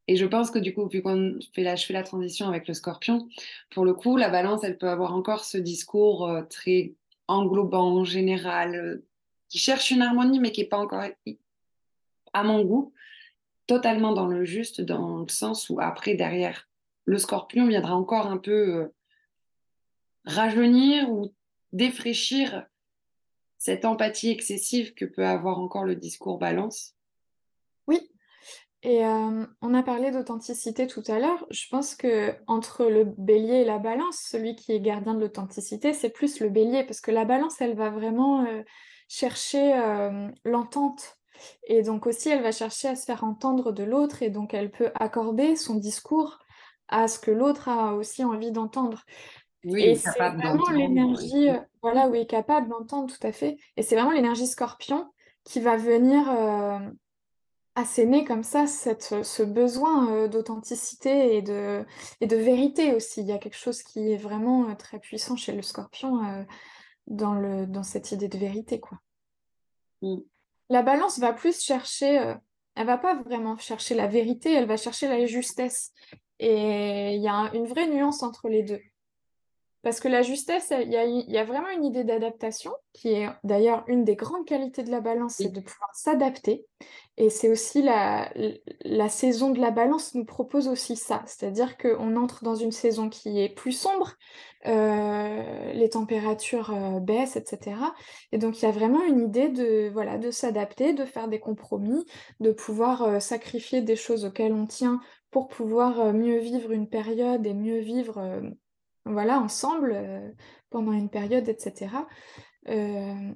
Et 0.08 0.16
je 0.16 0.26
pense 0.26 0.50
que 0.50 0.58
du 0.58 0.72
coup, 0.72 0.88
vu 0.88 1.02
qu'on 1.02 1.38
fait 1.52 1.62
la, 1.62 1.74
je 1.76 1.84
fais 1.84 1.92
la 1.92 2.04
transition 2.04 2.46
avec 2.46 2.68
le 2.68 2.74
scorpion, 2.74 3.28
pour 3.70 3.84
le 3.84 3.92
coup, 3.92 4.16
la 4.16 4.28
balance, 4.28 4.62
elle 4.62 4.78
peut 4.78 4.88
avoir 4.88 5.14
encore 5.14 5.44
ce 5.44 5.58
discours 5.58 6.28
euh, 6.28 6.42
très 6.42 6.94
englobant, 7.26 8.04
général, 8.04 8.74
euh, 8.76 9.04
qui 9.48 9.58
cherche 9.58 9.90
une 9.90 10.02
harmonie, 10.02 10.38
mais 10.38 10.52
qui 10.52 10.60
n'est 10.60 10.68
pas 10.68 10.78
encore, 10.78 11.02
à 12.32 12.42
mon 12.44 12.64
goût, 12.64 12.92
totalement 13.66 14.12
dans 14.12 14.26
le 14.26 14.44
juste, 14.44 14.80
dans 14.80 15.18
le 15.18 15.28
sens 15.28 15.70
où 15.70 15.80
après, 15.80 16.14
derrière, 16.14 16.68
le 17.04 17.18
scorpion 17.18 17.66
viendra 17.66 17.94
encore 17.94 18.26
un 18.26 18.38
peu 18.38 18.74
euh, 18.74 18.94
rajeunir 20.24 21.10
ou 21.10 21.32
défraîchir 21.72 22.66
cette 23.58 23.84
empathie 23.84 24.30
excessive 24.30 24.94
que 24.94 25.04
peut 25.04 25.26
avoir 25.26 25.58
encore 25.58 25.84
le 25.84 25.96
discours 25.96 26.38
balance. 26.38 26.95
Et 28.86 29.04
euh, 29.04 29.44
on 29.62 29.74
a 29.74 29.82
parlé 29.82 30.12
d'authenticité 30.12 30.86
tout 30.86 31.02
à 31.08 31.18
l'heure. 31.18 31.44
Je 31.50 31.64
pense 31.68 31.96
que 31.96 32.32
entre 32.46 32.84
le 32.84 33.02
bélier 33.02 33.54
et 33.54 33.64
la 33.64 33.78
balance, 33.78 34.16
celui 34.30 34.54
qui 34.54 34.70
est 34.70 34.78
gardien 34.78 35.14
de 35.14 35.18
l'authenticité, 35.18 35.92
c'est 35.92 36.10
plus 36.10 36.38
le 36.38 36.50
bélier, 36.50 36.84
parce 36.84 37.00
que 37.00 37.10
la 37.10 37.24
balance, 37.24 37.60
elle 37.60 37.74
va 37.74 37.90
vraiment 37.90 38.44
euh, 38.44 38.62
chercher 39.08 39.76
euh, 39.76 40.28
l'entente. 40.44 41.16
Et 41.64 41.82
donc 41.82 42.06
aussi, 42.06 42.28
elle 42.28 42.44
va 42.44 42.52
chercher 42.52 42.86
à 42.86 42.94
se 42.94 43.06
faire 43.06 43.24
entendre 43.24 43.72
de 43.72 43.82
l'autre, 43.82 44.22
et 44.22 44.30
donc 44.30 44.54
elle 44.54 44.70
peut 44.70 44.92
accorder 44.94 45.56
son 45.56 45.74
discours 45.74 46.38
à 46.86 47.08
ce 47.08 47.18
que 47.18 47.32
l'autre 47.32 47.68
a 47.68 47.94
aussi 47.94 48.22
envie 48.22 48.52
d'entendre. 48.52 49.02
Oui, 49.64 49.82
et 49.82 49.94
c'est 49.96 50.16
vraiment 50.16 50.70
l'énergie, 50.70 51.48
voilà, 51.82 52.08
oui, 52.08 52.24
capable 52.28 52.68
d'entendre, 52.68 53.12
tout 53.12 53.26
à 53.26 53.32
fait. 53.32 53.56
Et 53.76 53.82
c'est 53.82 53.96
vraiment 53.96 54.12
l'énergie 54.12 54.46
scorpion 54.46 55.10
qui 55.42 55.58
va 55.58 55.76
venir 55.76 56.28
asséner 57.76 58.24
comme 58.24 58.42
ça 58.42 58.66
cette, 58.66 59.22
ce 59.22 59.42
besoin 59.42 60.10
euh, 60.10 60.28
d'authenticité 60.28 61.36
et 61.36 61.42
de, 61.42 61.84
et 62.20 62.26
de 62.26 62.36
vérité 62.36 62.94
aussi. 62.94 63.20
Il 63.20 63.26
y 63.28 63.32
a 63.32 63.38
quelque 63.38 63.56
chose 63.56 63.82
qui 63.82 64.12
est 64.12 64.16
vraiment 64.16 64.74
très 64.74 64.98
puissant 64.98 65.36
chez 65.36 65.52
le 65.52 65.62
scorpion 65.62 66.46
dans, 67.06 67.34
le, 67.34 67.66
dans 67.66 67.84
cette 67.84 68.10
idée 68.10 68.28
de 68.28 68.38
vérité, 68.38 68.80
quoi. 68.80 68.98
Mm. 70.02 70.18
La 70.68 70.82
balance 70.82 71.20
va 71.20 71.32
plus 71.32 71.60
chercher, 71.60 72.34
elle 72.74 72.86
va 72.86 72.98
pas 72.98 73.14
vraiment 73.22 73.56
chercher 73.56 73.94
la 73.94 74.08
vérité, 74.08 74.52
elle 74.52 74.66
va 74.66 74.76
chercher 74.76 75.06
la 75.06 75.24
justesse. 75.24 75.92
Et 76.40 77.14
il 77.14 77.22
y 77.22 77.28
a 77.28 77.52
une 77.54 77.66
vraie 77.66 77.86
nuance 77.86 78.24
entre 78.24 78.48
les 78.48 78.64
deux. 78.64 78.80
Parce 79.86 80.00
que 80.00 80.08
la 80.08 80.22
justesse, 80.22 80.72
il 80.82 80.90
y 80.90 81.38
a, 81.38 81.44
vraiment 81.44 81.68
une 81.68 81.84
idée 81.84 82.02
d'adaptation, 82.02 82.72
qui 82.92 83.10
est 83.10 83.28
d'ailleurs 83.44 83.84
une 83.86 84.02
des 84.02 84.16
grandes 84.16 84.44
qualités 84.44 84.82
de 84.82 84.90
la 84.90 85.00
balance, 85.00 85.34
c'est 85.36 85.52
de 85.52 85.60
pouvoir 85.60 85.90
s'adapter. 85.94 86.66
Et 87.16 87.30
c'est 87.30 87.48
aussi 87.48 87.82
la, 87.82 88.32
la 88.84 89.08
saison 89.08 89.50
de 89.50 89.60
la 89.60 89.70
balance 89.70 90.16
nous 90.16 90.24
propose 90.24 90.66
aussi 90.66 90.96
ça, 90.96 91.22
c'est-à-dire 91.26 91.78
qu'on 91.78 92.16
entre 92.16 92.42
dans 92.42 92.56
une 92.56 92.72
saison 92.72 93.08
qui 93.08 93.40
est 93.40 93.48
plus 93.48 93.70
sombre, 93.70 94.14
euh, 94.66 95.72
les 95.72 95.90
températures 95.90 96.74
euh, 96.74 96.98
baissent, 96.98 97.36
etc. 97.36 97.76
Et 98.32 98.38
donc 98.38 98.60
il 98.60 98.64
y 98.64 98.68
a 98.68 98.72
vraiment 98.72 99.04
une 99.04 99.20
idée 99.20 99.50
de, 99.50 99.88
voilà, 99.92 100.18
de 100.18 100.32
s'adapter, 100.32 100.94
de 100.94 101.04
faire 101.04 101.28
des 101.28 101.38
compromis, 101.38 102.04
de 102.40 102.50
pouvoir 102.50 103.02
euh, 103.02 103.20
sacrifier 103.20 103.82
des 103.82 103.94
choses 103.94 104.24
auxquelles 104.24 104.52
on 104.52 104.66
tient 104.66 105.00
pour 105.30 105.46
pouvoir 105.46 106.12
mieux 106.12 106.38
vivre 106.38 106.72
une 106.72 106.88
période 106.88 107.46
et 107.46 107.54
mieux 107.54 107.78
vivre 107.78 108.42
voilà, 109.06 109.40
ensemble 109.40 109.92
euh, 109.94 110.30
pendant 110.70 110.92
une 110.92 111.08
période, 111.08 111.48
etc. 111.48 111.88
Euh, 112.68 113.32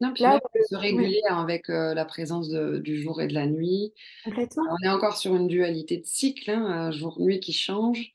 non, 0.00 0.12
puis 0.14 0.22
là, 0.22 0.40
se 0.68 0.76
réguler 0.76 1.20
avec 1.28 1.68
euh, 1.68 1.92
la 1.92 2.04
présence 2.04 2.48
du 2.48 3.02
jour 3.02 3.20
et 3.20 3.26
de 3.26 3.34
la 3.34 3.46
nuit. 3.46 3.92
Complètement. 4.24 4.64
on 4.70 4.86
est 4.86 4.90
encore 4.90 5.16
sur 5.16 5.34
une 5.34 5.48
dualité 5.48 5.98
de 5.98 6.06
cycle, 6.06 6.50
hein, 6.50 6.90
jour-nuit 6.90 7.40
qui 7.40 7.52
change. 7.52 8.12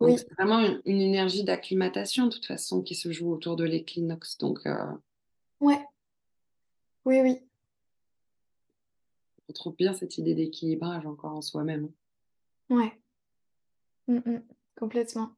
Donc, 0.00 0.18
c'est 0.18 0.32
vraiment 0.34 0.60
une, 0.84 1.00
énergie 1.00 1.44
d'acclimatation, 1.44 2.26
de 2.26 2.30
toute 2.30 2.46
façon, 2.46 2.82
qui 2.82 2.94
se 2.94 3.12
joue 3.12 3.32
autour 3.32 3.56
de 3.56 3.64
l'équinoxe. 3.64 4.36
Donc, 4.38 4.60
ouais. 5.60 5.80
Oui, 7.04 7.20
oui. 7.20 7.38
On 9.48 9.52
trouve 9.52 9.76
bien 9.76 9.94
cette 9.94 10.18
idée 10.18 10.34
d'équilibrage 10.34 11.06
encore 11.06 11.34
en 11.34 11.42
soi-même. 11.42 11.90
Ouais. 12.68 12.92
Mm, 14.08 14.16
mm. 14.16 14.42
Complètement. 14.78 15.30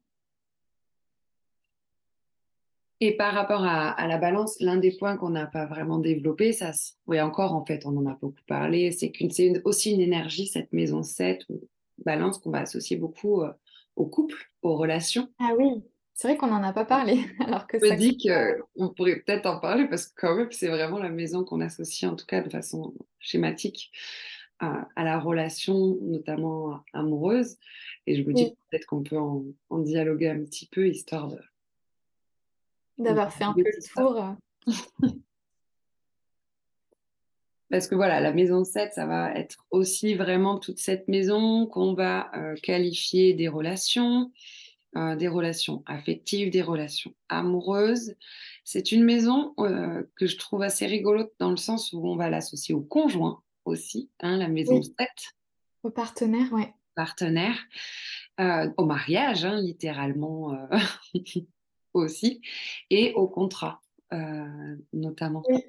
Et 3.01 3.15
par 3.15 3.33
rapport 3.33 3.63
à, 3.63 4.07
la 4.07 4.17
balance, 4.17 4.59
l'un 4.59 4.75
des 4.75 4.91
points 4.91 5.15
qu'on 5.15 5.29
n'a 5.29 5.45
pas 5.45 5.65
vraiment 5.65 5.99
développé, 5.99 6.51
ça, 6.51 6.71
oui, 7.07 7.21
encore 7.21 7.55
en 7.55 7.65
fait, 7.65 7.85
on 7.85 7.95
en 7.95 8.05
a 8.05 8.17
beaucoup 8.21 8.43
parlé, 8.45 8.91
c'est 8.91 9.11
que 9.11 9.23
c'est 9.29 9.61
aussi 9.63 9.93
une 9.93 10.01
énergie, 10.01 10.47
cette 10.47 10.73
maison 10.73 11.01
7 11.01 11.45
ou 11.49 11.61
balance 12.03 12.39
qu'on 12.39 12.51
va 12.51 12.59
associer 12.59 12.97
beaucoup 12.97 13.41
euh, 13.41 13.53
au 13.95 14.05
couple, 14.05 14.51
aux 14.63 14.75
relations. 14.75 15.29
Ah 15.39 15.53
oui, 15.57 15.81
c'est 16.13 16.27
vrai 16.27 16.37
qu'on 16.37 16.47
n'en 16.47 16.61
a 16.61 16.73
pas 16.73 16.83
parlé. 16.83 17.23
Alors 17.39 17.67
que 17.67 17.79
Je 17.79 17.85
me 17.85 17.95
dis 17.95 18.17
qu'on 18.17 18.89
pourrait 18.89 19.21
peut-être 19.25 19.45
en 19.45 19.59
parler 19.59 19.87
parce 19.87 20.07
que 20.07 20.19
quand 20.19 20.35
même, 20.35 20.51
c'est 20.51 20.67
vraiment 20.67 20.99
la 20.99 21.09
maison 21.09 21.45
qu'on 21.45 21.61
associe, 21.61 22.11
en 22.11 22.17
tout 22.17 22.25
cas 22.25 22.41
de 22.41 22.49
façon 22.49 22.93
schématique, 23.19 23.93
à, 24.59 24.89
la 24.97 25.19
relation, 25.19 25.97
notamment 26.01 26.81
amoureuse. 26.91 27.55
Et 28.07 28.15
je 28.15 28.23
me 28.23 28.33
dis 28.33 28.57
peut-être 28.69 28.87
qu'on 28.87 29.03
peut 29.03 29.17
en, 29.17 29.45
en 29.69 29.79
dialoguer 29.79 30.27
un 30.27 30.43
petit 30.43 30.65
peu, 30.65 30.89
histoire 30.89 31.29
de 31.29 31.39
D'avoir 32.99 33.33
fait 33.33 33.45
un 33.45 33.53
peu 33.53 33.63
le 33.63 33.93
tour. 33.95 34.35
Euh. 34.67 34.71
Parce 37.71 37.87
que 37.87 37.95
voilà, 37.95 38.19
la 38.19 38.33
maison 38.33 38.63
7, 38.63 38.93
ça 38.93 39.05
va 39.05 39.33
être 39.35 39.65
aussi 39.69 40.15
vraiment 40.15 40.57
toute 40.57 40.79
cette 40.79 41.07
maison 41.07 41.65
qu'on 41.67 41.93
va 41.93 42.31
euh, 42.35 42.55
qualifier 42.55 43.33
des 43.33 43.47
relations, 43.47 44.31
euh, 44.97 45.15
des 45.15 45.27
relations 45.27 45.83
affectives, 45.85 46.49
des 46.49 46.63
relations 46.63 47.13
amoureuses. 47.29 48.15
C'est 48.63 48.91
une 48.91 49.03
maison 49.03 49.53
que 49.55 50.27
je 50.27 50.37
trouve 50.37 50.63
assez 50.63 50.87
rigolote 50.87 51.31
dans 51.39 51.51
le 51.51 51.57
sens 51.57 51.93
où 51.93 52.05
on 52.07 52.15
va 52.15 52.29
l'associer 52.29 52.73
au 52.75 52.81
conjoint 52.81 53.41
aussi, 53.65 54.09
hein, 54.19 54.37
la 54.37 54.47
maison 54.47 54.81
7. 54.81 54.95
Au 55.83 55.91
partenaire, 55.91 56.47
oui. 56.51 56.65
Partenaire. 56.95 57.55
au 58.39 58.85
mariage, 58.85 59.45
hein, 59.45 59.61
littéralement. 59.61 60.57
aussi, 61.93 62.41
et 62.89 63.13
au 63.13 63.27
contrat 63.27 63.81
euh, 64.13 64.75
notamment. 64.93 65.43
Oui, 65.49 65.63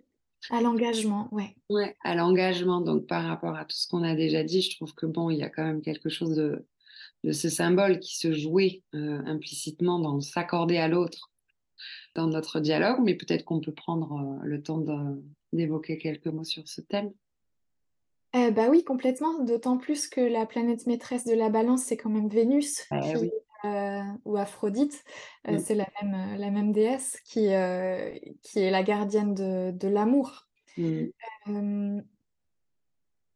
à 0.51 0.63
l'engagement, 0.63 1.29
ouais. 1.33 1.55
Ouais, 1.69 1.97
à 2.03 2.15
l'engagement. 2.15 2.81
Donc 2.81 3.07
par 3.07 3.25
rapport 3.25 3.57
à 3.57 3.65
tout 3.65 3.77
ce 3.77 3.89
qu'on 3.89 4.03
a 4.03 4.15
déjà 4.15 4.43
dit, 4.43 4.63
je 4.63 4.77
trouve 4.77 4.95
que 4.95 5.07
bon, 5.07 5.31
il 5.31 5.39
y 5.39 5.43
a 5.43 5.51
quand 5.51 5.65
même 5.65 5.83
quelque 5.83 6.09
chose 6.09 6.35
de, 6.35 6.67
de 7.25 7.33
ce 7.33 7.49
symbole 7.49 7.99
qui 8.01 8.17
se 8.17 8.33
jouait 8.33 8.83
euh, 8.95 9.23
implicitement 9.27 9.99
dans 9.99 10.21
s'accorder 10.21 10.79
à 10.79 10.89
l'autre 10.89 11.31
dans 12.15 12.27
notre 12.27 12.61
dialogue, 12.61 13.01
mais 13.03 13.15
peut-être 13.15 13.45
qu'on 13.45 13.61
peut 13.61 13.73
prendre 13.73 14.13
euh, 14.13 14.45
le 14.45 14.63
temps 14.63 14.85
d'évoquer 15.53 15.99
quelques 15.99 16.27
mots 16.27 16.45
sur 16.45 16.67
ce 16.69 16.81
thème. 16.81 17.13
Euh, 18.37 18.51
bah 18.51 18.69
oui, 18.71 18.85
complètement. 18.85 19.43
D'autant 19.45 19.77
plus 19.77 20.07
que 20.09 20.21
la 20.21 20.47
planète 20.47 20.87
maîtresse 20.87 21.25
de 21.25 21.35
la 21.35 21.51
balance, 21.51 21.83
c'est 21.83 21.97
quand 21.97 22.11
même 22.11 22.29
Vénus, 22.29 22.87
oui. 22.91 23.31
Euh, 23.65 24.03
ou 24.25 24.37
Aphrodite, 24.37 25.05
euh, 25.49 25.59
c'est 25.59 25.75
la 25.75 25.87
même, 26.01 26.15
euh, 26.15 26.37
la 26.39 26.51
même 26.51 26.73
déesse 26.73 27.21
qui, 27.25 27.49
qui 28.43 28.59
est 28.59 28.71
la 28.71 28.83
gardienne 28.83 29.35
de, 29.35 29.71
de 29.73 29.89
l'amour. 29.89 30.47
Mmh. 30.77 32.01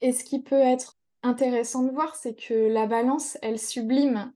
et 0.00 0.12
ce 0.12 0.24
qui 0.24 0.40
peut 0.40 0.60
être 0.60 0.96
intéressant 1.22 1.82
de 1.82 1.90
voir, 1.90 2.14
c'est 2.14 2.34
que 2.34 2.54
la 2.54 2.86
balance, 2.86 3.36
elle 3.42 3.58
sublime 3.58 4.32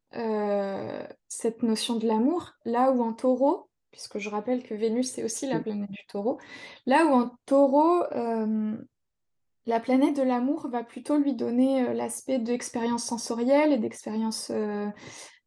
cette 1.29 1.63
notion 1.63 1.97
de 1.97 2.07
l'amour, 2.07 2.53
là 2.65 2.91
où 2.91 3.03
en 3.03 3.15
taureau, 3.15 3.71
puisque 3.93 4.19
je 4.19 4.29
rappelle 4.29 4.63
que 4.63 4.75
Vénus, 4.75 5.13
c'est 5.13 5.25
aussi 5.25 5.47
la 5.47 5.61
planète 5.61 5.91
du 5.91 6.05
taureau, 6.09 6.39
là 6.85 7.07
où 7.07 7.15
en 7.15 7.31
taureau, 7.47 8.03
la 9.69 9.79
planète 9.79 10.17
de 10.17 10.23
l'amour 10.23 10.69
va 10.69 10.83
plutôt 10.83 11.17
lui 11.19 11.35
donner 11.35 11.95
l'aspect 11.95 12.39
d'expérience 12.41 13.05
sensorielle 13.05 13.73
et 13.73 13.79
d'expérience 13.79 14.51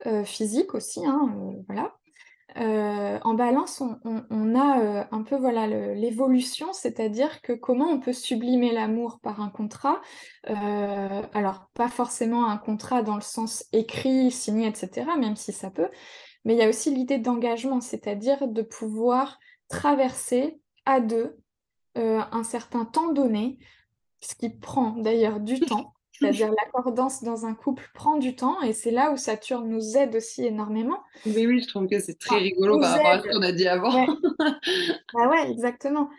euh, 0.08 0.24
physique 0.24 0.74
aussi, 0.74 1.06
hein, 1.06 1.30
euh, 1.38 1.62
voilà. 1.68 1.94
euh, 2.58 3.20
en 3.24 3.34
balance, 3.36 3.82
on, 4.04 4.56
a 4.56 4.82
euh, 4.82 5.04
un 5.12 5.22
peu 5.24 5.36
voilà 5.38 5.68
l'évolution, 5.94 6.74
c'est-à-dire 6.74 7.42
que 7.42 7.54
comment 7.54 7.86
on 7.86 8.00
peut 8.00 8.14
sublimer 8.14 8.72
l'amour 8.72 9.20
par 9.22 9.42
un 9.42 9.50
contrat. 9.50 10.02
Euh, 10.50 11.22
alors, 11.34 11.70
pas 11.76 11.88
forcément 11.88 12.48
un 12.50 12.58
contrat 12.58 13.04
dans 13.04 13.16
le 13.16 13.22
sens 13.22 13.64
écrit, 13.74 14.32
signé, 14.32 14.68
etc., 14.68 15.08
même 15.20 15.36
si 15.36 15.54
ça 15.54 15.70
peut, 15.70 15.90
mais 16.44 16.54
il 16.56 16.60
y 16.60 16.64
a 16.64 16.70
aussi 16.70 16.94
l'idée 16.94 17.20
d'engagement, 17.20 17.80
c'est-à-dire 17.80 18.48
de 18.48 18.64
pouvoir 18.64 19.40
traverser 19.70 20.60
à 20.86 21.00
deux 21.00 21.38
un 21.96 22.44
certain 22.44 22.86
temps 22.86 23.12
donné, 23.12 23.60
ce 24.22 24.36
qui 24.36 24.50
prend 24.50 24.92
d'ailleurs 24.92 25.40
du 25.40 25.60
temps. 25.60 25.94
C'est-à-dire 26.22 26.52
l'accordance 26.52 27.24
dans 27.24 27.48
un 27.48 27.56
couple 27.56 27.90
prend 27.96 28.18
du 28.18 28.36
temps 28.36 28.62
et 28.62 28.74
c'est 28.74 28.92
là 28.92 29.12
où 29.12 29.18
Saturne 29.18 29.68
nous 29.68 29.98
aide 29.98 30.16
aussi 30.16 30.46
énormément. 30.46 31.00
Oui, 31.26 31.48
oui, 31.48 31.62
je 31.62 31.68
trouve 31.68 31.88
que 31.88 32.00
c'est 32.00 32.20
très 32.20 32.38
rigolo 32.38 32.80
par 32.80 32.92
rapport 32.92 33.12
à 33.12 33.22
ce 33.24 33.28
qu'on 33.28 33.42
a 33.42 33.52
dit 33.52 33.68
avant. 33.68 33.94
Ouais. 33.96 34.08
bah 35.14 35.30
ouais, 35.30 35.50
exactement. 35.50 36.10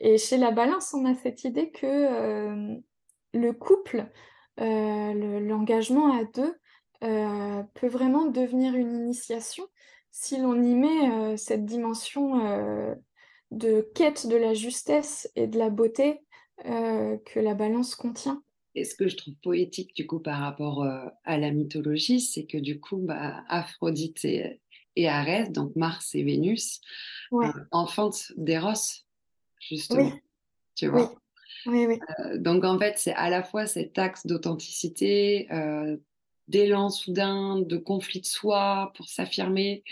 Et 0.00 0.18
chez 0.18 0.36
la 0.36 0.50
balance, 0.50 0.94
on 0.94 1.04
a 1.04 1.14
cette 1.14 1.44
idée 1.44 1.70
que 1.70 1.86
euh, 1.86 2.74
le 3.34 3.52
couple, 3.52 4.06
euh, 4.60 5.40
l'engagement 5.40 6.18
à 6.18 6.24
deux, 6.24 6.54
euh, 7.04 7.62
peut 7.74 7.88
vraiment 7.88 8.26
devenir 8.26 8.74
une 8.74 8.92
initiation 8.92 9.64
si 10.10 10.38
l'on 10.38 10.60
y 10.60 10.74
met 10.74 11.36
cette 11.38 11.64
dimension 11.64 12.36
de 13.50 13.80
quête 13.94 14.26
de 14.26 14.36
la 14.36 14.52
justesse 14.52 15.30
et 15.36 15.46
de 15.46 15.58
la 15.58 15.70
beauté 15.70 16.20
que 16.58 17.40
la 17.40 17.54
balance 17.54 17.94
contient. 17.94 18.42
Et 18.74 18.84
ce 18.84 18.94
que 18.94 19.08
je 19.08 19.16
trouve 19.16 19.34
poétique 19.42 19.94
du 19.94 20.06
coup 20.06 20.18
par 20.18 20.40
rapport 20.40 20.82
euh, 20.82 21.06
à 21.24 21.36
la 21.36 21.50
mythologie, 21.50 22.20
c'est 22.20 22.44
que 22.44 22.56
du 22.56 22.80
coup, 22.80 22.96
bah, 22.96 23.44
Aphrodite 23.48 24.24
et, 24.24 24.60
et, 24.96 25.08
Arès, 25.08 25.50
donc 25.50 25.76
Mars 25.76 26.14
et 26.14 26.22
Vénus, 26.22 26.80
euh, 27.32 27.52
enfantent 27.70 28.32
d'Eros, 28.36 29.04
justement. 29.60 30.04
Oui. 30.04 30.20
Tu 30.74 30.88
vois? 30.88 31.12
Oui. 31.12 31.16
Oui, 31.64 32.00
euh, 32.18 32.38
donc 32.38 32.64
en 32.64 32.76
fait, 32.76 32.94
c'est 32.96 33.12
à 33.12 33.30
la 33.30 33.44
fois 33.44 33.66
cet 33.66 33.96
axe 33.96 34.26
d'authenticité, 34.26 35.46
d'élan 36.48 36.90
soudain, 36.90 37.60
de 37.60 37.76
conflit 37.76 38.20
de 38.20 38.26
soi 38.26 38.90
pour 38.96 39.06
s'affirmer, 39.06 39.84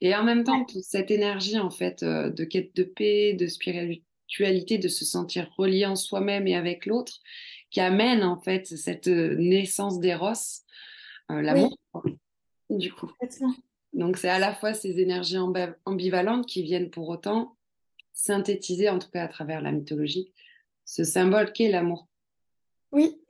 et 0.00 0.16
en 0.16 0.24
même 0.24 0.42
temps 0.42 0.66
cette 0.82 1.12
énergie 1.12 1.60
en 1.60 1.70
fait 1.70 2.02
de 2.02 2.44
quête 2.44 2.74
de 2.74 2.82
paix, 2.82 3.34
de 3.34 3.46
spiritualité, 3.46 4.02
de 4.38 4.88
se 4.88 5.04
sentir 5.04 5.52
relié 5.56 5.86
en 5.86 5.96
soi-même 5.96 6.46
et 6.46 6.56
avec 6.56 6.86
l'autre, 6.86 7.20
qui 7.70 7.80
amène 7.80 8.22
en 8.22 8.38
fait 8.38 8.66
cette 8.66 9.08
euh, 9.08 9.34
naissance 9.36 9.98
d'Eros, 10.00 10.62
euh, 11.30 11.42
l'amour, 11.42 11.76
du 12.70 12.92
coup. 12.92 13.10
Donc 13.92 14.16
c'est 14.16 14.28
à 14.28 14.38
la 14.38 14.54
fois 14.54 14.74
ces 14.74 15.00
énergies 15.00 15.38
ambivalentes 15.84 16.46
qui 16.46 16.62
viennent 16.62 16.90
pour 16.90 17.08
autant 17.08 17.56
synthétiser, 18.14 18.88
en 18.88 18.98
tout 18.98 19.10
cas 19.10 19.24
à 19.24 19.28
travers 19.28 19.60
la 19.60 19.72
mythologie, 19.72 20.32
ce 20.84 21.04
symbole 21.04 21.52
qu'est 21.52 21.70
l'amour. 21.70 22.08
Oui, 22.90 23.20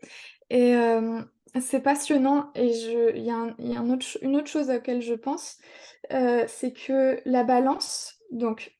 et 0.50 0.74
euh, 0.74 1.22
c'est 1.60 1.82
passionnant. 1.82 2.50
Et 2.54 2.66
il 3.14 3.24
y 3.24 3.30
a, 3.30 3.54
y 3.58 3.76
a 3.76 3.80
une 4.22 4.36
autre 4.36 4.48
chose 4.48 4.70
à 4.70 4.74
laquelle 4.74 5.02
je 5.02 5.14
pense, 5.14 5.58
c'est 6.10 6.72
que 6.72 7.20
la 7.24 7.44
balance, 7.44 8.16
donc 8.30 8.76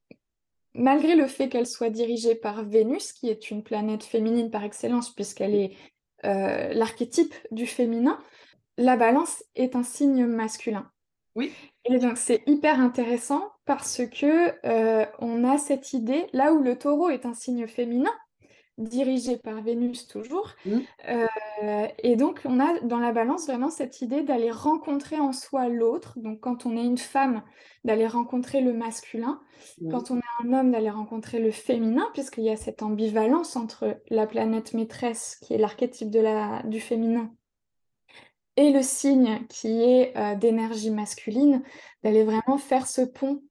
malgré 0.74 1.14
le 1.14 1.26
fait 1.26 1.48
qu'elle 1.48 1.66
soit 1.66 1.90
dirigée 1.90 2.34
par 2.34 2.64
Vénus, 2.64 3.12
qui 3.12 3.28
est 3.28 3.50
une 3.50 3.62
planète 3.62 4.04
féminine 4.04 4.50
par 4.50 4.64
excellence, 4.64 5.14
puisqu'elle 5.14 5.54
est 5.54 5.76
euh, 6.24 6.72
l'archétype 6.72 7.34
du 7.50 7.66
féminin, 7.66 8.18
la 8.78 8.96
balance 8.96 9.44
est 9.54 9.76
un 9.76 9.82
signe 9.82 10.26
masculin. 10.26 10.90
Oui. 11.34 11.52
Et 11.84 11.98
donc 11.98 12.18
c'est 12.18 12.42
hyper 12.46 12.80
intéressant 12.80 13.50
parce 13.64 14.02
que 14.06 14.52
euh, 14.66 15.06
on 15.18 15.44
a 15.44 15.58
cette 15.58 15.92
idée, 15.92 16.26
là 16.32 16.52
où 16.52 16.62
le 16.62 16.78
taureau 16.78 17.08
est 17.08 17.26
un 17.26 17.34
signe 17.34 17.66
féminin, 17.66 18.12
dirigé 18.78 19.36
par 19.36 19.60
Vénus 19.62 20.06
toujours. 20.06 20.50
Mmh. 20.64 20.78
Euh, 21.08 21.86
et 21.98 22.16
donc, 22.16 22.40
on 22.44 22.58
a 22.58 22.80
dans 22.80 22.98
la 22.98 23.12
balance 23.12 23.46
vraiment 23.46 23.70
cette 23.70 24.00
idée 24.00 24.22
d'aller 24.22 24.50
rencontrer 24.50 25.18
en 25.18 25.32
soi 25.32 25.68
l'autre. 25.68 26.18
Donc, 26.18 26.40
quand 26.40 26.66
on 26.66 26.76
est 26.76 26.84
une 26.84 26.98
femme, 26.98 27.42
d'aller 27.84 28.06
rencontrer 28.06 28.60
le 28.60 28.72
masculin. 28.72 29.40
Quand 29.90 30.10
on 30.10 30.18
est 30.18 30.44
un 30.44 30.52
homme, 30.52 30.70
d'aller 30.70 30.90
rencontrer 30.90 31.38
le 31.38 31.50
féminin, 31.50 32.08
puisqu'il 32.12 32.44
y 32.44 32.50
a 32.50 32.56
cette 32.56 32.82
ambivalence 32.82 33.56
entre 33.56 34.00
la 34.08 34.26
planète 34.26 34.74
maîtresse, 34.74 35.36
qui 35.42 35.54
est 35.54 35.58
l'archétype 35.58 36.10
de 36.10 36.20
la, 36.20 36.62
du 36.64 36.80
féminin, 36.80 37.32
et 38.56 38.70
le 38.70 38.82
signe 38.82 39.46
qui 39.48 39.82
est 39.82 40.16
euh, 40.16 40.34
d'énergie 40.34 40.90
masculine, 40.90 41.62
d'aller 42.02 42.24
vraiment 42.24 42.58
faire 42.58 42.86
ce 42.86 43.02
pont 43.02 43.42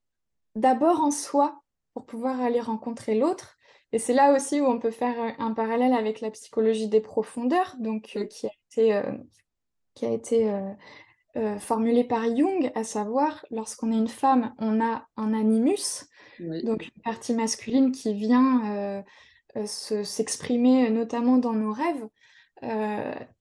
d'abord 0.55 1.01
en 1.01 1.11
soi 1.11 1.61
pour 1.93 2.05
pouvoir 2.05 2.39
aller 2.41 2.61
rencontrer 2.61 3.15
l'autre 3.15 3.57
et 3.93 3.99
c'est 3.99 4.13
là 4.13 4.33
aussi 4.33 4.61
où 4.61 4.65
on 4.65 4.79
peut 4.79 4.91
faire 4.91 5.19
euh, 5.19 5.31
un 5.37 5.53
parallèle 5.53 5.93
avec 5.93 6.21
la 6.21 6.31
psychologie 6.31 6.87
des 6.87 7.01
profondeurs, 7.01 7.75
donc 7.79 8.13
euh, 8.15 8.25
qui 8.25 8.47
a 8.47 8.51
été, 8.69 8.93
euh, 8.93 9.11
qui 9.93 10.05
a 10.05 10.11
été 10.11 10.51
formulée 11.59 12.03
par 12.03 12.23
Jung, 12.23 12.71
à 12.75 12.83
savoir, 12.83 13.45
lorsqu'on 13.51 13.91
est 13.93 13.97
une 13.97 14.09
femme, 14.09 14.53
on 14.57 14.81
a 14.81 15.07
un 15.15 15.33
animus, 15.33 16.05
donc 16.39 16.83
une 16.83 17.01
partie 17.03 17.33
masculine 17.33 17.93
qui 17.93 18.13
vient 18.13 19.01
s'exprimer 19.65 20.89
notamment 20.89 21.37
dans 21.37 21.53
nos 21.53 21.71
rêves. 21.71 22.05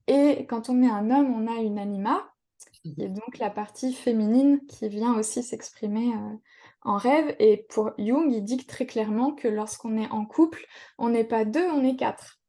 et 0.07 0.47
quand 0.49 0.71
on 0.71 0.83
est 0.85 0.91
un 0.91 1.11
homme, 1.11 1.35
on 1.35 1.49
a 1.53 1.61
une 1.61 1.81
anima, 1.81 2.33
qui 2.73 2.95
est 2.99 3.09
donc 3.09 3.39
la 3.39 3.51
partie 3.51 3.93
féminine 3.93 4.61
qui 4.69 4.89
vient 4.89 5.15
aussi 5.15 5.43
s'exprimer 5.43 6.13
en 6.83 6.97
rêve. 6.97 7.35
Et 7.39 7.67
pour 7.69 7.93
Jung, 7.99 8.33
il 8.33 8.43
dit 8.43 8.65
très 8.67 8.87
clairement 8.87 9.33
que 9.33 9.49
lorsqu'on 9.49 9.97
est 9.97 10.11
en 10.11 10.25
couple, 10.25 10.67
on 10.99 11.09
n'est 11.11 11.25
pas 11.25 11.45
deux, 11.45 11.67
on 11.71 11.85
est 11.85 11.97
quatre. 11.97 12.41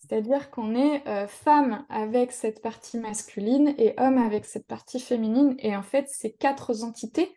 C'est-à-dire 0.00 0.50
qu'on 0.50 0.74
est, 0.74 1.06
euh, 1.08 1.26
femme 1.26 1.84
avec 1.88 2.32
cette 2.32 2.62
partie 2.62 2.98
masculine 2.98 3.74
et 3.78 3.94
homme 3.98 4.18
avec 4.18 4.44
cette 4.44 4.66
partie 4.66 5.00
féminine. 5.00 5.56
Et 5.58 5.76
en 5.76 5.82
fait, 5.82 6.08
ces 6.08 6.32
quatre 6.32 6.84
entités 6.84 7.34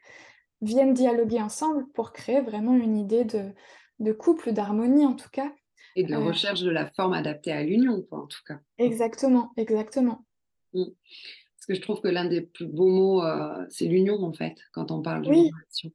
viennent 0.62 0.94
dialoguer 0.94 1.42
ensemble 1.42 1.88
pour 1.94 2.12
créer 2.12 2.42
vraiment 2.42 2.76
une 2.76 2.98
idée 2.98 3.24
de, 3.24 3.54
de 4.00 4.12
couple, 4.12 4.52
d'harmonie 4.52 5.06
en 5.06 5.16
tout 5.16 5.30
cas. 5.30 5.52
Et 5.96 6.04
de 6.04 6.12
la 6.12 6.20
euh, 6.20 6.26
recherche 6.26 6.62
de 6.62 6.70
la 6.70 6.88
forme 6.92 7.14
adaptée 7.14 7.52
à 7.52 7.64
l'union, 7.64 8.06
en 8.12 8.28
tout 8.28 8.42
cas. 8.46 8.60
Exactement, 8.78 9.52
exactement. 9.58 10.26
Mm. 10.74 10.84
Parce 10.84 11.66
que 11.68 11.76
je 11.76 11.82
trouve 11.82 12.02
que 12.02 12.08
l'un 12.08 12.26
des 12.26 12.42
plus 12.42 12.68
beaux 12.68 12.88
mots, 12.88 13.24
euh, 13.24 13.66
c'est 13.70 13.86
l'union, 13.86 14.24
en 14.24 14.34
fait, 14.34 14.58
quand 14.72 14.92
on 14.92 15.02
parle 15.02 15.24
de 15.24 15.30
oui. 15.30 15.52
relation. 15.52 15.92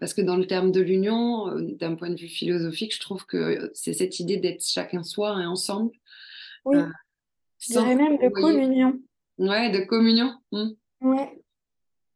Parce 0.00 0.14
que 0.14 0.22
dans 0.22 0.36
le 0.36 0.46
terme 0.46 0.72
de 0.72 0.80
l'union, 0.80 1.48
euh, 1.48 1.60
d'un 1.60 1.94
point 1.94 2.08
de 2.08 2.16
vue 2.16 2.28
philosophique, 2.28 2.94
je 2.94 3.00
trouve 3.00 3.26
que 3.26 3.70
c'est 3.74 3.92
cette 3.92 4.18
idée 4.18 4.38
d'être 4.38 4.64
chacun 4.64 5.02
soi 5.02 5.38
et 5.40 5.46
ensemble. 5.46 5.92
Oui, 6.64 6.78
euh, 6.78 6.86
je 7.58 7.74
dirais 7.74 7.94
même 7.94 8.16
de 8.16 8.28
communion. 8.28 8.98
Ouais, 9.38 9.70
de 9.70 9.84
communion. 9.84 10.32
Hmm. 10.52 10.70
Ouais. 11.02 11.42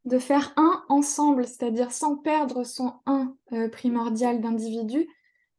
De 0.06 0.18
faire 0.18 0.52
un 0.56 0.82
ensemble, 0.88 1.46
c'est-à-dire 1.46 1.92
sans 1.92 2.16
perdre 2.16 2.64
son 2.64 2.94
un 3.06 3.36
euh, 3.52 3.68
primordial 3.68 4.40
d'individu, 4.40 5.06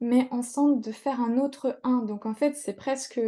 mais 0.02 0.28
ensemble 0.32 0.82
de 0.82 0.92
faire 0.92 1.22
un 1.22 1.38
autre 1.38 1.80
un. 1.84 2.00
Donc 2.00 2.26
en 2.26 2.34
fait, 2.34 2.56
c'est 2.56 2.76
presque 2.76 3.20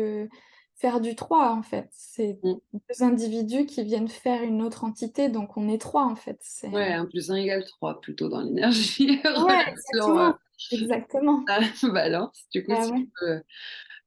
faire 0.78 1.02
du 1.02 1.16
3 1.16 1.52
en 1.52 1.64
fait. 1.64 1.90
C'est 1.92 2.40
mm. 2.44 2.56
deux 2.74 3.04
individus 3.04 3.66
qui 3.66 3.84
viennent 3.84 4.08
faire 4.08 4.44
une 4.44 4.62
autre 4.62 4.84
entité, 4.84 5.30
donc 5.30 5.58
on 5.58 5.68
est 5.68 5.80
trois 5.80 6.06
en 6.06 6.16
fait. 6.16 6.40
Ouais, 6.72 6.94
1 6.94 7.06
plus 7.06 7.32
1 7.32 7.36
égale 7.36 7.66
3 7.66 8.00
plutôt 8.00 8.30
dans 8.30 8.42
l'énergie. 8.42 9.20
Ouais, 9.48 9.66
exactement. 9.70 10.36
exactement. 10.72 11.46
balance, 11.94 12.46
du 12.54 12.64
coup, 12.64 12.74
ah 12.76 12.84
si 12.84 12.92
tu 12.92 13.10
peux 13.20 13.42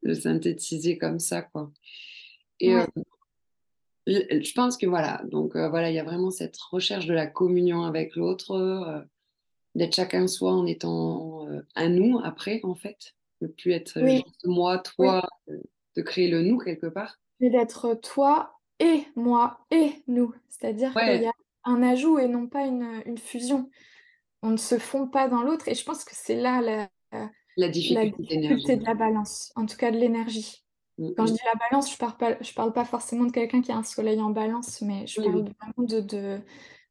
le 0.03 0.15
synthétiser 0.15 0.97
comme 0.97 1.19
ça, 1.19 1.43
quoi. 1.43 1.71
Et 2.61 2.75
euh, 2.75 2.87
je 4.07 4.53
pense 4.53 4.77
que 4.77 4.87
voilà, 4.87 5.23
donc 5.25 5.57
euh, 5.57 5.69
voilà, 5.69 5.91
il 5.91 5.95
y 5.95 5.99
a 5.99 6.05
vraiment 6.05 6.31
cette 6.31 6.57
recherche 6.59 7.07
de 7.07 7.15
la 7.15 7.27
communion 7.27 7.85
avec 7.85 8.17
l'autre, 8.17 8.53
euh, 8.53 9.01
d'être 9.75 9.95
chacun 9.95 10.27
soi 10.27 10.53
en 10.53 10.67
étant 10.67 11.47
un 11.75 11.89
nous 11.89 12.21
après, 12.23 12.61
en 12.63 12.75
fait. 12.75 13.15
Ne 13.41 13.49
plus 13.49 13.73
être 13.73 13.99
juste 14.07 14.45
moi, 14.45 14.79
toi 14.79 15.27
de 16.01 16.05
créer 16.07 16.29
le 16.29 16.43
nous 16.43 16.59
quelque 16.59 16.87
part. 16.87 17.19
Et 17.41 17.51
d'être 17.51 17.95
toi 17.95 18.59
et 18.79 19.05
moi 19.15 19.61
et 19.71 19.93
nous. 20.07 20.35
C'est-à-dire 20.49 20.95
qu'il 20.95 21.23
y 21.23 21.27
a 21.27 21.33
un 21.65 21.83
ajout 21.83 22.19
et 22.19 22.29
non 22.29 22.47
pas 22.47 22.67
une, 22.67 23.19
fusion. 23.19 23.71
On 24.43 24.51
ne 24.51 24.57
se 24.57 24.79
fond 24.79 25.07
pas 25.07 25.29
dans 25.29 25.43
l'autre. 25.43 25.69
Et 25.69 25.75
je 25.75 25.85
pense 25.85 26.05
que 26.05 26.13
c'est 26.15 26.37
là 26.37 26.61
la, 26.61 27.31
la 27.57 27.69
difficulté, 27.69 28.77
de 28.77 28.85
la 28.85 28.95
balance, 28.95 29.53
en 29.57 29.67
tout 29.67 29.77
cas 29.77 29.91
de 29.91 29.99
l'énergie. 29.99 30.65
Mm, 30.99 31.11
Quand 31.17 31.27
je 31.27 31.33
mm. 31.33 31.37
dis 31.37 31.43
la 31.45 31.61
balance, 31.71 31.93
je 31.93 31.99
parle 31.99 32.17
pas, 32.17 32.37
je 32.41 32.55
parle 32.55 32.73
pas 32.73 32.85
forcément 32.85 33.25
de 33.25 33.33
quelqu'un 33.33 33.61
qui 33.61 33.73
a 33.73 33.77
un 33.77 33.83
soleil 33.83 34.21
en 34.21 34.31
balance, 34.31 34.81
mais 34.81 35.07
je 35.07 35.21
parle 35.21 35.41
vraiment 35.43 35.89
de, 35.89 36.01
de, 36.01 36.41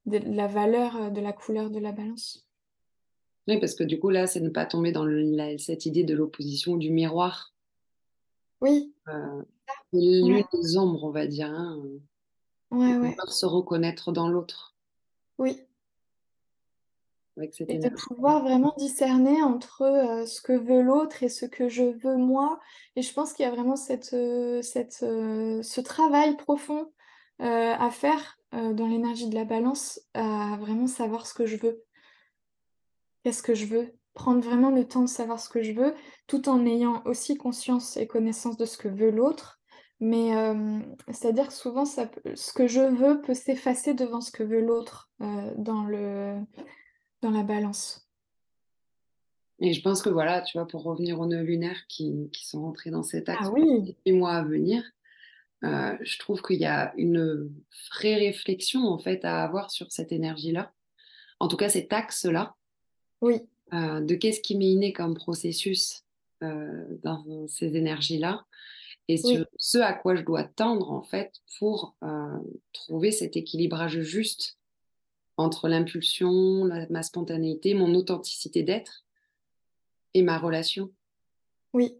la 0.05 0.47
valeur, 0.47 1.11
de 1.11 1.21
la 1.21 1.33
couleur 1.33 1.71
de 1.71 1.79
la 1.79 1.91
balance. 1.91 2.47
Oui, 3.47 3.59
parce 3.59 3.73
que 3.73 3.83
du 3.83 3.99
coup, 3.99 4.11
là, 4.11 4.27
c'est 4.27 4.41
ne 4.41 4.49
pas 4.49 4.67
tomber 4.67 4.91
dans 4.91 5.07
cette 5.57 5.87
idée 5.87 6.03
de 6.03 6.13
l'opposition 6.13 6.77
du 6.77 6.91
miroir. 6.91 7.55
Oui. 8.61 8.93
Euh, 9.09 9.43
l'une 9.93 10.43
des 10.53 10.77
ombres, 10.77 11.03
on 11.03 11.11
va 11.11 11.27
dire. 11.27 11.47
Hein. 11.47 11.81
Ouais, 12.71 12.95
ouais. 12.97 13.15
se 13.27 13.45
reconnaître 13.45 14.11
dans 14.11 14.29
l'autre. 14.29 14.75
Oui. 15.37 15.61
avec 17.37 17.53
cette 17.53 17.69
Et 17.69 17.79
de 17.79 17.89
pouvoir 17.89 18.43
vraiment 18.43 18.73
discerner 18.77 19.41
entre 19.41 19.83
euh, 19.83 20.25
ce 20.25 20.41
que 20.41 20.53
veut 20.53 20.81
l'autre 20.81 21.23
et 21.23 21.29
ce 21.29 21.45
que 21.45 21.69
je 21.69 21.83
veux 21.83 22.17
moi. 22.17 22.59
Et 22.95 23.01
je 23.01 23.13
pense 23.13 23.33
qu'il 23.33 23.45
y 23.45 23.47
a 23.47 23.51
vraiment 23.51 23.75
cette, 23.75 24.13
euh, 24.13 24.61
cette, 24.61 24.99
euh, 25.03 25.63
ce 25.63 25.81
travail 25.81 26.37
profond 26.37 26.91
euh, 27.41 27.73
à 27.73 27.89
faire 27.89 28.37
euh, 28.53 28.73
dans 28.73 28.87
l'énergie 28.87 29.29
de 29.29 29.35
la 29.35 29.45
balance, 29.45 30.01
à 30.13 30.57
vraiment 30.59 30.87
savoir 30.87 31.25
ce 31.25 31.33
que 31.33 31.45
je 31.45 31.55
veux. 31.55 31.83
Qu'est-ce 33.23 33.43
que 33.43 33.55
je 33.55 33.65
veux? 33.65 33.98
Prendre 34.19 34.43
vraiment 34.43 34.69
le 34.69 34.85
temps 34.85 35.03
de 35.03 35.07
savoir 35.07 35.39
ce 35.39 35.47
que 35.47 35.63
je 35.63 35.71
veux, 35.71 35.95
tout 36.27 36.49
en 36.49 36.65
ayant 36.65 37.01
aussi 37.05 37.37
conscience 37.37 37.95
et 37.95 38.05
connaissance 38.05 38.57
de 38.57 38.65
ce 38.65 38.77
que 38.77 38.89
veut 38.89 39.11
l'autre. 39.11 39.61
Mais 40.01 40.35
euh, 40.35 40.79
c'est-à-dire 41.07 41.47
que 41.47 41.53
souvent, 41.53 41.85
ça 41.85 42.05
peut- 42.05 42.35
ce 42.35 42.51
que 42.51 42.67
je 42.67 42.81
veux 42.81 43.21
peut 43.21 43.33
s'effacer 43.33 43.93
devant 43.93 44.19
ce 44.19 44.31
que 44.31 44.43
veut 44.43 44.59
l'autre 44.59 45.09
euh, 45.21 45.53
dans 45.57 45.85
le, 45.85 46.35
dans 47.21 47.31
la 47.31 47.43
balance. 47.43 48.09
Et 49.61 49.71
je 49.71 49.81
pense 49.81 50.01
que 50.01 50.09
voilà, 50.09 50.41
tu 50.41 50.57
vois, 50.57 50.67
pour 50.67 50.83
revenir 50.83 51.17
aux 51.21 51.25
nœuds 51.25 51.41
lunaires 51.41 51.87
qui, 51.87 52.29
qui 52.33 52.45
sont 52.45 52.61
rentrés 52.61 52.91
dans 52.91 53.03
cet 53.03 53.29
axe 53.29 53.47
Ah 53.47 53.51
les 53.55 53.63
oui, 53.63 53.81
18 54.05 54.11
mois 54.17 54.33
à 54.33 54.43
venir, 54.43 54.83
euh, 55.63 55.95
je 56.01 56.19
trouve 56.19 56.41
qu'il 56.41 56.59
y 56.59 56.65
a 56.65 56.93
une 56.97 57.49
vraie 57.93 58.15
réflexion 58.15 58.81
en 58.81 58.99
fait 58.99 59.23
à 59.23 59.45
avoir 59.45 59.71
sur 59.71 59.93
cette 59.93 60.11
énergie-là. 60.11 60.73
En 61.39 61.47
tout 61.47 61.55
cas, 61.55 61.69
cet 61.69 61.93
axe-là, 61.93 62.55
oui, 63.21 63.47
euh, 63.73 64.01
de 64.01 64.15
qu'est-ce 64.15 64.41
qui 64.41 64.57
m'est 64.57 64.69
inné 64.69 64.93
comme 64.93 65.15
processus 65.15 66.03
euh, 66.43 66.85
dans 67.03 67.47
ces 67.47 67.75
énergies-là 67.75 68.45
et 69.07 69.17
sur 69.17 69.39
oui, 69.39 69.45
ce 69.57 69.79
à 69.79 69.93
quoi 69.93 70.15
je 70.15 70.21
dois 70.21 70.43
tendre 70.43 70.91
en 70.91 71.01
fait 71.01 71.33
pour 71.57 71.95
euh, 72.03 72.37
trouver 72.73 73.11
cet 73.11 73.35
équilibrage 73.35 74.01
juste 74.01 74.57
entre 75.35 75.67
l'impulsion, 75.67 76.69
ma 76.89 77.01
spontanéité, 77.01 77.73
mon 77.73 77.95
authenticité 77.95 78.61
d'être 78.61 79.05
et 80.13 80.21
ma 80.21 80.37
relation. 80.37 80.91
oui. 81.73 81.95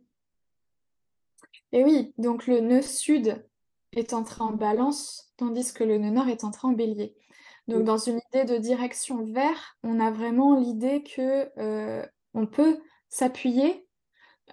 Et 1.71 1.83
oui, 1.83 2.13
donc 2.17 2.47
le 2.47 2.61
nœud 2.61 2.81
sud 2.81 3.43
est 3.93 4.13
entré 4.13 4.41
en 4.41 4.53
balance, 4.53 5.31
tandis 5.37 5.73
que 5.73 5.83
le 5.83 5.97
nœud 5.97 6.11
nord 6.11 6.27
est 6.27 6.43
entré 6.43 6.67
en 6.67 6.71
bélier. 6.71 7.15
Donc 7.69 7.83
dans 7.83 7.97
une 7.97 8.19
idée 8.29 8.45
de 8.45 8.57
direction 8.57 9.23
vers, 9.23 9.77
on 9.83 9.99
a 9.99 10.11
vraiment 10.11 10.59
l'idée 10.59 11.03
que 11.03 11.49
euh, 11.57 12.05
on 12.33 12.45
peut 12.45 12.79
s'appuyer, 13.09 13.85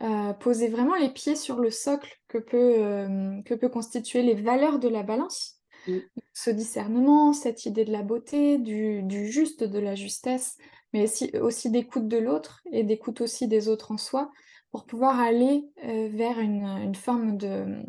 euh, 0.02 0.32
poser 0.34 0.68
vraiment 0.68 0.94
les 0.94 1.08
pieds 1.08 1.36
sur 1.36 1.58
le 1.58 1.70
socle 1.70 2.14
que 2.28 2.38
peut, 2.38 2.74
euh, 2.78 3.42
que 3.42 3.54
peut 3.54 3.68
constituer 3.68 4.22
les 4.22 4.34
valeurs 4.34 4.78
de 4.78 4.88
la 4.88 5.02
balance. 5.02 5.60
Mm. 5.88 5.98
Ce 6.34 6.50
discernement, 6.50 7.32
cette 7.32 7.64
idée 7.64 7.84
de 7.84 7.92
la 7.92 8.02
beauté, 8.02 8.58
du, 8.58 9.02
du 9.02 9.30
juste, 9.30 9.64
de 9.64 9.78
la 9.78 9.94
justesse, 9.94 10.56
mais 10.92 11.04
aussi, 11.04 11.30
aussi 11.38 11.70
d'écoute 11.70 12.08
de 12.08 12.18
l'autre 12.18 12.62
et 12.70 12.84
d'écoute 12.84 13.20
aussi 13.20 13.48
des 13.48 13.68
autres 13.68 13.92
en 13.92 13.98
soi, 13.98 14.30
pour 14.70 14.84
pouvoir 14.84 15.20
aller 15.20 15.64
vers 15.82 16.38
une, 16.38 16.64
une 16.64 16.94
forme 16.94 17.38
de- 17.38 17.82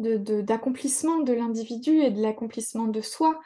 d'accomplissement 0.00 1.18
de 1.18 1.32
l'individu 1.32 2.00
et 2.00 2.10
de 2.10 2.20
l'accomplissement 2.20 2.86
de 2.86 3.00
soi. 3.00 3.38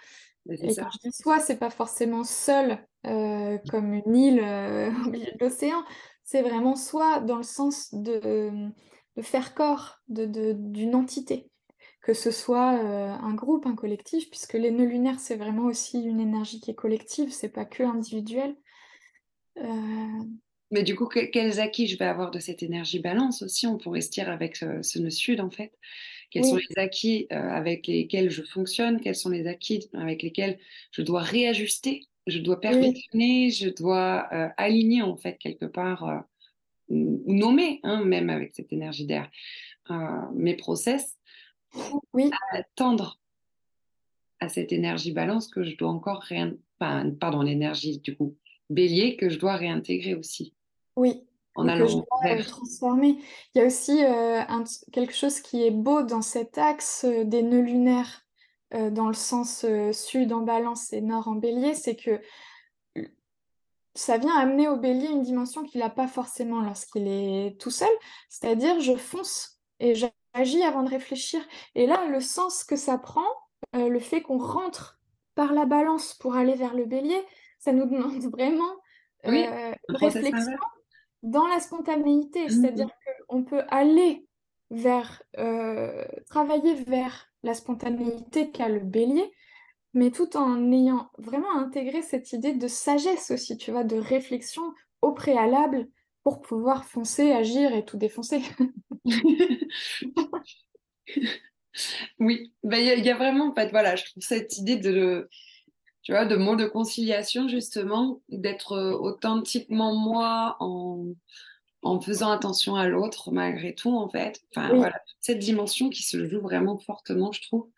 Et 0.67 0.77
quand 0.77 0.87
je 0.93 1.09
dis 1.09 1.15
soi, 1.17 1.41
c'est 1.41 1.59
pas 1.59 1.71
forcément 1.71 2.25
seul 2.25 2.79
euh, 3.07 3.59
comme 3.69 3.93
une 3.93 4.17
île 4.17 4.41
euh, 4.41 4.91
au 5.07 5.11
milieu 5.11 5.31
de 5.33 5.45
l'océan. 5.45 5.85
C'est 6.25 6.43
vraiment 6.43 6.77
soi 6.77 7.21
dans 7.21 7.37
le 7.37 7.43
sens 7.43 7.93
de, 7.95 8.69
de 9.17 9.23
faire 9.23 9.55
corps 9.55 9.99
de, 10.09 10.25
de- 10.27 10.55
d'une 10.57 10.95
entité. 10.95 11.51
Que 12.03 12.15
ce 12.15 12.31
soit 12.31 12.79
euh, 12.83 13.09
un 13.11 13.35
groupe, 13.35 13.67
un 13.67 13.75
collectif, 13.75 14.29
puisque 14.31 14.55
les 14.55 14.71
nœuds 14.71 14.87
lunaires, 14.87 15.21
c'est 15.21 15.37
vraiment 15.37 15.65
aussi 15.65 16.03
une 16.03 16.21
énergie 16.21 16.61
qui 16.61 16.71
est 16.71 16.75
collective, 16.75 17.31
c'est 17.33 17.49
pas 17.51 17.65
que 17.65 17.83
individuel. 17.83 18.57
Mais 20.71 20.83
du 20.83 20.97
coup, 20.97 21.07
que- 21.07 21.25
quels 21.31 21.61
acquis 21.61 21.87
je 21.87 21.97
vais 21.99 22.05
avoir 22.05 22.31
de 22.31 22.39
cette 22.39 22.63
énergie 22.63 22.99
balance 22.99 23.43
aussi, 23.43 23.67
on 23.67 23.79
pourrait 23.79 24.01
se 24.01 24.11
dire 24.11 24.29
avec 24.29 24.57
ce, 24.57 24.83
ce 24.83 24.99
nœud 24.99 25.11
sud 25.11 25.41
en 25.41 25.51
fait. 25.51 25.73
Quels 26.35 26.47
sont 26.47 26.57
les 26.57 26.79
acquis 26.83 27.29
euh, 27.31 27.37
avec 27.37 27.87
lesquels 27.87 28.29
je 28.29 28.43
fonctionne 28.43 29.01
Quels 29.01 29.15
sont 29.15 29.31
les 29.31 29.47
acquis 29.47 29.89
avec 29.93 30.21
lesquels 30.21 30.59
je 30.91 31.01
dois 31.01 31.21
réajuster 31.21 32.09
Je 32.27 32.41
dois 32.41 32.57
oui, 32.57 32.61
perfectionner 32.61 33.51
Je 33.51 33.69
dois 33.69 34.27
euh, 34.33 34.49
aligner 34.57 35.03
en 35.03 35.17
fait 35.17 35.39
quelque 35.39 35.65
part 35.65 36.09
euh, 36.09 36.19
ou 36.89 37.23
nommer, 37.33 37.79
hein, 37.85 38.05
même 38.05 38.31
avec 38.31 38.53
cette 38.53 38.73
énergie 38.73 39.07
d'air, 39.07 39.31
mes 40.35 40.57
process 40.57 41.17
oui, 42.13 42.31
tendre 42.75 43.21
à 44.41 44.49
cette 44.49 44.73
énergie 44.73 45.13
balance 45.13 45.47
que 45.47 45.63
je 45.63 45.77
dois 45.77 45.91
encore 45.91 46.21
réin... 46.23 46.55
enfin, 46.81 47.11
pardon, 47.11 47.43
l'énergie 47.43 47.99
du 48.01 48.17
coup 48.17 48.37
bélier 48.71 49.17
que 49.17 49.29
je 49.29 49.39
dois 49.39 49.57
réintégrer 49.57 50.15
aussi. 50.15 50.53
Oui. 50.97 51.23
En 51.55 51.69
Et 51.69 51.73
que 51.73 51.77
je 51.79 51.83
allant 51.85 51.95
dois 52.11 52.21
vers. 52.35 52.47
transformer. 52.47 53.19
Il 53.55 53.59
y 53.59 53.61
a 53.63 53.67
aussi 53.67 54.05
euh, 54.05 54.41
un- 54.49 54.65
quelque 54.93 55.15
chose 55.15 55.41
qui 55.41 55.65
est 55.67 55.71
beau 55.71 56.03
dans 56.03 56.23
cet 56.23 56.59
axe 56.59 57.05
euh, 57.05 57.25
des 57.25 57.43
nœuds 57.43 57.61
lunaires, 57.63 58.23
euh, 58.75 58.91
dans 58.91 59.07
le 59.09 59.15
sens 59.15 59.65
sud 59.93 60.33
en 60.33 60.41
balance 60.41 60.93
et 60.93 61.01
nord 61.01 61.29
en 61.29 61.35
bélier, 61.37 61.75
c'est 61.75 61.97
que 61.97 62.21
ça 63.95 64.19
vient 64.19 64.35
amener 64.37 64.69
au 64.69 64.77
bélier 64.77 65.07
une 65.09 65.23
dimension 65.23 65.63
qu'il 65.63 65.81
n'a 65.81 65.91
pas 65.91 66.09
forcément 66.09 66.61
lorsqu'il 66.63 67.07
est 67.07 67.61
tout 67.61 67.71
seul, 67.71 67.89
c'est-à-dire 68.29 68.81
je 68.81 68.97
fonce 68.97 69.61
et 69.79 69.95
j'agis 69.95 70.63
avant 70.65 70.83
de 70.83 70.91
réfléchir. 70.91 71.41
Et 71.77 71.87
là, 71.87 72.05
le 72.09 72.21
sens 72.21 72.65
que 72.65 72.75
ça 72.75 72.99
prend, 72.99 73.23
euh, 73.77 73.89
le 73.89 74.01
fait 74.01 74.21
qu'on 74.21 74.39
rentre 74.39 74.99
par 75.37 75.53
la 75.53 75.65
balance 75.65 76.15
pour 76.15 76.35
aller 76.35 76.55
vers 76.55 76.75
le 76.75 76.87
bélier, 76.87 77.23
ça 77.61 77.73
nous 77.73 77.87
demande 77.87 78.19
vraiment 78.33 78.73
euh, 79.27 79.31
réflexion. 79.89 80.57
Dans 81.25 81.49
la 81.49 81.61
spontanéité, 81.61 82.49
c'est-à-dire 82.51 82.87
Mhm. 82.87 82.93
qu'on 83.29 83.45
peut 83.45 83.63
aller 83.69 84.27
vers, 84.71 85.23
euh, 85.39 86.05
travailler 86.29 86.75
vers 86.75 87.29
la 87.43 87.55
spontanéité 87.55 88.51
qu'a 88.53 88.69
le 88.69 88.81
bélier, 88.81 89.33
mais 89.95 90.11
tout 90.13 90.37
en 90.37 90.73
ayant 90.73 91.11
vraiment 91.19 91.57
intégré 91.59 92.03
cette 92.03 92.33
idée 92.33 92.55
de 92.55 92.69
sagesse 92.69 93.31
aussi, 93.33 93.57
tu 93.59 93.73
vois, 93.73 93.85
de 93.85 93.97
réflexion 93.97 94.63
au 95.03 95.13
préalable 95.13 95.89
pour 96.25 96.43
pouvoir 96.43 96.85
foncer, 96.87 97.33
agir 97.33 97.75
et 97.75 97.85
tout 97.85 97.99
défoncer. 97.99 98.43
Oui, 102.21 102.53
Ben, 102.63 102.79
il 102.79 102.87
y, 102.87 102.91
a 102.91 102.95
il 102.95 103.05
y 103.05 103.11
a 103.11 103.17
vraiment, 103.17 103.51
en 103.51 103.55
fait, 103.55 103.71
voilà, 103.71 103.97
je 103.97 104.05
trouve 104.05 104.23
cette 104.23 104.59
idée 104.59 104.77
de, 104.77 105.29
tu 106.05 106.13
vois, 106.13 106.27
de 106.27 106.37
mot 106.37 106.57
de 106.57 106.67
conciliation, 106.67 107.49
justement, 107.49 108.23
d'être 108.29 108.73
euh, 108.73 108.93
authentiquement 108.93 109.95
moi 109.97 110.57
en, 110.61 111.07
en 111.83 112.01
faisant 112.01 112.31
attention 112.31 112.77
à 112.77 112.89
l'autre, 112.89 113.33
malgré 113.33 113.75
tout, 113.75 113.97
en 113.97 114.09
fait. 114.09 114.43
Enfin, 114.55 114.73
Oui, 114.73 114.79
voilà, 114.79 115.01
cette 115.21 115.41
dimension 115.41 115.91
qui 115.91 116.03
se 116.05 116.29
joue 116.29 116.41
vraiment 116.41 116.79
fortement, 116.79 117.33
je 117.33 117.43
trouve. 117.43 117.69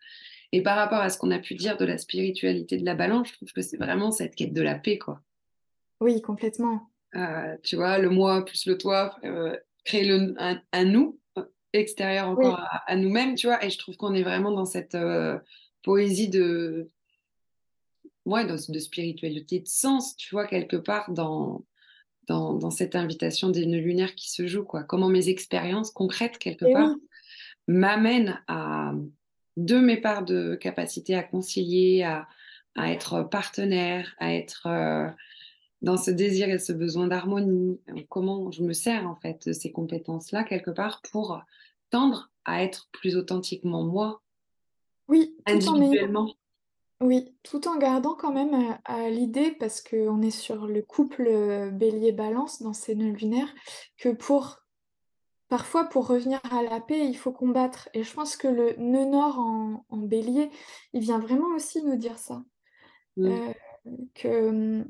Et 0.53 0.61
par 0.63 0.77
rapport 0.77 0.99
à 0.99 1.09
ce 1.09 1.17
qu'on 1.17 1.31
a 1.31 1.39
pu 1.39 1.55
dire 1.55 1.77
de 1.77 1.85
la 1.85 1.97
spiritualité 1.97 2.77
de 2.77 2.85
la 2.85 2.95
balance, 2.95 3.29
je 3.29 3.33
trouve 3.33 3.51
que 3.53 3.61
c'est 3.61 3.77
vraiment 3.77 4.11
cette 4.11 4.35
quête 4.35 4.53
de 4.53 4.61
la 4.61 4.75
paix, 4.75 4.97
quoi. 4.99 5.21
oui, 5.99 6.21
complètement. 6.21 6.89
Euh, 7.15 7.55
tu 7.63 7.75
vois, 7.75 7.97
le 7.97 8.09
moi 8.09 8.45
plus 8.45 8.65
le 8.67 8.77
toi, 8.77 9.17
euh, 9.23 9.57
créer 9.85 10.05
le, 10.05 10.35
un, 10.37 10.61
un 10.73 10.85
nous 10.85 11.19
extérieur 11.73 12.27
encore 12.29 12.59
Oui, 12.59 12.65
à, 12.71 12.91
à 12.91 12.95
nous-mêmes, 12.95 13.35
tu 13.35 13.47
vois. 13.47 13.63
Et 13.63 13.69
je 13.69 13.77
trouve 13.77 13.97
qu'on 13.97 14.13
est 14.13 14.23
vraiment 14.23 14.51
dans 14.51 14.65
cette 14.65 14.95
euh, 14.95 15.39
poésie 15.83 16.29
de, 16.29 16.89
ouais, 18.27 18.45
de, 18.45 18.57
de 18.71 18.79
spiritualité, 18.79 19.59
de 19.59 19.67
sens, 19.67 20.15
tu 20.17 20.35
vois, 20.35 20.45
quelque 20.45 20.75
part 20.75 21.11
dans, 21.11 21.63
dans, 22.27 22.53
dans 22.53 22.71
cette 22.71 22.95
invitation 22.95 23.49
des 23.49 23.65
nœuds 23.65 23.79
lunaires 23.79 24.15
qui 24.15 24.29
se 24.29 24.45
joue, 24.45 24.63
quoi. 24.63 24.83
Comment 24.83 25.09
mes 25.09 25.29
expériences 25.29 25.91
concrètes, 25.91 26.37
quelque 26.37 26.65
et 26.65 26.73
part, 26.73 26.89
oui, 26.89 27.01
m'amènent 27.67 28.41
à 28.47 28.93
de 29.55 29.79
mes 29.79 29.97
parts 29.97 30.23
de 30.23 30.55
capacité 30.55 31.15
à 31.15 31.23
concilier, 31.23 32.03
à, 32.03 32.27
à 32.75 32.91
être 32.91 33.23
partenaire, 33.23 34.13
à 34.19 34.35
être 34.35 34.67
euh, 34.67 35.09
dans 35.81 35.97
ce 35.97 36.11
désir 36.11 36.49
et 36.49 36.59
ce 36.59 36.73
besoin 36.73 37.07
d'harmonie. 37.07 37.79
Comment 38.09 38.51
je 38.51 38.61
me 38.61 38.73
sers 38.73 39.07
en 39.07 39.15
fait 39.15 39.47
de 39.47 39.53
ces 39.53 39.71
compétences-là 39.71 40.43
quelque 40.43 40.71
part 40.71 41.01
pour 41.11 41.41
tendre 41.89 42.29
à 42.45 42.63
être 42.63 42.87
plus 42.91 43.15
authentiquement 43.15 43.83
moi, 43.83 44.21
oui, 45.07 45.35
individuellement. 45.45 46.35
Oui, 47.01 47.35
tout 47.43 47.67
en 47.67 47.77
gardant 47.77 48.15
quand 48.15 48.33
même 48.33 48.77
à 48.85 49.09
l'idée, 49.09 49.51
parce 49.51 49.81
qu'on 49.81 50.21
est 50.21 50.31
sur 50.31 50.67
le 50.67 50.81
couple 50.81 51.69
bélier-balance 51.71 52.61
dans 52.61 52.73
ces 52.73 52.95
nœuds 52.95 53.13
lunaires, 53.13 53.53
que 53.97 54.09
pour 54.09 54.67
Parfois, 55.49 55.85
pour 55.85 56.07
revenir 56.07 56.41
à 56.51 56.61
la 56.61 56.81
paix, 56.81 57.07
il 57.07 57.15
faut 57.15 57.31
combattre. 57.31 57.87
Et 57.93 58.03
je 58.03 58.13
pense 58.13 58.35
que 58.35 58.49
le 58.49 58.75
nœud 58.77 59.05
nord 59.05 59.39
en, 59.39 59.85
en 59.89 59.97
bélier, 59.97 60.49
il 60.91 61.01
vient 61.01 61.19
vraiment 61.19 61.55
aussi 61.55 61.81
nous 61.83 61.95
dire 61.95 62.17
ça. 62.17 62.43
Mm. 63.15 63.27
Euh, 63.27 63.53
que, 64.13 64.49
hum, 64.49 64.85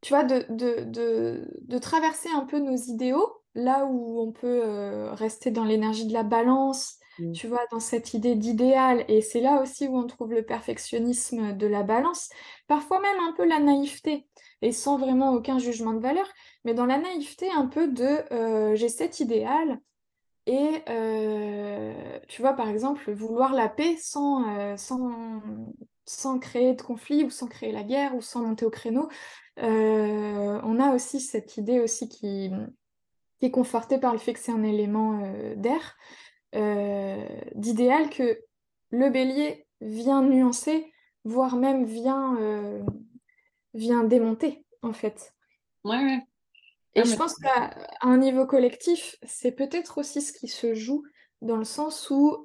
tu 0.00 0.14
vois, 0.14 0.24
de, 0.24 0.46
de, 0.48 0.84
de, 0.84 1.46
de 1.60 1.78
traverser 1.78 2.30
un 2.30 2.46
peu 2.46 2.58
nos 2.58 2.74
idéaux, 2.76 3.42
là 3.54 3.84
où 3.84 4.20
on 4.20 4.32
peut 4.32 5.10
rester 5.12 5.50
dans 5.50 5.64
l'énergie 5.64 6.06
de 6.06 6.14
la 6.14 6.22
balance, 6.22 6.96
mm. 7.28 7.32
tu 7.32 7.46
vois, 7.46 7.64
dans 7.70 7.80
cette 7.80 8.14
idée 8.14 8.34
d'idéal. 8.34 9.04
Et 9.08 9.20
c'est 9.20 9.40
là 9.40 9.62
aussi 9.62 9.88
où 9.88 9.96
on 9.96 10.06
trouve 10.06 10.32
le 10.32 10.42
perfectionnisme 10.42 11.56
de 11.56 11.66
la 11.66 11.82
balance, 11.82 12.30
parfois 12.66 13.00
même 13.00 13.20
un 13.28 13.32
peu 13.32 13.44
la 13.46 13.58
naïveté, 13.58 14.26
et 14.62 14.72
sans 14.72 14.96
vraiment 14.96 15.32
aucun 15.32 15.58
jugement 15.58 15.92
de 15.92 16.00
valeur, 16.00 16.26
mais 16.64 16.74
dans 16.74 16.86
la 16.86 16.98
naïveté 16.98 17.50
un 17.50 17.66
peu 17.66 17.88
de 17.88 18.32
euh, 18.32 18.74
j'ai 18.76 18.88
cet 18.88 19.20
idéal. 19.20 19.80
Et 20.46 20.82
euh, 20.88 22.20
tu 22.28 22.42
vois, 22.42 22.54
par 22.54 22.68
exemple, 22.68 23.12
vouloir 23.12 23.52
la 23.52 23.68
paix 23.68 23.96
sans, 24.00 24.48
euh, 24.48 24.76
sans, 24.76 25.40
sans 26.04 26.38
créer 26.38 26.74
de 26.74 26.82
conflit 26.82 27.24
ou 27.24 27.30
sans 27.30 27.46
créer 27.46 27.70
la 27.70 27.84
guerre 27.84 28.14
ou 28.16 28.22
sans 28.22 28.42
monter 28.42 28.64
au 28.64 28.70
créneau. 28.70 29.08
on 29.58 30.80
a 30.80 30.94
aussi 30.94 31.20
cette 31.20 31.56
idée 31.56 31.80
aussi 31.80 32.08
qui, 32.08 32.50
qui 33.38 33.46
est 33.46 33.50
conforté 33.50 33.98
par 33.98 34.12
le 34.12 34.18
fait 34.18 34.32
que 34.32 34.40
c'est 34.40 34.52
un 34.52 34.64
élément 34.64 35.22
d'air, 35.56 35.96
euh, 36.54 37.24
d'idéal 37.54 38.10
que 38.10 38.40
le 38.90 39.10
bélier 39.10 39.66
vient 39.80 40.22
nuancer, 40.22 40.92
voire 41.24 41.56
même 41.56 41.84
vient, 41.84 42.36
euh, 42.40 42.82
vient 43.74 44.04
démonter, 44.04 44.64
en 44.82 44.92
fait. 44.92 45.34
Ouais, 45.84 45.96
ouais. 45.96 46.18
Et 46.94 47.04
je 47.04 47.16
pense 47.16 47.34
qu'à 47.36 47.74
un 48.02 48.18
niveau 48.18 48.46
collectif, 48.46 49.16
c'est 49.22 49.52
peut-être 49.52 49.98
aussi 49.98 50.20
ce 50.20 50.32
qui 50.32 50.46
se 50.46 50.74
joue 50.74 51.04
dans 51.40 51.56
le 51.56 51.64
sens 51.64 52.10
où, 52.10 52.44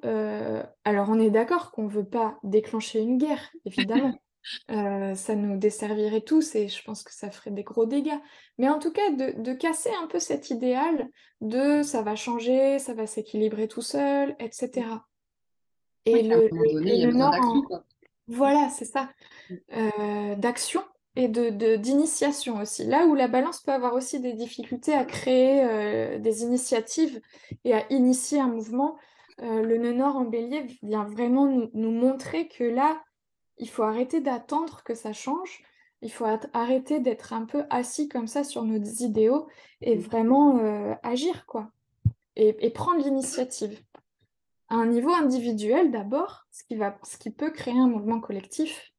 alors 0.84 1.10
on 1.10 1.20
est 1.20 1.28
d'accord 1.30 1.70
qu'on 1.70 1.84
ne 1.84 1.90
veut 1.90 2.08
pas 2.08 2.38
déclencher 2.42 3.00
une 3.00 3.18
guerre, 3.18 3.50
évidemment. 3.66 4.18
Euh, 4.70 5.14
ça 5.14 5.34
nous 5.34 5.56
desservirait 5.58 6.20
tous 6.20 6.54
et 6.54 6.68
je 6.68 6.82
pense 6.82 7.02
que 7.02 7.12
ça 7.12 7.30
ferait 7.30 7.50
des 7.50 7.62
gros 7.62 7.86
dégâts. 7.86 8.18
Mais 8.58 8.68
en 8.68 8.78
tout 8.78 8.92
cas, 8.92 9.10
de, 9.10 9.52
casser 9.52 9.90
un 10.02 10.06
peu 10.06 10.18
cet 10.18 10.50
idéal 10.50 11.08
de 11.40 11.82
ça 11.82 12.02
va 12.02 12.16
changer, 12.16 12.78
ça 12.78 12.94
va 12.94 13.06
s'équilibrer 13.06 13.68
tout 13.68 13.82
seul, 13.82 14.36
etc. 14.38 14.86
Et 16.04 16.22
le, 16.22 16.48
le, 16.50 17.82
Voilà, 18.28 18.68
c'est 18.70 18.84
ça. 18.84 19.10
Euh, 19.50 20.34
d'action 20.36 20.82
et 21.16 21.28
de 21.28 21.76
d'initiation 21.76 22.60
aussi. 22.60 22.84
Là 22.84 23.06
où 23.06 23.14
la 23.14 23.28
balance 23.28 23.60
peut 23.60 23.72
avoir 23.72 23.94
aussi 23.94 24.20
des 24.20 24.32
difficultés 24.32 24.94
à 24.94 25.04
créer 25.04 25.64
euh, 25.64 26.18
des 26.18 26.42
initiatives 26.42 27.20
et 27.64 27.74
à 27.74 27.84
initier 27.90 28.40
un 28.40 28.48
mouvement, 28.48 28.96
le 29.40 29.76
nœud 29.76 29.92
nord 29.92 30.16
en 30.16 30.24
bélier 30.24 30.66
vient 30.82 31.04
vraiment 31.04 31.46
nous 31.46 31.92
montrer 31.92 32.48
que 32.48 32.64
là, 32.64 33.00
il 33.58 33.68
faut 33.68 33.82
arrêter 33.82 34.20
d'attendre 34.20 34.82
que 34.84 34.94
ça 34.94 35.12
change. 35.12 35.62
Il 36.00 36.12
faut 36.12 36.26
arrêter 36.52 37.00
d'être 37.00 37.32
un 37.32 37.44
peu 37.44 37.64
assis 37.70 38.08
comme 38.08 38.28
ça 38.28 38.44
sur 38.44 38.62
nos 38.64 38.82
idéaux 38.82 39.48
et 39.80 39.96
mm. 39.96 40.00
vraiment 40.00 40.58
euh, 40.58 40.94
agir, 41.02 41.44
quoi. 41.46 41.70
Et, 42.36 42.70
prendre 42.70 43.02
l'initiative. 43.02 43.82
À 44.68 44.76
un 44.76 44.86
niveau 44.86 45.10
individuel 45.10 45.90
d'abord, 45.90 46.46
ce, 46.52 46.62
qui 46.62 46.76
va, 46.76 46.96
ce 47.02 47.16
qui 47.16 47.30
peut 47.30 47.50
créer 47.50 47.76
un 47.76 47.88
mouvement 47.88 48.20
collectif. 48.20 48.92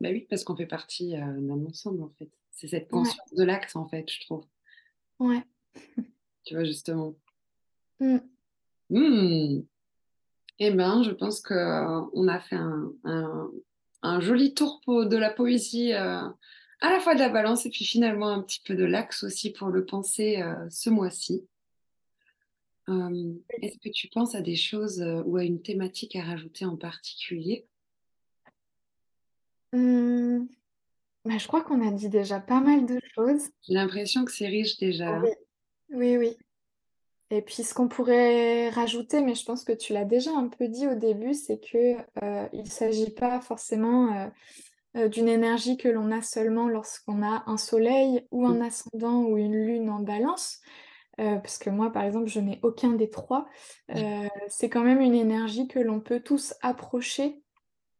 Bah 0.00 0.08
oui, 0.10 0.26
parce 0.28 0.42
qu'on 0.42 0.56
fait 0.56 0.66
partie 0.66 1.16
euh, 1.16 1.40
d'un 1.40 1.64
ensemble, 1.64 2.02
en 2.02 2.10
fait. 2.18 2.28
C'est 2.50 2.66
cette 2.66 2.90
conscience 2.90 3.32
de 3.34 3.44
l'acte, 3.44 3.76
en 3.76 3.86
fait, 3.86 4.10
je 4.10 4.20
trouve. 4.22 4.44
Ouais. 5.20 5.44
tu 6.44 6.54
vois, 6.54 6.64
justement. 6.64 7.14
Mm. 8.00 8.18
Mmh. 8.90 9.62
Eh 10.58 10.70
bien, 10.70 11.02
je 11.02 11.10
pense 11.10 11.40
qu'on 11.40 11.54
euh, 11.54 12.28
a 12.28 12.40
fait 12.40 12.56
un, 12.56 14.20
joli 14.20 14.54
tour 14.54 14.80
de 14.86 15.16
la 15.16 15.30
poésie, 15.30 15.92
euh, 15.92 16.22
à 16.80 16.90
la 16.90 17.00
fois 17.00 17.14
de 17.14 17.20
la 17.20 17.28
balance 17.28 17.66
et 17.66 17.70
puis 17.70 17.84
finalement 17.84 18.28
un 18.28 18.42
petit 18.42 18.60
peu 18.64 18.74
de 18.74 18.84
l'axe 18.84 19.22
aussi 19.22 19.52
pour 19.52 19.68
le 19.68 19.84
penser 19.84 20.40
euh, 20.40 20.54
ce 20.70 20.90
mois-ci. 20.90 21.46
Est-ce 22.88 23.78
que 23.78 23.88
tu 23.92 24.08
penses 24.08 24.36
à 24.36 24.40
des 24.40 24.54
choses 24.54 25.04
ou 25.24 25.36
à 25.36 25.42
une 25.42 25.60
thématique 25.60 26.14
à 26.14 26.22
rajouter 26.22 26.64
en 26.64 26.76
particulier? 26.76 27.66
Bah, 29.72 31.38
Je 31.38 31.46
crois 31.48 31.64
qu'on 31.64 31.86
a 31.86 31.90
dit 31.90 32.08
déjà 32.08 32.38
pas 32.38 32.60
mal 32.60 32.86
de 32.86 33.00
choses. 33.12 33.50
J'ai 33.66 33.74
l'impression 33.74 34.24
que 34.24 34.30
c'est 34.30 34.46
riche 34.46 34.78
déjà. 34.78 35.20
Oui, 35.20 35.30
oui. 35.90 36.16
oui. 36.16 36.36
Et 37.30 37.42
puis 37.42 37.64
ce 37.64 37.74
qu'on 37.74 37.88
pourrait 37.88 38.68
rajouter, 38.70 39.20
mais 39.20 39.34
je 39.34 39.44
pense 39.44 39.64
que 39.64 39.72
tu 39.72 39.92
l'as 39.92 40.04
déjà 40.04 40.30
un 40.30 40.48
peu 40.48 40.68
dit 40.68 40.86
au 40.86 40.94
début, 40.94 41.34
c'est 41.34 41.58
que 41.58 41.96
euh, 42.22 42.48
il 42.52 42.62
ne 42.62 42.68
s'agit 42.68 43.10
pas 43.10 43.40
forcément 43.40 44.14
euh, 44.14 44.26
euh, 44.96 45.08
d'une 45.08 45.28
énergie 45.28 45.76
que 45.76 45.88
l'on 45.88 46.12
a 46.12 46.22
seulement 46.22 46.68
lorsqu'on 46.68 47.24
a 47.24 47.42
un 47.46 47.56
soleil 47.56 48.24
ou 48.30 48.46
un 48.46 48.60
ascendant 48.60 49.22
ou 49.22 49.38
une 49.38 49.56
lune 49.56 49.90
en 49.90 50.00
balance. 50.00 50.60
parce 51.16 51.58
que 51.58 51.70
moi, 51.70 51.90
par 51.90 52.04
exemple, 52.04 52.28
je 52.28 52.40
n'ai 52.40 52.60
aucun 52.62 52.92
des 52.92 53.10
trois. 53.10 53.46
c'est 54.48 54.68
quand 54.68 54.84
même 54.84 55.00
une 55.00 55.14
énergie 55.14 55.66
que 55.66 55.80
l'on 55.80 56.00
peut 56.00 56.20
tous 56.20 56.54
approcher 56.62 57.42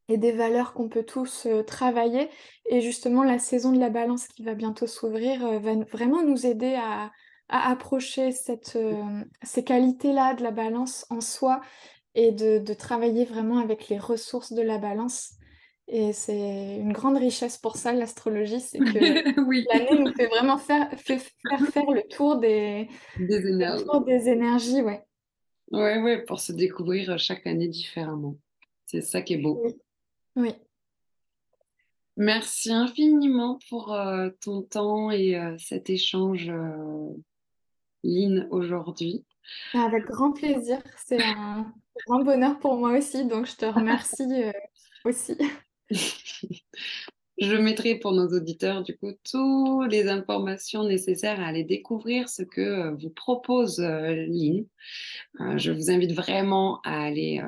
et 0.09 0.19
des 0.19 0.33
valeurs 0.33 0.73
qu'on 0.75 0.89
peut 0.89 1.03
tous 1.03 1.49
travailler. 1.67 2.29
Et 2.71 2.81
justement, 2.81 3.25
la 3.25 3.39
saison 3.39 3.73
de 3.73 3.81
la 3.81 3.91
balance 3.91 4.29
qui 4.29 4.45
va 4.45 4.55
bientôt 4.55 4.87
s'ouvrir 4.87 5.61
va 5.61 5.75
vraiment 5.91 6.23
nous 6.23 6.47
aider 6.47 6.75
à, 6.75 7.11
à 7.49 7.71
approcher 7.71 8.33
cette, 8.33 8.77
euh, 8.77 9.25
ces 9.43 9.65
qualités-là 9.65 10.35
de 10.35 10.43
la 10.43 10.51
balance 10.51 11.07
en 11.11 11.21
soi 11.21 11.61
et 12.15 12.33
de, 12.33 12.75
travailler 12.75 13.25
vraiment 13.25 13.59
avec 13.59 13.89
les 13.89 13.99
ressources 13.99 14.53
de 14.53 14.63
la 14.63 14.79
balance. 14.79 15.35
Et 15.89 16.13
c'est 16.13 16.79
une 16.79 16.93
grande 16.93 17.19
richesse 17.19 17.59
pour 17.59 17.77
ça, 17.77 17.93
l'astrologie, 17.93 18.61
c'est 18.61 18.79
que 18.79 18.85
l'année 19.73 19.99
nous 20.03 20.13
fait 20.13 20.27
vraiment 20.27 20.59
faire, 20.59 20.91
faire 20.99 21.21
faire 21.21 21.91
le 21.91 22.03
tour 22.09 22.39
des, 22.39 22.89
des 23.19 23.47
énergies. 23.47 23.85
des 24.07 24.29
énergies, 24.29 24.83
ouais. 24.83 25.05
Ouais, 25.71 26.01
ouais, 26.03 26.25
pour 26.25 26.41
se 26.41 26.53
découvrir 26.53 27.19
chaque 27.19 27.47
année 27.47 27.69
différemment. 27.69 28.37
C'est 28.87 29.01
ça 29.01 29.23
qui 29.23 29.35
est 29.35 29.39
beau. 29.39 29.63
Oui. 30.35 30.55
Merci 32.17 32.73
infiniment 32.73 33.59
pour 33.69 33.93
euh, 33.93 34.31
ton 34.41 34.63
temps 34.63 35.11
et 35.11 35.37
euh, 35.37 35.57
cet 35.59 35.91
échange 35.91 36.51
Lynn 38.07 38.47
aujourd'hui. 38.51 39.25
Avec 39.75 40.05
grand 40.07 40.33
plaisir, 40.33 40.79
c'est 40.97 41.23
un 41.23 41.73
grand 42.07 42.23
bonheur 42.23 42.59
pour 42.59 42.77
moi 42.77 42.97
aussi, 42.97 43.27
donc 43.27 43.47
je 43.47 43.57
te 43.57 43.67
remercie 43.67 44.23
euh, 44.23 44.53
aussi. 45.05 45.37
je 47.39 47.57
mettrai 47.57 47.97
pour 47.97 48.13
nos 48.13 48.29
auditeurs 48.29 48.83
du 48.83 48.97
coup 48.97 49.13
toutes 49.31 49.93
les 49.93 50.09
informations 50.09 50.85
nécessaires 50.85 51.41
à 51.41 51.47
aller 51.47 51.65
découvrir 51.65 52.29
ce 52.29 52.43
que 52.43 52.61
euh, 52.61 52.91
vous 52.93 53.11
propose 53.11 53.81
euh, 53.81 54.27
Lynn. 54.29 54.67
je 55.57 55.71
vous 55.71 55.91
invite 55.91 56.13
vraiment 56.13 56.81
à 56.83 57.05
aller 57.05 57.43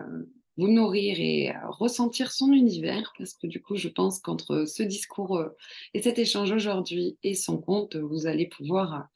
vous 0.59 0.68
nourrir 0.68 1.20
et 1.20 1.52
ressentir 1.68 2.32
son 2.32 2.52
univers, 2.52 3.12
parce 3.16 3.32
que 3.32 3.47
du 3.47 3.62
coup, 3.62 3.76
je 3.76 3.89
pense 3.89 4.18
qu'entre 4.18 4.64
ce 4.66 4.82
discours 4.82 5.39
euh, 5.39 5.56
et 5.94 6.02
cet 6.02 6.18
échange 6.18 6.51
aujourd'hui 6.51 7.16
et 7.22 7.35
son 7.35 7.59
compte, 7.59 7.94
vous 7.97 8.26
allez 8.26 8.47
pouvoir 8.47 9.09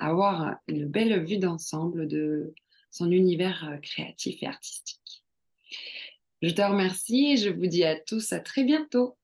avoir 0.00 0.56
une 0.66 0.86
belle 0.86 1.24
vue 1.24 1.38
d'ensemble 1.38 2.08
de 2.08 2.52
son 2.90 3.12
univers 3.12 3.68
euh, 3.70 3.76
créatif 3.78 4.42
et 4.42 4.46
artistique. 4.46 5.24
Je 6.42 6.50
te 6.50 6.62
remercie 6.62 7.32
et 7.32 7.36
je 7.36 7.50
vous 7.50 7.66
dis 7.66 7.84
à 7.84 7.98
tous 7.98 8.32
à 8.32 8.40
très 8.40 8.64
bientôt. 8.64 9.16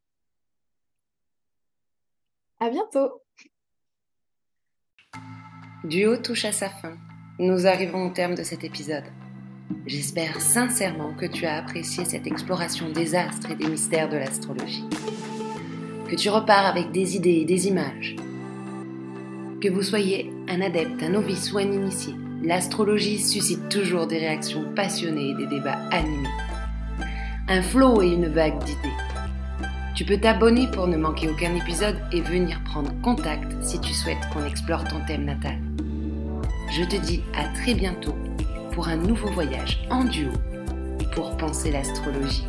À 2.60 2.70
bientôt. 2.70 3.20
Duo 5.84 6.16
touche 6.16 6.44
à 6.44 6.52
sa 6.52 6.70
fin. 6.70 6.96
Nous 7.40 7.66
arrivons 7.66 8.06
au 8.06 8.12
terme 8.12 8.36
de 8.36 8.44
cet 8.44 8.62
épisode. 8.62 9.23
J'espère 9.86 10.40
sincèrement 10.40 11.12
que 11.12 11.26
tu 11.26 11.44
as 11.44 11.56
apprécié 11.56 12.06
cette 12.06 12.26
exploration 12.26 12.88
des 12.88 13.14
astres 13.14 13.50
et 13.50 13.54
des 13.54 13.66
mystères 13.66 14.08
de 14.08 14.16
l'astrologie. 14.16 14.88
Que 16.08 16.16
tu 16.16 16.30
repars 16.30 16.64
avec 16.64 16.90
des 16.90 17.16
idées 17.16 17.40
et 17.42 17.44
des 17.44 17.68
images. 17.68 18.16
Que 19.60 19.68
vous 19.68 19.82
soyez 19.82 20.32
un 20.48 20.62
adepte, 20.62 21.02
un 21.02 21.10
novice 21.10 21.52
ou 21.52 21.58
un 21.58 21.70
initié, 21.70 22.14
l'astrologie 22.42 23.18
suscite 23.18 23.68
toujours 23.68 24.06
des 24.06 24.16
réactions 24.16 24.64
passionnées 24.74 25.30
et 25.30 25.34
des 25.34 25.48
débats 25.48 25.78
animés. 25.90 26.28
Un 27.48 27.60
flot 27.60 28.00
et 28.00 28.08
une 28.08 28.28
vague 28.28 28.58
d'idées. 28.64 28.88
Tu 29.94 30.06
peux 30.06 30.16
t'abonner 30.16 30.66
pour 30.68 30.86
ne 30.86 30.96
manquer 30.96 31.28
aucun 31.28 31.54
épisode 31.54 32.00
et 32.10 32.22
venir 32.22 32.62
prendre 32.64 32.98
contact 33.02 33.52
si 33.62 33.78
tu 33.80 33.92
souhaites 33.92 34.30
qu'on 34.32 34.46
explore 34.46 34.84
ton 34.84 35.04
thème 35.06 35.26
natal. 35.26 35.58
Je 36.70 36.84
te 36.84 36.96
dis 36.96 37.20
à 37.34 37.44
très 37.48 37.74
bientôt 37.74 38.14
pour 38.74 38.88
un 38.88 38.96
nouveau 38.96 39.30
voyage 39.30 39.86
en 39.88 40.04
duo 40.04 40.32
pour 41.14 41.36
penser 41.36 41.70
l'astrologie. 41.70 42.44